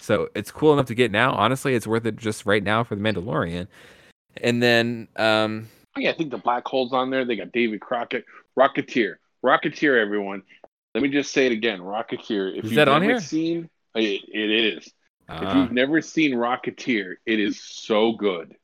So 0.00 0.28
it's 0.34 0.50
cool 0.50 0.72
enough 0.72 0.86
to 0.86 0.94
get 0.94 1.10
now. 1.10 1.32
Honestly, 1.32 1.74
it's 1.74 1.86
worth 1.86 2.04
it 2.06 2.16
just 2.16 2.46
right 2.46 2.62
now 2.62 2.84
for 2.84 2.94
the 2.94 3.00
Mandalorian. 3.00 3.68
And 4.42 4.62
then, 4.62 5.08
um, 5.16 5.68
yeah, 5.96 6.10
I 6.10 6.14
think 6.14 6.30
the 6.30 6.38
black 6.38 6.66
hole's 6.66 6.92
on 6.92 7.10
there. 7.10 7.24
They 7.24 7.36
got 7.36 7.52
David 7.52 7.80
Crockett, 7.80 8.24
Rocketeer, 8.58 9.16
Rocketeer. 9.44 10.00
Everyone, 10.00 10.42
let 10.94 11.02
me 11.02 11.08
just 11.08 11.32
say 11.32 11.46
it 11.46 11.52
again, 11.52 11.80
Rocketeer. 11.80 12.56
If 12.56 12.64
Is 12.64 12.70
you've 12.70 12.76
that 12.76 12.88
on 12.88 13.00
never 13.02 13.14
here? 13.14 13.20
seen, 13.20 13.68
it, 13.94 14.22
it 14.28 14.50
is. 14.76 14.86
if 15.28 15.42
uh, 15.42 15.54
you've 15.56 15.72
never 15.72 16.00
seen 16.00 16.34
Rocketeer, 16.34 17.14
it 17.26 17.40
is 17.40 17.60
so 17.60 18.12
good, 18.12 18.54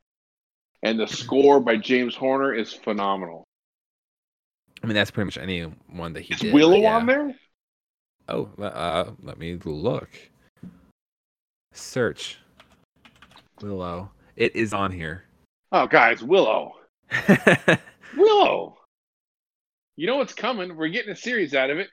and 0.81 0.99
the 0.99 1.07
score 1.07 1.59
by 1.59 1.75
James 1.75 2.15
Horner 2.15 2.53
is 2.53 2.73
phenomenal. 2.73 3.43
I 4.83 4.87
mean, 4.87 4.95
that's 4.95 5.11
pretty 5.11 5.25
much 5.25 5.37
any 5.37 5.63
one 5.89 6.13
that 6.13 6.21
he 6.21 6.33
Is 6.33 6.39
did. 6.39 6.53
Willow 6.53 6.77
yeah. 6.77 6.95
on 6.95 7.05
there? 7.05 7.35
Oh, 8.29 8.49
uh, 8.59 9.11
let 9.21 9.37
me 9.37 9.59
look. 9.63 10.09
Search. 11.73 12.37
Willow. 13.61 14.09
It 14.35 14.55
is 14.55 14.73
on 14.73 14.91
here. 14.91 15.25
Oh, 15.71 15.85
guys, 15.87 16.23
Willow, 16.23 16.73
Willow. 18.17 18.77
You 19.95 20.07
know 20.07 20.17
what's 20.17 20.33
coming? 20.33 20.75
We're 20.75 20.87
getting 20.89 21.11
a 21.11 21.15
series 21.15 21.53
out 21.53 21.69
of 21.69 21.77
it. 21.77 21.89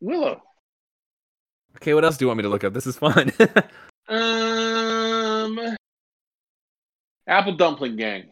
Willow. 0.00 0.40
okay, 1.76 1.94
what 1.94 2.04
else 2.04 2.16
do 2.16 2.24
you 2.24 2.28
want 2.28 2.38
me 2.38 2.42
to 2.42 2.48
look 2.48 2.64
up? 2.64 2.72
This 2.72 2.86
is 2.86 2.96
fun. 2.96 3.32
Um, 4.06 5.58
Apple 7.26 7.56
Dumpling 7.56 7.96
Gang. 7.96 8.24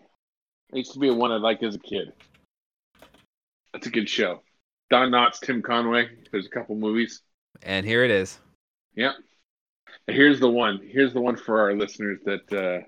It 0.73 0.77
used 0.79 0.93
to 0.93 0.99
be 0.99 1.09
a 1.09 1.15
one 1.15 1.33
I 1.33 1.37
liked 1.37 1.63
as 1.63 1.75
a 1.75 1.79
kid. 1.79 2.13
That's 3.73 3.87
a 3.87 3.91
good 3.91 4.07
show. 4.09 4.43
Don 4.91 5.11
Knotts, 5.11 5.41
Tim 5.41 5.63
Conway. 5.63 6.09
There's 6.31 6.45
a 6.45 6.51
couple 6.51 6.77
movies. 6.77 7.23
and 7.63 7.87
here 7.87 8.05
it 8.05 8.11
is. 8.11 8.39
Yep. 8.97 9.15
Here's 10.09 10.41
the 10.41 10.51
one. 10.51 10.79
Here's 10.87 11.15
the 11.15 11.23
one 11.23 11.37
for 11.37 11.61
our 11.61 11.75
listeners 11.75 12.19
that 12.27 12.53
uh, 12.53 12.85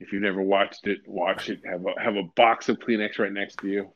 if 0.00 0.12
you've 0.12 0.22
never 0.22 0.42
watched 0.42 0.88
it, 0.88 0.98
watch 1.06 1.48
it. 1.50 1.60
Have 1.64 1.84
a 1.86 2.00
have 2.02 2.16
a 2.16 2.24
box 2.34 2.68
of 2.68 2.78
Kleenex 2.80 3.20
right 3.20 3.32
next 3.32 3.58
to 3.60 3.68
you. 3.68 3.92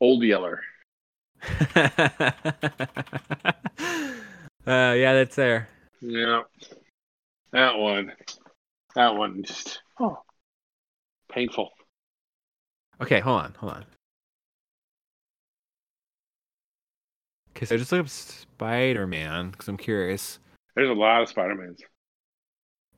Old 0.00 0.24
Yeller. 0.24 0.62
uh, 4.66 4.94
yeah, 4.96 5.12
that's 5.14 5.36
there. 5.36 5.68
Yeah. 6.00 6.42
That 7.52 7.76
one. 7.78 8.12
That 8.94 9.14
one 9.14 9.42
just 9.44 9.80
oh 10.00 10.18
painful. 11.30 11.70
Okay, 13.00 13.20
hold 13.20 13.42
on, 13.42 13.54
hold 13.58 13.72
on. 13.72 13.84
Okay, 17.50 17.66
so 17.66 17.74
I 17.74 17.78
just 17.78 17.92
look 17.92 18.00
up 18.02 18.08
Spider 18.08 19.06
Man 19.06 19.50
because 19.50 19.68
I'm 19.68 19.76
curious. 19.76 20.38
There's 20.76 20.90
a 20.90 20.92
lot 20.92 21.22
of 21.22 21.28
Spider-Mans. 21.30 21.80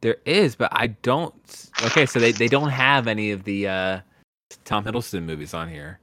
There 0.01 0.17
is, 0.27 0.57
but 0.57 0.71
I 0.73 0.89
don't. 0.89 1.71
Okay, 1.85 2.07
so 2.07 2.19
they, 2.19 2.33
they 2.33 2.49
don't 2.49 2.71
have 2.71 3.07
any 3.07 3.31
of 3.31 3.45
the 3.45 3.69
uh, 3.69 4.01
Tom 4.65 4.85
Hiddleston 4.85 5.23
movies 5.23 5.55
on 5.55 5.69
here. 5.69 6.01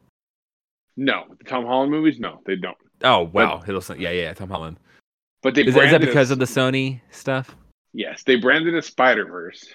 No, 0.97 1.25
the 1.37 1.43
Tom 1.43 1.65
Holland 1.65 1.91
movies, 1.91 2.19
no, 2.19 2.41
they 2.45 2.55
don't. 2.55 2.77
Oh 3.03 3.23
wow, 3.23 3.61
Hiddleston. 3.65 3.99
Yeah, 3.99 4.11
yeah, 4.11 4.33
Tom 4.33 4.49
Holland. 4.49 4.77
But 5.41 5.53
they 5.55 5.63
Is, 5.63 5.75
that- 5.75 5.85
is 5.85 5.91
that 5.91 6.01
because 6.01 6.31
it- 6.31 6.33
of 6.33 6.39
the 6.39 6.45
Sony 6.45 7.01
stuff? 7.11 7.55
Yes, 7.93 8.23
they 8.23 8.35
branded 8.35 8.75
a 8.75 8.81
Spider 8.81 9.25
Verse, 9.25 9.65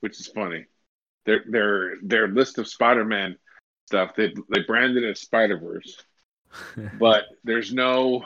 which 0.00 0.18
is 0.20 0.26
funny. 0.28 0.66
Their 1.26 1.44
their 1.48 1.96
their 2.02 2.28
list 2.28 2.58
of 2.58 2.66
Spider 2.68 3.04
Man 3.04 3.36
stuff 3.88 4.14
they 4.16 4.32
they 4.54 4.62
branded 4.66 5.04
it 5.04 5.10
as 5.10 5.20
Spider 5.20 5.58
Verse, 5.58 6.02
but 6.98 7.24
there's 7.44 7.72
no 7.72 8.24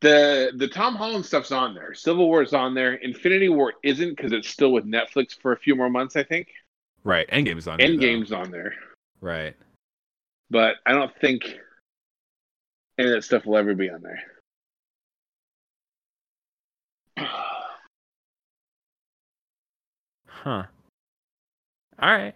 the 0.00 0.52
the 0.56 0.68
Tom 0.68 0.94
Holland 0.96 1.24
stuff's 1.24 1.52
on 1.52 1.74
there. 1.74 1.94
Civil 1.94 2.26
War's 2.28 2.52
on 2.52 2.74
there. 2.74 2.94
Infinity 2.94 3.48
War 3.48 3.74
isn't 3.82 4.10
because 4.16 4.32
it's 4.32 4.48
still 4.48 4.72
with 4.72 4.84
Netflix 4.84 5.38
for 5.40 5.52
a 5.52 5.58
few 5.58 5.74
more 5.74 5.88
months, 5.90 6.16
I 6.16 6.22
think. 6.24 6.48
right, 7.04 7.28
Endgame's 7.30 7.66
on. 7.68 7.78
Endgame's 7.78 8.32
on 8.32 8.50
there, 8.50 8.74
Right. 9.20 9.54
But 10.50 10.76
I 10.86 10.92
don't 10.92 11.12
think 11.20 11.44
any 12.98 13.08
of 13.08 13.14
that 13.14 13.22
stuff 13.22 13.46
will 13.46 13.56
ever 13.56 13.74
be 13.74 13.90
on 13.90 14.02
there. 14.02 14.22
Huh. 20.26 20.64
All 21.98 22.10
right. 22.10 22.34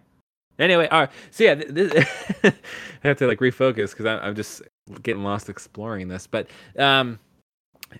Anyway, 0.57 0.87
all 0.87 1.01
right. 1.01 1.09
So 1.31 1.43
yeah, 1.43 1.53
I 2.43 3.07
have 3.07 3.17
to 3.17 3.27
like 3.27 3.39
refocus 3.39 3.91
because 3.91 4.05
I'm 4.05 4.35
just 4.35 4.61
getting 5.03 5.23
lost 5.23 5.47
exploring 5.47 6.07
this. 6.07 6.27
But 6.27 6.47
um, 6.77 7.19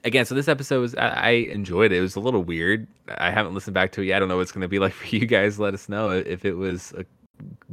again, 0.04 0.26
so 0.26 0.36
this 0.36 0.48
episode 0.48 0.82
was 0.82 0.96
I, 0.96 1.08
I 1.08 1.30
enjoyed 1.30 1.92
it. 1.92 1.98
It 1.98 2.02
was 2.02 2.16
a 2.16 2.20
little 2.20 2.44
weird. 2.44 2.88
I 3.18 3.32
haven't 3.32 3.54
listened 3.54 3.76
back 3.76 3.92
to 3.94 4.02
it 4.02 4.08
yet. 4.08 4.18
I 4.18 4.20
don't 4.20 4.30
know 4.30 4.36
what 4.36 4.42
it's 4.42 4.52
going 4.52 4.62
to 4.62 4.68
be 4.68 4.80
like 4.80 4.94
for 4.94 5.16
you 5.16 5.26
guys. 5.26 5.60
Let 5.60 5.74
us 5.74 5.88
know 5.88 6.10
if 6.10 6.44
it 6.44 6.54
was 6.54 6.94
a 6.98 7.06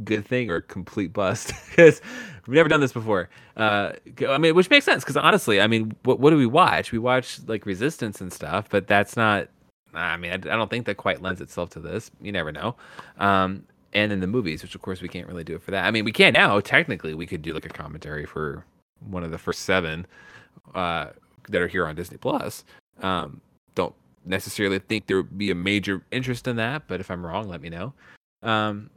good 0.05 0.27
thing 0.27 0.51
or 0.51 0.61
complete 0.61 1.13
bust 1.13 1.53
because 1.71 2.01
we've 2.47 2.57
never 2.57 2.69
done 2.69 2.81
this 2.81 2.93
before. 2.93 3.29
Uh, 3.57 3.93
I 4.29 4.39
mean, 4.39 4.55
which 4.55 4.71
makes 4.71 4.85
sense 4.85 5.03
because 5.03 5.17
honestly, 5.17 5.61
I 5.61 5.67
mean, 5.67 5.95
what 6.05 6.21
what 6.21 6.31
do 6.31 6.37
we 6.37 6.47
watch? 6.47 6.93
We 6.93 6.99
watch 6.99 7.41
like 7.47 7.67
Resistance 7.67 8.21
and 8.21 8.33
stuff, 8.33 8.69
but 8.71 8.87
that's 8.87 9.17
not. 9.17 9.49
I 9.95 10.17
mean, 10.17 10.31
I, 10.31 10.35
I 10.35 10.57
don't 10.57 10.69
think 10.69 10.87
that 10.87 10.97
quite 10.97 11.23
lends 11.23 11.41
itself 11.41 11.71
to 11.71 11.81
this. 11.81 12.11
You 12.21 12.33
never 12.33 12.53
know. 12.53 12.77
Um, 13.19 13.65
and 13.93 14.11
then 14.11 14.21
the 14.21 14.27
movies, 14.27 14.63
which 14.63 14.75
of 14.75 14.83
course 14.83 15.01
we 15.01 15.09
can't 15.09 15.27
really 15.27 15.45
do 15.45 15.55
it 15.55 15.63
for 15.63 15.71
that. 15.71 15.87
I 15.87 15.91
mean, 15.91 16.05
we 16.05 16.13
can 16.13 16.35
now. 16.35 16.61
Technically, 16.61 17.15
we 17.15 17.27
could 17.27 17.43
do 17.43 17.55
like 17.55 17.65
a 17.65 17.71
commentary 17.71 18.27
for 18.27 18.65
one 19.01 19.25
of 19.25 19.31
the 19.31 19.39
first 19.39 19.61
seven 19.61 20.07
uh, 20.75 21.09
that 21.49 21.63
are 21.63 21.69
here 21.69 21.87
on 21.87 21.95
Disney 21.95 22.19
Plus. 22.19 22.65
Um, 23.01 23.41
don't 23.75 23.95
necessarily 24.25 24.79
think 24.79 25.07
there 25.07 25.19
would 25.19 25.39
be 25.39 25.51
a 25.51 25.55
major 25.55 26.03
interest 26.11 26.47
in 26.47 26.57
that, 26.57 26.89
but 26.89 27.01
if 27.01 27.11
I'm 27.11 27.25
wrong, 27.25 27.49
let 27.49 27.61
me 27.61 27.71
know. 27.71 27.95
Um, 28.43 28.91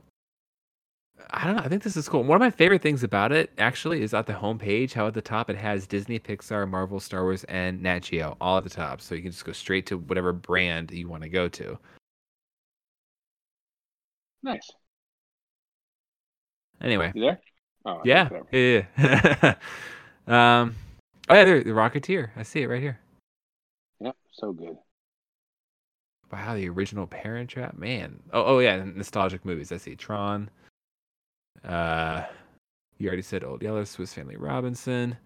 I 1.32 1.46
don't 1.46 1.56
know. 1.56 1.64
I 1.64 1.68
think 1.68 1.84
this 1.84 1.98
is 1.98 2.10
cool. 2.10 2.24
One 2.24 2.36
of 2.36 2.40
my 2.40 2.50
favorite 2.50 2.82
things 2.82 3.04
about 3.04 3.32
it 3.32 3.52
actually 3.58 4.02
is 4.02 4.14
at 4.14 4.26
the 4.26 4.34
homepage, 4.34 4.94
how 4.94 5.08
at 5.08 5.14
the 5.14 5.22
top 5.22 5.50
it 5.50 5.58
has 5.58 5.86
Disney, 5.88 6.20
Pixar, 6.20 6.68
Marvel, 6.70 7.00
Star 7.00 7.24
Wars, 7.24 7.44
and 7.46 7.82
Nat 7.82 8.00
Geo 8.00 8.36
all 8.42 8.58
at 8.58 8.64
the 8.64 8.70
top. 8.70 9.02
So 9.02 9.16
you 9.16 9.22
can 9.22 9.32
just 9.32 9.46
go 9.46 9.52
straight 9.52 9.86
to 9.88 9.98
whatever 9.98 10.34
brand 10.34 10.92
you 10.92 11.08
want 11.08 11.24
to 11.24 11.30
go 11.30 11.48
to. 11.50 11.78
nice. 14.44 14.70
Anyway, 16.82 17.12
You 17.14 17.22
there? 17.24 17.42
Oh, 17.86 18.02
yeah, 18.06 18.30
yeah. 18.52 18.84
yeah. 18.98 19.56
um, 20.62 20.76
oh 21.28 21.36
yeah, 21.36 21.44
there, 21.44 21.64
the 21.64 21.72
Rocketeer. 21.72 22.30
I 22.36 22.44
see 22.44 22.62
it 22.62 22.68
right 22.68 22.82
here. 22.82 23.00
Yep, 24.00 24.16
so 24.32 24.54
good. 24.54 24.78
Wow, 26.32 26.56
the 26.56 26.70
original 26.70 27.08
Parent 27.08 27.50
Trap, 27.50 27.78
man. 27.78 28.22
Oh, 28.32 28.56
oh 28.56 28.60
yeah, 28.60 28.84
nostalgic 28.84 29.44
movies. 29.44 29.72
I 29.72 29.78
see 29.78 29.96
Tron. 29.96 30.50
Uh, 31.64 32.24
you 32.97 33.07
already 33.07 33.22
said 33.22 33.43
Old 33.43 33.62
Yeller, 33.62 33.86
Swiss 33.86 34.14
Family 34.14 34.36
Robinson, 34.36 35.18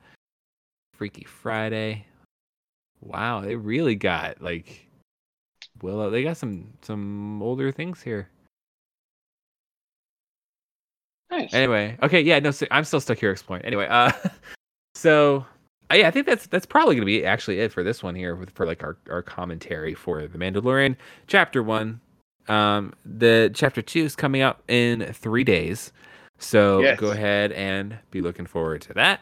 Freaky 0.93 1.23
Friday. 1.23 2.05
Wow, 3.01 3.41
they 3.41 3.55
really 3.55 3.95
got 3.95 4.41
like 4.41 4.87
Willow. 5.81 6.09
They 6.09 6.23
got 6.23 6.37
some 6.37 6.73
some 6.81 7.41
older 7.41 7.71
things 7.71 8.01
here. 8.01 8.29
Nice. 11.31 11.53
Anyway, 11.53 11.97
okay, 12.03 12.21
yeah, 12.21 12.39
no, 12.39 12.51
so 12.51 12.67
I'm 12.69 12.83
still 12.83 12.99
stuck 13.01 13.17
here 13.17 13.31
exploring. 13.31 13.65
Anyway, 13.65 13.87
uh, 13.89 14.11
so 14.95 15.45
uh, 15.91 15.95
yeah, 15.95 16.07
I 16.07 16.11
think 16.11 16.25
that's 16.25 16.47
that's 16.47 16.65
probably 16.65 16.95
gonna 16.95 17.05
be 17.05 17.25
actually 17.25 17.59
it 17.59 17.71
for 17.71 17.83
this 17.83 18.03
one 18.03 18.15
here 18.15 18.35
with 18.35 18.51
for 18.51 18.65
like 18.65 18.83
our 18.83 18.97
our 19.09 19.21
commentary 19.21 19.93
for 19.93 20.25
the 20.27 20.37
Mandalorian 20.37 20.95
chapter 21.27 21.61
one. 21.63 21.99
Um, 22.47 22.93
the 23.05 23.51
chapter 23.53 23.81
two 23.81 24.03
is 24.03 24.15
coming 24.15 24.41
out 24.41 24.61
in 24.67 25.11
three 25.13 25.43
days, 25.43 25.91
so 26.39 26.81
Yes. 26.81 26.99
go 26.99 27.11
ahead 27.11 27.51
and 27.53 27.97
be 28.11 28.21
looking 28.21 28.45
forward 28.45 28.81
to 28.83 28.93
that. 28.93 29.21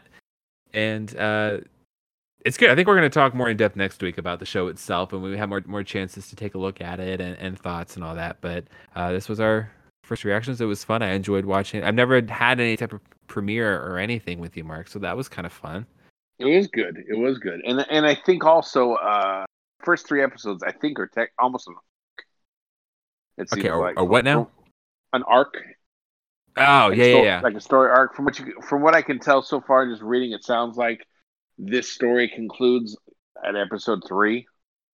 And 0.74 1.16
uh, 1.18 1.58
it's 2.46 2.58
good. 2.58 2.70
I 2.72 2.76
think 2.76 2.88
we're 2.88 2.96
going 2.98 3.10
to 3.10 3.14
talk 3.14 3.34
more 3.36 3.50
in 3.50 3.58
depth 3.58 3.76
next 3.76 4.02
week 4.02 4.18
about 4.18 4.40
the 4.40 4.46
show 4.46 4.68
itself, 4.68 5.14
and 5.14 5.22
we 5.22 5.38
have 5.38 5.50
more 5.50 5.62
more 5.68 5.84
chances 5.84 6.30
to 6.30 6.36
take 6.36 6.56
a 6.56 6.58
look 6.58 6.82
at 6.82 7.00
it 7.00 7.20
and, 7.22 7.38
and 7.38 7.60
thoughts 7.60 7.96
and 7.96 8.04
all 8.04 8.16
that. 8.16 8.38
But 8.42 8.66
uh, 8.96 9.12
this 9.12 9.28
was 9.30 9.40
our 9.40 9.70
first 10.04 10.24
reactions. 10.24 10.62
It 10.62 10.66
was 10.66 10.84
fun. 10.84 11.02
I 11.02 11.12
enjoyed 11.12 11.46
watching. 11.46 11.82
it. 11.82 11.86
I've 11.86 11.94
never 11.96 12.22
had 12.26 12.60
any 12.60 12.78
type 12.78 12.94
of 12.94 13.02
premiere 13.28 13.80
or 13.86 13.98
anything 13.98 14.40
with 14.40 14.56
you, 14.58 14.64
Mark, 14.64 14.88
so 14.88 14.98
that 15.00 15.16
was 15.16 15.28
kind 15.30 15.46
of 15.46 15.54
fun. 15.54 15.86
It 16.40 16.46
was 16.46 16.68
good. 16.68 16.98
It 17.08 17.18
was 17.18 17.38
good, 17.38 17.62
and 17.66 17.86
and 17.90 18.06
I 18.06 18.16
think 18.16 18.44
also 18.46 18.94
uh 18.94 19.46
first 19.84 20.08
three 20.08 20.24
episodes 20.24 20.64
I 20.64 20.72
think 20.72 21.00
are 21.00 21.08
tech 21.08 21.32
almost 21.38 21.68
an 21.68 21.76
arc. 21.76 22.26
It 23.38 23.54
Okay, 23.60 23.70
or- 23.70 23.82
like 23.82 23.98
or 24.00 24.06
what 24.06 24.24
now? 24.26 24.50
An 25.14 25.24
arc. 25.24 25.56
Oh 26.58 26.90
Like 26.90 26.98
yeah, 26.98 27.06
a 27.06 27.06
yeah, 27.06 27.22
yeah. 27.24 27.42
Like 27.42 27.56
a 27.56 27.62
story 27.62 27.90
arc. 27.90 28.16
From 28.16 28.26
what 28.26 28.40
you 28.40 28.54
from 28.62 28.82
what 28.82 28.96
I 28.96 29.02
can 29.02 29.20
tell 29.20 29.42
so 29.42 29.62
far, 29.62 29.88
just 29.90 30.02
reading, 30.02 30.32
it 30.34 30.44
sounds 30.44 30.78
like 30.78 31.06
this 31.58 31.90
story 31.92 32.28
concludes 32.30 32.98
at 33.46 33.56
episode 33.56 34.02
three. 34.08 34.48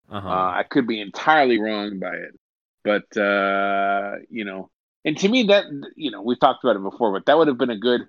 Uh-huh. 0.10 0.28
Uh, 0.28 0.32
I 0.32 0.64
could 0.70 0.88
be 0.88 1.01
entirely 1.01 1.60
wrong 1.60 1.99
by 1.99 2.16
it, 2.16 2.39
but 2.84 3.18
uh, 3.18 4.18
you 4.30 4.45
know, 4.45 4.70
and 5.06 5.18
to 5.18 5.30
me 5.30 5.43
that 5.43 5.66
you 5.95 6.12
know 6.12 6.22
we've 6.22 6.39
talked 6.39 6.64
about 6.64 6.76
it 6.76 6.84
before, 6.84 7.12
but 7.14 7.26
that 7.28 7.38
would 7.38 7.47
have 7.47 7.58
been 7.58 7.70
a 7.70 7.78
good 7.80 8.01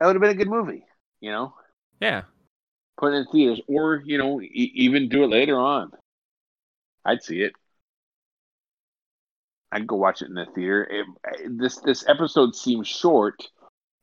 that 0.00 0.06
would 0.06 0.16
have 0.16 0.22
been 0.22 0.30
a 0.30 0.34
good 0.34 0.48
movie. 0.50 0.84
You 1.20 1.30
know, 1.32 1.54
yeah. 2.00 2.22
put 2.98 3.12
it 3.12 3.16
in 3.16 3.26
theaters, 3.26 3.60
or 3.68 4.02
you 4.04 4.18
know, 4.18 4.40
e- 4.40 4.72
even 4.74 5.08
do 5.08 5.24
it 5.24 5.28
later 5.30 5.58
on. 5.58 5.92
I'd 7.04 7.22
see 7.22 7.42
it. 7.42 7.52
I'd 9.76 9.86
go 9.86 9.96
watch 9.96 10.22
it 10.22 10.28
in 10.28 10.34
the 10.34 10.46
theater. 10.54 10.88
It, 10.90 11.06
this 11.58 11.76
this 11.80 12.08
episode 12.08 12.56
seems 12.56 12.88
short, 12.88 13.46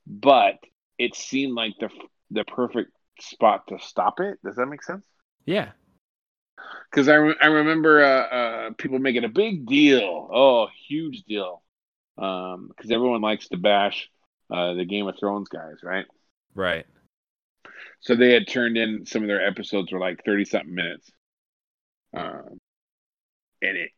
but 0.05 0.59
it 0.99 1.15
seemed 1.15 1.55
like 1.55 1.73
the 1.79 1.89
the 2.29 2.43
perfect 2.43 2.91
spot 3.19 3.67
to 3.69 3.79
stop 3.79 4.19
it. 4.19 4.37
Does 4.43 4.57
that 4.57 4.67
make 4.67 4.83
sense? 4.83 5.03
Yeah. 5.45 5.71
Because 6.91 7.09
I, 7.09 7.15
re- 7.15 7.35
I 7.41 7.47
remember 7.47 8.03
uh, 8.03 8.07
uh, 8.07 8.69
people 8.77 8.99
making 8.99 9.23
a 9.23 9.29
big 9.29 9.65
deal, 9.65 10.29
oh, 10.31 10.67
huge 10.87 11.23
deal, 11.23 11.63
because 12.15 12.91
everyone 12.91 13.21
likes 13.21 13.47
to 13.49 13.57
bash 13.57 14.09
uh, 14.53 14.73
the 14.73 14.85
Game 14.85 15.07
of 15.07 15.17
Thrones 15.19 15.49
guys, 15.49 15.77
right? 15.81 16.05
Right. 16.53 16.85
So 18.01 18.15
they 18.15 18.31
had 18.31 18.47
turned 18.47 18.77
in 18.77 19.07
some 19.07 19.23
of 19.23 19.27
their 19.27 19.45
episodes 19.45 19.91
were 19.91 19.99
like 19.99 20.23
thirty 20.23 20.45
something 20.45 20.75
minutes, 20.75 21.11
um, 22.15 22.59
and 23.61 23.77
it 23.77 23.91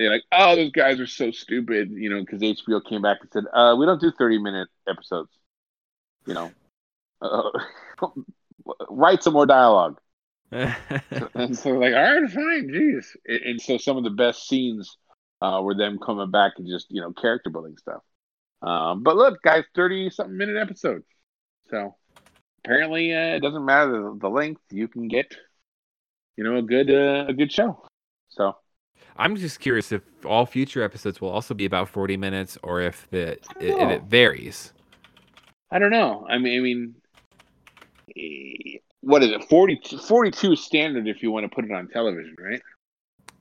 they're 0.00 0.10
like, 0.10 0.24
oh, 0.32 0.56
those 0.56 0.72
guys 0.72 0.98
are 0.98 1.06
so 1.06 1.30
stupid, 1.30 1.90
you 1.90 2.08
know, 2.08 2.20
because 2.20 2.40
HBO 2.40 2.80
came 2.88 3.02
back 3.02 3.18
and 3.20 3.30
said, 3.30 3.44
uh, 3.52 3.76
we 3.78 3.84
don't 3.84 4.00
do 4.00 4.10
thirty 4.16 4.38
minute 4.38 4.68
episodes, 4.88 5.30
you 6.26 6.32
know, 6.32 6.50
uh, 7.20 7.50
write 8.88 9.22
some 9.22 9.34
more 9.34 9.44
dialogue. 9.44 10.00
and 10.52 11.56
so 11.56 11.70
like, 11.72 11.94
all 11.94 12.20
right, 12.20 12.30
fine, 12.30 12.68
jeez. 12.68 13.14
And, 13.26 13.40
and 13.42 13.60
so 13.60 13.76
some 13.76 13.98
of 13.98 14.04
the 14.04 14.10
best 14.10 14.48
scenes 14.48 14.96
uh, 15.42 15.60
were 15.62 15.74
them 15.74 15.98
coming 15.98 16.30
back 16.30 16.54
and 16.56 16.66
just 16.66 16.86
you 16.88 17.02
know 17.02 17.12
character 17.12 17.50
building 17.50 17.76
stuff. 17.76 18.02
Um, 18.62 19.02
but 19.02 19.16
look, 19.16 19.42
guys, 19.42 19.64
thirty 19.74 20.08
something 20.08 20.36
minute 20.36 20.56
episodes. 20.56 21.04
So 21.68 21.94
apparently, 22.64 23.14
uh, 23.14 23.36
it 23.36 23.40
doesn't 23.40 23.66
matter 23.66 23.92
the, 23.92 24.18
the 24.18 24.30
length. 24.30 24.62
You 24.70 24.88
can 24.88 25.08
get, 25.08 25.36
you 26.36 26.44
know, 26.44 26.56
a 26.56 26.62
good 26.62 26.90
uh, 26.90 27.26
a 27.28 27.34
good 27.34 27.52
show. 27.52 27.84
So 28.30 28.56
I'm 29.16 29.36
just 29.36 29.60
curious 29.60 29.92
if 29.92 30.02
all 30.24 30.46
future 30.46 30.82
episodes 30.82 31.20
will 31.20 31.30
also 31.30 31.54
be 31.54 31.64
about 31.64 31.88
40 31.88 32.16
minutes 32.16 32.58
or 32.62 32.80
if 32.80 33.08
the 33.10 33.32
if 33.60 33.90
it 33.90 34.02
varies. 34.04 34.72
I 35.70 35.78
don't 35.78 35.90
know. 35.90 36.26
I 36.28 36.38
mean, 36.38 36.58
I 36.58 36.62
mean, 36.62 36.94
what 39.00 39.22
is 39.22 39.30
it? 39.30 39.44
40, 39.48 39.80
42 40.06 40.56
standard 40.56 41.06
if 41.06 41.22
you 41.22 41.30
want 41.30 41.44
to 41.44 41.54
put 41.54 41.64
it 41.64 41.70
on 41.70 41.88
television, 41.88 42.36
right? 42.38 42.60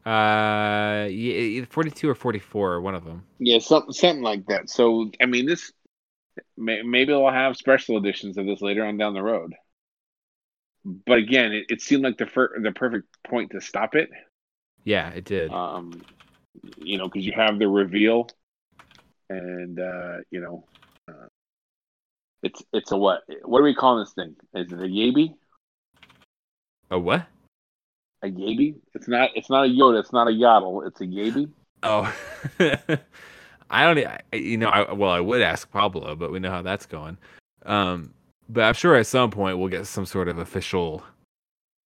Uh, 0.06 1.08
yeah, 1.08 1.66
42 1.70 2.10
or 2.10 2.16
44, 2.16 2.74
or 2.74 2.82
one 2.82 2.96
of 2.96 3.04
them. 3.04 3.24
Yeah, 3.40 3.60
something 3.60 3.92
something 3.94 4.24
like 4.24 4.46
that. 4.48 4.70
So 4.70 5.12
I 5.22 5.26
mean, 5.26 5.46
this 5.46 5.72
may, 6.58 6.82
maybe 6.82 7.12
they'll 7.12 7.30
have 7.30 7.58
special 7.58 7.98
editions 7.98 8.38
of 8.38 8.46
this 8.46 8.62
later 8.62 8.86
on 8.86 8.98
down 8.98 9.14
the 9.14 9.22
road. 9.22 9.54
But 10.86 11.18
again, 11.18 11.52
it, 11.52 11.66
it 11.70 11.82
seemed 11.82 12.04
like 12.04 12.18
the 12.18 12.26
fir- 12.26 12.60
the 12.62 12.72
perfect 12.72 13.08
point 13.28 13.52
to 13.52 13.62
stop 13.62 13.96
it. 13.96 14.10
Yeah, 14.84 15.10
it 15.10 15.26
did. 15.26 15.52
Um, 15.52 16.02
you 16.78 16.98
know, 16.98 17.08
because 17.08 17.26
you 17.26 17.34
have 17.36 17.60
the 17.60 17.68
reveal, 17.68 18.28
and 19.30 19.80
uh, 19.80 20.18
you 20.32 20.42
know, 20.42 20.66
uh, 21.08 21.28
it's 22.44 22.62
it's 22.74 22.92
a 22.92 22.98
what? 22.98 23.22
What 23.44 23.60
are 23.60 23.64
we 23.64 23.76
calling 23.76 24.04
this 24.04 24.14
thing? 24.14 24.36
Is 24.56 24.72
it 24.72 24.80
a 24.80 24.84
Yabi? 24.84 25.36
a 26.92 26.98
what? 27.00 27.28
A 28.24 28.28
Yabi? 28.28 28.76
It's 28.96 29.08
not. 29.08 29.30
It's 29.36 29.50
not 29.50 29.66
a 29.66 29.70
Yoda. 29.70 30.00
It's 30.00 30.12
not 30.14 30.28
a 30.28 30.32
Yaddle. 30.32 30.88
It's 30.88 31.02
a 31.02 31.06
Yabi. 31.06 31.50
Oh, 31.84 32.14
I 33.70 33.94
don't. 33.94 34.06
I- 34.06 34.36
You 34.36 34.58
know, 34.58 34.70
I, 34.70 34.92
well, 34.92 35.12
I 35.12 35.20
would 35.20 35.42
ask 35.42 35.70
Pablo, 35.72 36.16
but 36.16 36.32
we 36.32 36.40
know 36.40 36.52
how 36.52 36.62
that's 36.62 36.86
going. 36.86 37.18
Um, 37.66 38.14
but 38.50 38.64
I'm 38.64 38.74
sure 38.74 38.96
at 38.96 39.06
some 39.08 39.30
point 39.32 39.58
we'll 39.60 39.68
get 39.70 39.86
some 39.86 40.06
sort 40.06 40.28
of 40.28 40.40
official 40.40 41.04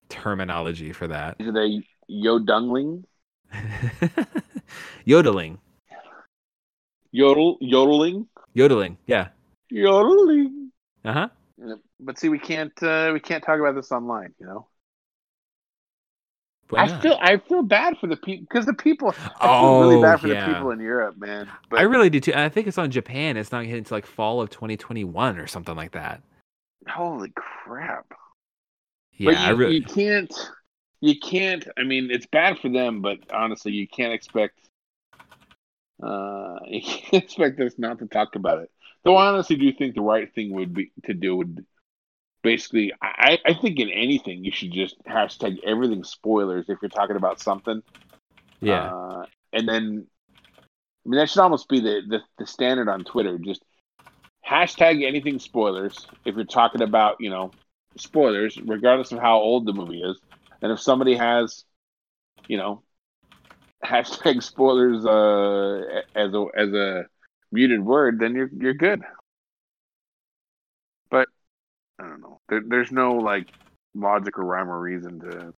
terminology 0.08 0.92
for 0.92 1.08
that. 1.08 1.36
Is 1.40 1.48
it 1.48 1.56
a 1.56 1.82
Yodungling? 2.12 3.04
Yodeling, 5.04 5.58
Yodel 7.10 7.58
yodeling 7.60 8.26
yodeling, 8.54 8.96
yeah. 9.06 9.28
yodeling. 9.70 10.70
Uh 11.04 11.12
huh. 11.12 11.28
But 12.00 12.18
see, 12.18 12.28
we 12.28 12.38
can't 12.38 12.72
uh, 12.82 13.10
we 13.12 13.20
can't 13.20 13.42
talk 13.44 13.58
about 13.60 13.74
this 13.74 13.92
online. 13.92 14.32
You 14.40 14.46
know, 14.46 14.66
I 16.74 16.88
feel 17.00 17.18
I 17.20 17.36
feel 17.36 17.62
bad 17.62 17.98
for 17.98 18.06
the 18.06 18.16
people 18.16 18.46
because 18.48 18.64
the 18.66 18.72
people. 18.74 19.10
I 19.10 19.12
feel 19.12 19.30
Oh, 19.40 19.80
really 19.90 20.02
bad 20.02 20.20
for 20.20 20.28
yeah. 20.28 20.46
the 20.48 20.54
people 20.54 20.70
in 20.70 20.80
Europe, 20.80 21.16
man. 21.18 21.48
But 21.68 21.80
I 21.80 21.82
really 21.82 22.08
do 22.08 22.20
too. 22.20 22.32
And 22.32 22.40
I 22.40 22.48
think 22.48 22.66
it's 22.66 22.78
on 22.78 22.90
Japan. 22.90 23.36
It's 23.36 23.52
not 23.52 23.64
hitting 23.64 23.84
to 23.84 23.94
like 23.94 24.06
fall 24.06 24.40
of 24.40 24.48
2021 24.50 25.38
or 25.38 25.46
something 25.46 25.76
like 25.76 25.92
that. 25.92 26.22
holy 26.88 27.32
crap! 27.36 28.06
Yeah, 29.12 29.32
but 29.32 29.40
you, 29.40 29.46
I 29.46 29.50
really. 29.50 29.74
you 29.76 29.82
can't. 29.84 30.32
You 31.02 31.18
can't. 31.18 31.66
I 31.76 31.82
mean, 31.82 32.12
it's 32.12 32.26
bad 32.26 32.60
for 32.60 32.68
them, 32.68 33.02
but 33.02 33.18
honestly, 33.34 33.72
you 33.72 33.88
can't 33.88 34.12
expect. 34.12 34.56
Uh, 36.00 36.58
you 36.66 36.80
can't 36.80 37.24
expect 37.24 37.60
us 37.60 37.74
not 37.76 37.98
to 37.98 38.06
talk 38.06 38.36
about 38.36 38.60
it. 38.60 38.70
Though 39.04 39.16
I 39.16 39.26
honestly 39.26 39.56
do 39.56 39.72
think 39.72 39.96
the 39.96 40.00
right 40.00 40.32
thing 40.32 40.52
would 40.52 40.72
be 40.72 40.92
to 41.04 41.12
do 41.12 41.36
would 41.36 41.66
basically. 42.44 42.92
I, 43.02 43.38
I 43.44 43.54
think 43.54 43.80
in 43.80 43.90
anything 43.90 44.44
you 44.44 44.52
should 44.52 44.72
just 44.72 44.96
hashtag 45.04 45.58
everything 45.66 46.04
spoilers 46.04 46.66
if 46.68 46.78
you're 46.80 46.88
talking 46.88 47.16
about 47.16 47.40
something. 47.40 47.82
yeah. 48.60 48.94
Uh, 48.94 49.26
and 49.52 49.68
then, 49.68 50.06
I 51.04 51.08
mean, 51.08 51.18
that 51.18 51.28
should 51.28 51.40
almost 51.40 51.68
be 51.68 51.80
the, 51.80 52.00
the, 52.08 52.20
the 52.38 52.46
standard 52.46 52.88
on 52.88 53.02
Twitter. 53.02 53.38
Just 53.38 53.64
hashtag 54.48 55.04
anything 55.04 55.40
spoilers 55.40 56.06
if 56.24 56.36
you're 56.36 56.44
talking 56.44 56.80
about, 56.80 57.16
you 57.18 57.28
know, 57.28 57.50
spoilers, 57.96 58.56
regardless 58.56 59.10
of 59.10 59.18
how 59.18 59.38
old 59.38 59.66
the 59.66 59.72
movie 59.72 60.00
is. 60.00 60.16
And 60.62 60.70
if 60.72 60.80
somebody 60.80 61.16
has, 61.16 61.64
you 62.48 62.56
know, 62.56 62.82
hashtag 63.84 64.42
spoilers 64.42 65.04
uh, 65.04 66.02
as 66.14 66.32
a 66.32 66.46
as 66.56 66.72
a 66.72 67.06
muted 67.50 67.84
word, 67.84 68.18
then 68.20 68.34
you're 68.34 68.50
you're 68.56 68.74
good. 68.74 69.02
But 71.10 71.28
I 71.98 72.08
don't 72.08 72.20
know. 72.20 72.40
There, 72.48 72.62
there's 72.66 72.92
no 72.92 73.16
like 73.16 73.48
logic 73.94 74.38
or 74.38 74.44
rhyme 74.44 74.70
or 74.70 74.80
reason 74.80 75.20
to 75.20 75.52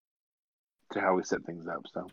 to 0.93 1.01
how 1.01 1.16
we 1.16 1.24
set 1.24 1.43
things 1.43 1.68
up. 1.68 1.84
So. 1.93 2.08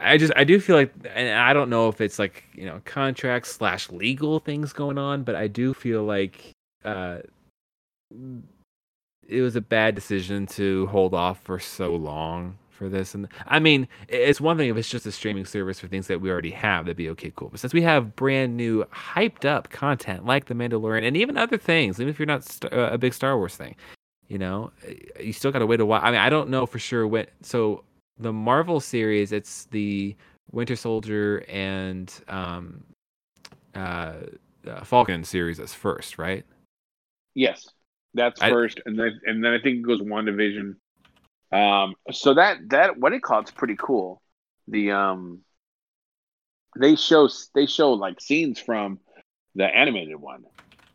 I- 0.00 0.16
just 0.16 0.32
I 0.34 0.44
do 0.44 0.60
feel 0.60 0.76
like 0.76 0.94
and 1.14 1.38
I 1.38 1.52
don't 1.52 1.68
know 1.68 1.88
if 1.88 2.00
it's 2.00 2.18
like 2.18 2.44
you 2.54 2.64
know 2.64 2.80
contract 2.84 3.46
slash 3.46 3.90
legal 3.90 4.40
things 4.40 4.72
going 4.72 4.98
on, 4.98 5.24
but 5.24 5.34
I 5.34 5.46
do 5.46 5.74
feel 5.74 6.04
like 6.04 6.52
uh, 6.84 7.18
it 9.28 9.42
was 9.42 9.56
a 9.56 9.60
bad 9.60 9.94
decision 9.94 10.46
to 10.46 10.86
hold 10.86 11.14
off 11.14 11.40
for 11.42 11.58
so 11.58 11.94
long 11.94 12.58
for 12.70 12.88
this. 12.88 13.14
And 13.14 13.28
I 13.46 13.58
mean, 13.58 13.88
it's 14.08 14.40
one 14.40 14.56
thing 14.56 14.68
if 14.68 14.76
it's 14.76 14.88
just 14.88 15.06
a 15.06 15.12
streaming 15.12 15.44
service 15.44 15.80
for 15.80 15.88
things 15.88 16.08
that 16.08 16.20
we 16.20 16.30
already 16.30 16.50
have, 16.50 16.84
that'd 16.84 16.96
be 16.96 17.08
okay, 17.10 17.32
cool. 17.34 17.48
But 17.48 17.60
since 17.60 17.72
we 17.72 17.82
have 17.82 18.16
brand 18.16 18.56
new, 18.56 18.84
hyped 18.84 19.44
up 19.44 19.70
content 19.70 20.26
like 20.26 20.46
The 20.46 20.54
Mandalorian 20.54 21.06
and 21.06 21.16
even 21.16 21.36
other 21.36 21.56
things, 21.56 22.00
even 22.00 22.10
if 22.10 22.18
you're 22.18 22.26
not 22.26 22.44
st- 22.44 22.72
uh, 22.72 22.90
a 22.92 22.98
big 22.98 23.14
Star 23.14 23.36
Wars 23.36 23.56
thing, 23.56 23.76
you 24.28 24.38
know, 24.38 24.72
you 25.20 25.32
still 25.32 25.52
got 25.52 25.60
to 25.60 25.66
wait 25.66 25.80
a 25.80 25.86
while. 25.86 26.00
I 26.02 26.10
mean, 26.10 26.20
I 26.20 26.28
don't 26.28 26.48
know 26.50 26.66
for 26.66 26.78
sure 26.78 27.06
when. 27.06 27.26
So 27.42 27.84
the 28.18 28.32
Marvel 28.32 28.80
series, 28.80 29.32
it's 29.32 29.66
the 29.66 30.16
Winter 30.50 30.76
Soldier 30.76 31.44
and 31.48 32.12
um, 32.28 32.84
uh, 33.74 34.14
uh, 34.66 34.84
Falcon 34.84 35.24
series 35.24 35.60
as 35.60 35.74
first, 35.74 36.18
right? 36.18 36.44
Yes, 37.34 37.68
that's 38.14 38.40
I- 38.40 38.50
first, 38.50 38.80
and 38.86 38.98
then 38.98 39.20
and 39.26 39.44
then 39.44 39.52
I 39.52 39.60
think 39.60 39.78
it 39.78 39.82
goes 39.82 40.00
WandaVision. 40.00 40.76
Um, 41.52 41.94
so 42.10 42.34
that 42.34 42.58
that 42.70 42.98
what 42.98 43.12
it 43.12 43.22
called 43.22 43.44
it's 43.44 43.50
pretty 43.50 43.76
cool. 43.78 44.22
The 44.68 44.92
um, 44.92 45.40
they 46.78 46.96
show 46.96 47.28
they 47.54 47.66
show 47.66 47.92
like 47.92 48.20
scenes 48.20 48.58
from 48.58 48.98
the 49.54 49.64
animated 49.64 50.16
one. 50.16 50.44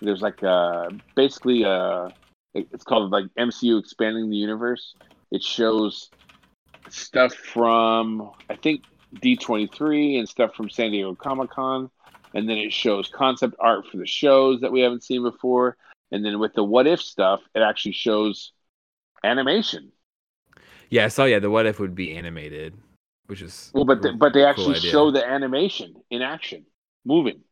There's 0.01 0.21
like 0.21 0.43
uh 0.43 0.89
basically 1.15 1.65
uh 1.65 2.09
it's 2.53 2.83
called 2.83 3.11
like 3.11 3.25
MCU 3.37 3.79
expanding 3.79 4.29
the 4.29 4.37
universe. 4.37 4.95
It 5.31 5.43
shows 5.43 6.09
stuff 6.89 7.33
from 7.33 8.31
I 8.49 8.55
think 8.55 8.83
D23 9.15 10.19
and 10.19 10.29
stuff 10.29 10.55
from 10.55 10.69
San 10.69 10.91
Diego 10.91 11.15
Comic 11.15 11.51
Con, 11.51 11.89
and 12.33 12.49
then 12.49 12.57
it 12.57 12.73
shows 12.73 13.09
concept 13.09 13.55
art 13.59 13.85
for 13.87 13.97
the 13.97 14.05
shows 14.05 14.61
that 14.61 14.71
we 14.71 14.81
haven't 14.81 15.03
seen 15.03 15.23
before. 15.23 15.77
And 16.11 16.25
then 16.25 16.39
with 16.39 16.53
the 16.53 16.63
what 16.63 16.87
if 16.87 17.01
stuff, 17.01 17.41
it 17.55 17.61
actually 17.61 17.93
shows 17.93 18.51
animation. 19.23 19.91
Yeah, 20.89 21.05
I 21.05 21.07
saw. 21.09 21.25
Yeah, 21.25 21.39
the 21.39 21.49
what 21.49 21.65
if 21.65 21.79
would 21.79 21.95
be 21.95 22.15
animated, 22.15 22.77
which 23.27 23.41
is 23.41 23.73
Well, 23.73 23.85
but 23.85 24.01
a 24.01 24.01
the, 24.01 24.13
but 24.13 24.33
they 24.33 24.45
actually 24.45 24.75
idea. 24.75 24.91
show 24.91 25.11
the 25.11 25.25
animation 25.25 25.95
in 26.09 26.21
action, 26.21 26.65
moving. 27.05 27.43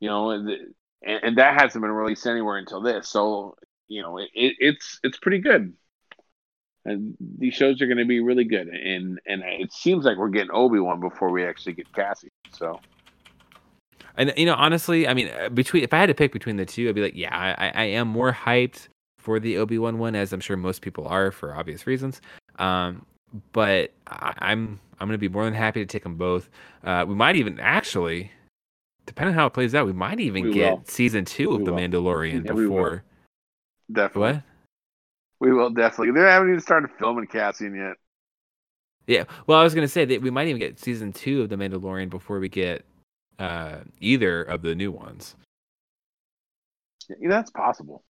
You 0.00 0.08
know, 0.08 0.44
the, 0.44 0.56
and, 1.02 1.24
and 1.24 1.38
that 1.38 1.60
hasn't 1.60 1.82
been 1.82 1.90
released 1.92 2.26
anywhere 2.26 2.58
until 2.58 2.82
this. 2.82 3.08
So 3.08 3.56
you 3.88 4.02
know, 4.02 4.18
it, 4.18 4.30
it, 4.34 4.56
it's 4.58 4.98
it's 5.02 5.18
pretty 5.18 5.38
good. 5.38 5.74
And 6.84 7.16
these 7.20 7.54
shows 7.54 7.80
are 7.80 7.86
going 7.86 7.98
to 7.98 8.04
be 8.04 8.20
really 8.20 8.44
good, 8.44 8.66
and 8.68 9.20
and 9.26 9.42
it 9.44 9.72
seems 9.72 10.04
like 10.04 10.16
we're 10.18 10.30
getting 10.30 10.50
Obi 10.52 10.80
Wan 10.80 11.00
before 11.00 11.30
we 11.30 11.44
actually 11.46 11.74
get 11.74 11.92
Cassie. 11.92 12.32
So 12.52 12.80
And 14.16 14.32
you 14.36 14.46
know, 14.46 14.54
honestly, 14.54 15.08
I 15.08 15.14
mean, 15.14 15.28
uh, 15.28 15.48
between 15.48 15.82
if 15.82 15.92
I 15.92 15.98
had 15.98 16.06
to 16.06 16.14
pick 16.14 16.32
between 16.32 16.56
the 16.56 16.66
two, 16.66 16.88
I'd 16.88 16.94
be 16.94 17.02
like, 17.02 17.16
yeah, 17.16 17.34
I, 17.58 17.70
I 17.74 17.84
am 17.84 18.08
more 18.08 18.32
hyped 18.32 18.88
for 19.18 19.40
the 19.40 19.56
Obi 19.58 19.78
Wan 19.78 19.98
one, 19.98 20.14
as 20.14 20.32
I'm 20.32 20.40
sure 20.40 20.56
most 20.56 20.82
people 20.82 21.06
are 21.06 21.30
for 21.30 21.54
obvious 21.54 21.86
reasons. 21.86 22.20
Um, 22.58 23.06
but 23.52 23.92
I, 24.06 24.34
I'm 24.38 24.80
I'm 25.00 25.08
gonna 25.08 25.18
be 25.18 25.28
more 25.28 25.44
than 25.44 25.54
happy 25.54 25.80
to 25.80 25.86
take 25.86 26.02
them 26.02 26.16
both. 26.16 26.50
Uh, 26.84 27.04
we 27.08 27.14
might 27.14 27.36
even 27.36 27.58
actually, 27.60 28.30
depending 29.06 29.34
on 29.34 29.38
how 29.38 29.46
it 29.46 29.54
plays 29.54 29.74
out, 29.74 29.86
we 29.86 29.92
might 29.92 30.20
even 30.20 30.44
We 30.44 30.50
get 30.50 30.78
will. 30.78 30.84
season 30.86 31.24
two 31.24 31.54
of 31.54 31.58
We 31.58 31.64
the 31.64 31.72
will. 31.72 31.78
Mandalorian 31.78 32.44
Yeah, 32.44 32.52
before 32.54 33.04
definitely, 33.90 34.34
what? 34.34 34.42
we 35.40 35.52
will 35.52 35.70
definitely. 35.70 36.12
They 36.12 36.26
haven't 36.28 36.48
even 36.48 36.60
started 36.60 36.90
filming 36.98 37.26
Cassian 37.26 37.74
yet. 37.74 37.96
Yeah. 39.06 39.24
Well, 39.46 39.58
I 39.58 39.64
was 39.64 39.74
gonna 39.74 39.88
say 39.88 40.04
that 40.04 40.22
we 40.22 40.30
might 40.30 40.48
even 40.48 40.60
get 40.60 40.78
season 40.78 41.12
two 41.12 41.42
of 41.42 41.48
the 41.48 41.56
Mandalorian 41.56 42.08
before 42.10 42.38
we 42.38 42.48
get 42.48 42.84
uh, 43.42 43.78
either 44.00 44.42
of 44.42 44.62
the 44.62 44.74
new 44.74 44.92
ones. 44.92 45.34
Yeah, 47.08 47.28
that's 47.28 47.50
possible. 47.50 48.04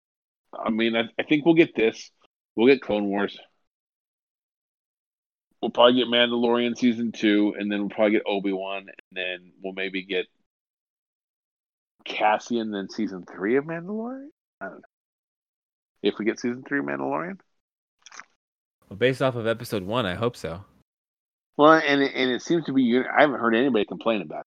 I 0.54 0.70
mean, 0.70 0.96
I, 0.96 1.04
I 1.18 1.24
think 1.24 1.46
we'll 1.46 1.56
get 1.56 1.76
this. 1.76 2.12
We'll 2.56 2.68
get 2.68 2.82
Clone 2.82 3.06
Wars. 3.06 3.38
We'll 5.62 5.72
probably 5.72 5.96
get 5.96 6.08
Mandalorian 6.08 6.78
season 6.78 7.12
two, 7.12 7.54
and 7.58 7.72
then 7.72 7.82
we'll 7.82 7.90
probably 7.90 8.12
get 8.14 8.24
Obi 8.26 8.52
Wan, 8.52 8.80
and 8.90 8.90
then 9.12 9.52
we'll 9.64 9.74
maybe 9.74 10.04
get 10.04 10.26
Cassian, 12.04 12.72
then 12.72 12.90
season 12.90 13.24
three 13.32 13.58
of 13.58 13.66
Mandalorian. 13.66 14.30
I 14.60 14.66
don't 14.66 14.76
know. 14.76 14.82
If 16.04 16.16
we 16.18 16.26
get 16.26 16.40
season 16.40 16.64
three 16.68 16.80
of 16.80 16.86
Mandalorian, 16.86 17.38
Well, 18.90 18.98
based 18.98 19.22
off 19.22 19.36
of 19.36 19.46
episode 19.48 19.84
one, 19.84 20.06
I 20.06 20.16
hope 20.16 20.36
so. 20.36 20.66
well, 21.58 21.74
and 21.74 22.02
it, 22.02 22.12
and 22.16 22.32
it 22.32 22.42
seems 22.42 22.66
to 22.66 22.74
be. 22.74 23.00
I 23.00 23.22
haven't 23.22 23.40
heard 23.40 23.56
anybody 23.56 23.86
complain 23.86 24.22
about 24.22 24.42
it. 24.42 24.46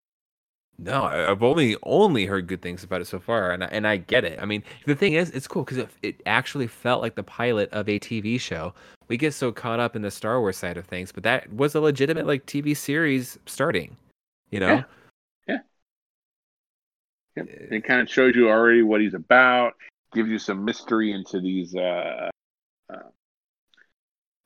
No, 0.76 1.04
I've 1.04 1.42
only 1.42 1.76
only 1.84 2.26
heard 2.26 2.48
good 2.48 2.60
things 2.60 2.82
about 2.82 3.00
it 3.00 3.06
so 3.06 3.20
far, 3.20 3.52
and 3.52 3.62
I, 3.62 3.68
and 3.68 3.86
I 3.86 3.96
get 3.96 4.24
it. 4.24 4.40
I 4.42 4.44
mean, 4.44 4.64
the 4.86 4.96
thing 4.96 5.12
is, 5.12 5.30
it's 5.30 5.46
cool 5.46 5.62
because 5.62 5.78
it, 5.78 5.88
it 6.02 6.22
actually 6.26 6.66
felt 6.66 7.00
like 7.00 7.14
the 7.14 7.22
pilot 7.22 7.70
of 7.70 7.88
a 7.88 7.98
TV 8.00 8.40
show. 8.40 8.74
We 9.06 9.16
get 9.16 9.34
so 9.34 9.52
caught 9.52 9.78
up 9.78 9.94
in 9.94 10.02
the 10.02 10.10
Star 10.10 10.40
Wars 10.40 10.56
side 10.56 10.76
of 10.76 10.86
things, 10.86 11.12
but 11.12 11.22
that 11.22 11.52
was 11.52 11.74
a 11.74 11.80
legitimate 11.80 12.26
like 12.26 12.46
TV 12.46 12.76
series 12.76 13.38
starting. 13.46 13.96
You 14.50 14.60
know, 14.60 14.84
Yeah. 15.46 15.58
Yep. 17.36 17.48
It 17.48 17.84
kind 17.84 18.00
of 18.00 18.08
shows 18.08 18.34
you 18.36 18.48
already 18.48 18.82
what 18.82 19.00
he's 19.00 19.14
about, 19.14 19.74
gives 20.12 20.28
you 20.28 20.38
some 20.38 20.64
mystery 20.64 21.12
into 21.12 21.40
these. 21.40 21.74
Uh, 21.74 22.30
uh, 22.92 22.96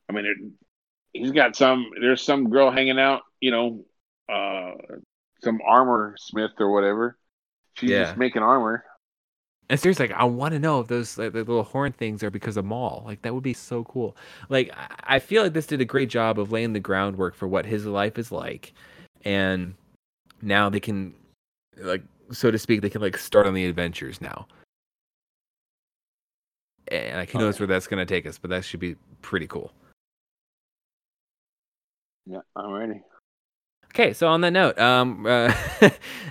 I 0.09 0.12
mean, 0.12 0.24
it, 0.24 0.37
he's 1.12 1.33
got 1.33 1.57
some. 1.57 1.91
There's 2.01 2.22
some 2.22 2.51
girl 2.51 2.70
hanging 2.70 2.99
out, 2.99 3.22
you 3.41 3.51
know, 3.51 3.85
uh, 4.29 4.72
some 5.43 5.61
armor 5.66 6.14
smith 6.18 6.53
or 6.59 6.72
whatever. 6.72 7.18
She's 7.74 7.91
Yeah. 7.91 8.05
just 8.05 8.16
making 8.18 8.43
armor. 8.43 8.84
And 9.70 9.78
seriously, 9.78 10.09
like, 10.09 10.16
I 10.16 10.24
want 10.24 10.53
to 10.55 10.59
know 10.59 10.80
if 10.80 10.89
those 10.89 11.18
like, 11.18 11.32
the 11.32 11.41
little 11.41 11.62
horn 11.62 11.93
things 11.93 12.22
are 12.22 12.30
because 12.30 12.57
of 12.57 12.64
Maul. 12.64 13.03
Like 13.05 13.22
that 13.22 13.34
would 13.34 13.43
be 13.45 13.53
so 13.53 13.84
cool. 13.84 14.16
Like 14.49 14.70
I- 15.05 15.18
feel 15.18 15.43
like 15.43 15.53
this 15.53 15.66
did 15.66 15.80
a 15.80 15.84
great 15.84 16.09
job 16.09 16.39
of 16.39 16.51
laying 16.53 16.72
the 16.72 16.80
groundwork 16.80 17.34
for 17.34 17.47
what 17.47 17.66
his 17.66 17.84
life 17.86 18.18
is 18.18 18.32
like, 18.32 18.72
and 19.24 19.74
now 20.41 20.70
they 20.70 20.80
can, 20.80 21.14
like 21.76 22.03
so 22.32 22.51
to 22.51 22.59
speak, 22.59 22.80
they 22.80 22.91
can 22.91 23.03
like 23.03 23.16
start 23.18 23.47
on 23.47 23.55
the 23.55 23.66
adventures 23.66 24.20
now. 24.20 24.47
And 26.91 27.18
like 27.18 27.30
who 27.30 27.39
Oh, 27.39 27.43
knows 27.43 27.61
where 27.61 27.66
that's 27.66 27.86
gonna 27.86 28.07
take 28.07 28.24
us, 28.26 28.39
but 28.39 28.49
that 28.51 28.64
should 28.64 28.80
be 28.80 28.97
pretty 29.20 29.47
cool. 29.47 29.72
Yeah, 32.24 32.41
I'm 32.57 32.70
ready. 32.72 33.03
Okay, 33.95 34.12
so 34.12 34.28
on 34.28 34.41
that 34.43 34.53
note, 34.53 34.78
um, 34.78 35.26
uh, 35.28 35.53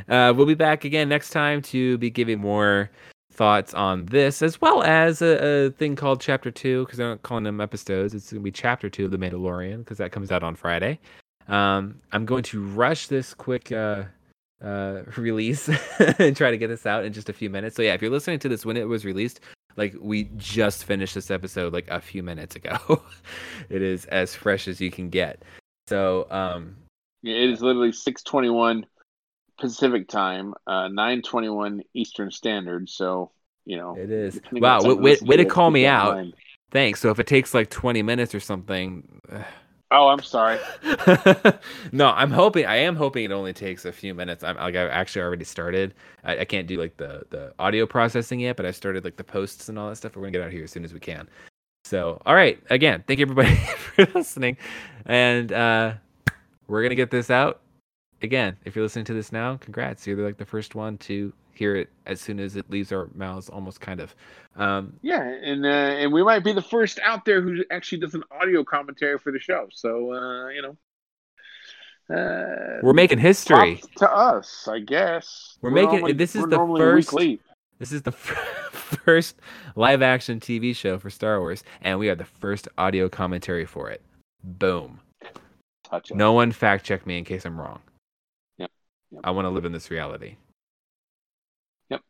uh, 0.07 0.33
we'll 0.35 0.45
be 0.45 0.53
back 0.53 0.85
again 0.85 1.09
next 1.09 1.31
time 1.31 1.61
to 1.63 1.97
be 1.97 2.09
giving 2.09 2.39
more 2.39 2.89
thoughts 3.31 3.73
on 3.73 4.05
this, 4.07 4.41
as 4.41 4.59
well 4.61 4.83
as 4.83 5.21
a, 5.21 5.65
a 5.65 5.69
thing 5.71 5.95
called 5.95 6.21
Chapter 6.21 6.51
Two, 6.51 6.85
because 6.85 6.99
I'm 6.99 7.09
not 7.09 7.23
calling 7.23 7.43
them 7.43 7.61
episodes. 7.61 8.13
It's 8.13 8.31
gonna 8.31 8.41
be 8.41 8.51
Chapter 8.51 8.89
Two 8.89 9.05
of 9.05 9.11
The 9.11 9.17
Mandalorian, 9.17 9.79
because 9.79 9.97
that 9.97 10.11
comes 10.11 10.31
out 10.31 10.43
on 10.43 10.55
Friday. 10.55 10.99
Um, 11.47 12.01
I'm 12.11 12.25
going 12.25 12.43
to 12.43 12.61
rush 12.61 13.07
this 13.07 13.33
quick 13.33 13.71
uh, 13.71 14.03
uh, 14.63 15.01
release 15.17 15.69
and 16.19 16.35
try 16.35 16.51
to 16.51 16.57
get 16.57 16.67
this 16.67 16.85
out 16.85 17.05
in 17.05 17.13
just 17.13 17.29
a 17.29 17.33
few 17.33 17.49
minutes. 17.49 17.75
So 17.75 17.81
yeah, 17.81 17.93
if 17.93 18.01
you're 18.01 18.11
listening 18.11 18.39
to 18.39 18.49
this 18.49 18.65
when 18.65 18.77
it 18.77 18.87
was 18.87 19.05
released, 19.05 19.39
like 19.75 19.95
we 19.99 20.25
just 20.37 20.83
finished 20.85 21.15
this 21.15 21.31
episode 21.31 21.73
like 21.73 21.87
a 21.89 22.01
few 22.01 22.23
minutes 22.23 22.55
ago. 22.55 23.01
it 23.69 23.81
is 23.81 24.05
as 24.05 24.35
fresh 24.35 24.67
as 24.67 24.81
you 24.81 24.91
can 24.91 25.09
get. 25.09 25.43
So 25.87 26.27
um, 26.31 26.75
it 27.23 27.49
is 27.49 27.61
literally 27.61 27.91
6:21 27.91 28.85
Pacific 29.59 30.07
time, 30.07 30.53
uh, 30.67 30.87
9:21 30.87 31.81
Eastern 31.93 32.31
Standard. 32.31 32.89
So 32.89 33.31
you 33.65 33.75
know, 33.75 33.95
It 33.97 34.09
is. 34.09 34.39
Wow, 34.51 34.77
on 34.77 34.83
time 34.83 35.01
way, 35.01 35.15
to 35.15 35.23
way, 35.23 35.27
way 35.27 35.37
to 35.37 35.45
call 35.45 35.69
me 35.69 35.85
out. 35.85 36.15
mind. 36.15 36.33
Thanks. 36.71 37.01
So 37.01 37.09
if 37.09 37.19
it 37.19 37.27
takes 37.27 37.53
like 37.53 37.69
20 37.69 38.01
minutes 38.01 38.33
or 38.33 38.39
something. 38.39 39.21
Oh, 39.89 40.09
I'm 40.09 40.21
sorry. 40.21 40.59
no, 41.93 42.07
I'm 42.09 42.31
hoping. 42.31 42.65
I 42.65 42.77
am 42.77 42.95
hoping 42.95 43.23
it 43.23 43.31
only 43.31 43.53
takes 43.53 43.85
a 43.85 43.91
few 43.91 44.13
minutes. 44.13 44.43
I'm 44.43 44.57
like 44.57 44.75
I've 44.75 44.89
actually 44.89 45.21
already 45.21 45.45
started. 45.45 45.93
I, 46.25 46.39
I 46.39 46.45
can't 46.45 46.67
do 46.67 46.77
like 46.77 46.97
the 46.97 47.23
the 47.29 47.53
audio 47.57 47.85
processing 47.85 48.41
yet, 48.41 48.57
but 48.57 48.65
I 48.65 48.71
started 48.71 49.05
like 49.05 49.15
the 49.15 49.23
posts 49.23 49.69
and 49.69 49.79
all 49.79 49.89
that 49.89 49.95
stuff. 49.95 50.15
We're 50.15 50.23
gonna 50.23 50.31
get 50.31 50.41
out 50.41 50.51
here 50.51 50.65
as 50.65 50.71
soon 50.71 50.83
as 50.83 50.93
we 50.93 50.99
can. 50.99 51.29
So, 51.85 52.21
all 52.25 52.35
right. 52.35 52.61
Again, 52.69 53.05
thank 53.07 53.19
you 53.19 53.23
everybody 53.23 53.55
for 53.95 54.05
listening, 54.13 54.57
and 55.05 55.53
uh, 55.53 55.93
we're 56.67 56.83
gonna 56.83 56.95
get 56.95 57.11
this 57.11 57.29
out. 57.29 57.61
Again, 58.21 58.57
if 58.65 58.75
you're 58.75 58.83
listening 58.83 59.05
to 59.05 59.13
this 59.13 59.31
now, 59.31 59.57
congrats. 59.57 60.07
You're 60.07 60.17
like 60.25 60.37
the 60.37 60.45
first 60.45 60.73
one 60.75 60.97
to 60.99 61.31
hear 61.53 61.75
it 61.75 61.89
as 62.05 62.19
soon 62.21 62.39
as 62.39 62.55
it 62.55 62.69
leaves 62.69 62.91
our 62.91 63.09
mouths, 63.15 63.49
almost 63.49 63.79
kind 63.81 63.99
of. 63.99 64.15
Um, 64.55 64.93
Yeah, 65.01 65.21
and 65.23 65.65
uh, 65.65 65.69
and 65.69 66.11
we 66.11 66.23
might 66.23 66.43
be 66.43 66.53
the 66.53 66.61
first 66.61 66.99
out 67.03 67.25
there 67.25 67.41
who 67.41 67.63
actually 67.71 67.99
does 67.99 68.13
an 68.15 68.23
audio 68.31 68.63
commentary 68.63 69.17
for 69.19 69.31
the 69.31 69.39
show. 69.39 69.67
So 69.71 70.13
uh, 70.13 70.47
you 70.49 70.61
know, 70.63 70.77
uh, 72.15 72.79
we're 72.81 72.93
making 72.93 73.19
history. 73.19 73.81
to 73.97 74.09
us, 74.11 74.67
I 74.67 74.79
guess. 74.79 75.57
We're 75.61 75.71
making- 75.71 75.91
normally- 75.99 76.13
this 76.13 76.35
is 76.35 76.41
the 76.41 76.47
normally 76.47 76.81
a 76.81 76.95
week 76.95 77.05
first-. 77.05 77.13
This 77.79 77.91
is 77.91 78.01
the 78.01 78.11
first 79.03 79.39
live 79.75 80.01
action 80.01 80.39
TV 80.39 80.75
show 80.75 80.97
for 80.97 81.11
Star 81.11 81.39
Wars, 81.39 81.63
and 81.81 81.99
we 81.99 82.09
are 82.09 82.15
the 82.15 82.25
first 82.25 82.67
audio 82.79 83.09
commentary 83.09 83.65
for 83.65 83.91
it. 83.91 84.01
Boom. 84.43 84.99
Touch 85.89 86.11
us. 86.11 86.17
No 86.17 86.33
one 86.33 86.51
fact 86.51 86.85
check 86.85 87.05
me 87.05 87.17
in 87.17 87.23
case 87.23 87.45
I'm 87.45 87.59
wrong. 87.59 87.79
Yep. 88.57 88.71
Yep. 89.11 89.21
I 89.23 89.31
want 89.31 89.45
to 89.45 89.49
live 89.49 89.65
in 89.65 89.71
this 89.71 89.89
reality. 89.89 90.35
Yep. 91.89 92.01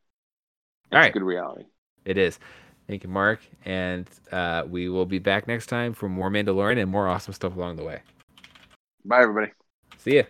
That's 0.90 0.94
all 0.94 1.00
right. 1.00 1.10
a 1.10 1.14
good 1.14 1.24
reality. 1.24 1.64
It 2.06 2.18
is. 2.18 2.40
Thank 2.88 3.04
you, 3.04 3.10
Mark. 3.10 3.42
And 3.66 4.08
uh, 4.32 4.64
we 4.68 4.90
will 4.90 5.06
be 5.06 5.20
back 5.20 5.48
next 5.48 5.68
time 5.68 5.94
for 5.94 6.08
more 6.08 6.30
Mandalorian 6.30 6.82
and 6.82 6.90
more 6.90 7.08
awesome 7.08 7.34
stuff 7.34 7.56
along 7.56 7.76
the 7.76 7.84
way. 7.84 8.02
Bye, 9.04 9.22
everybody. 9.22 9.52
See 9.98 10.18
ya. 10.18 10.24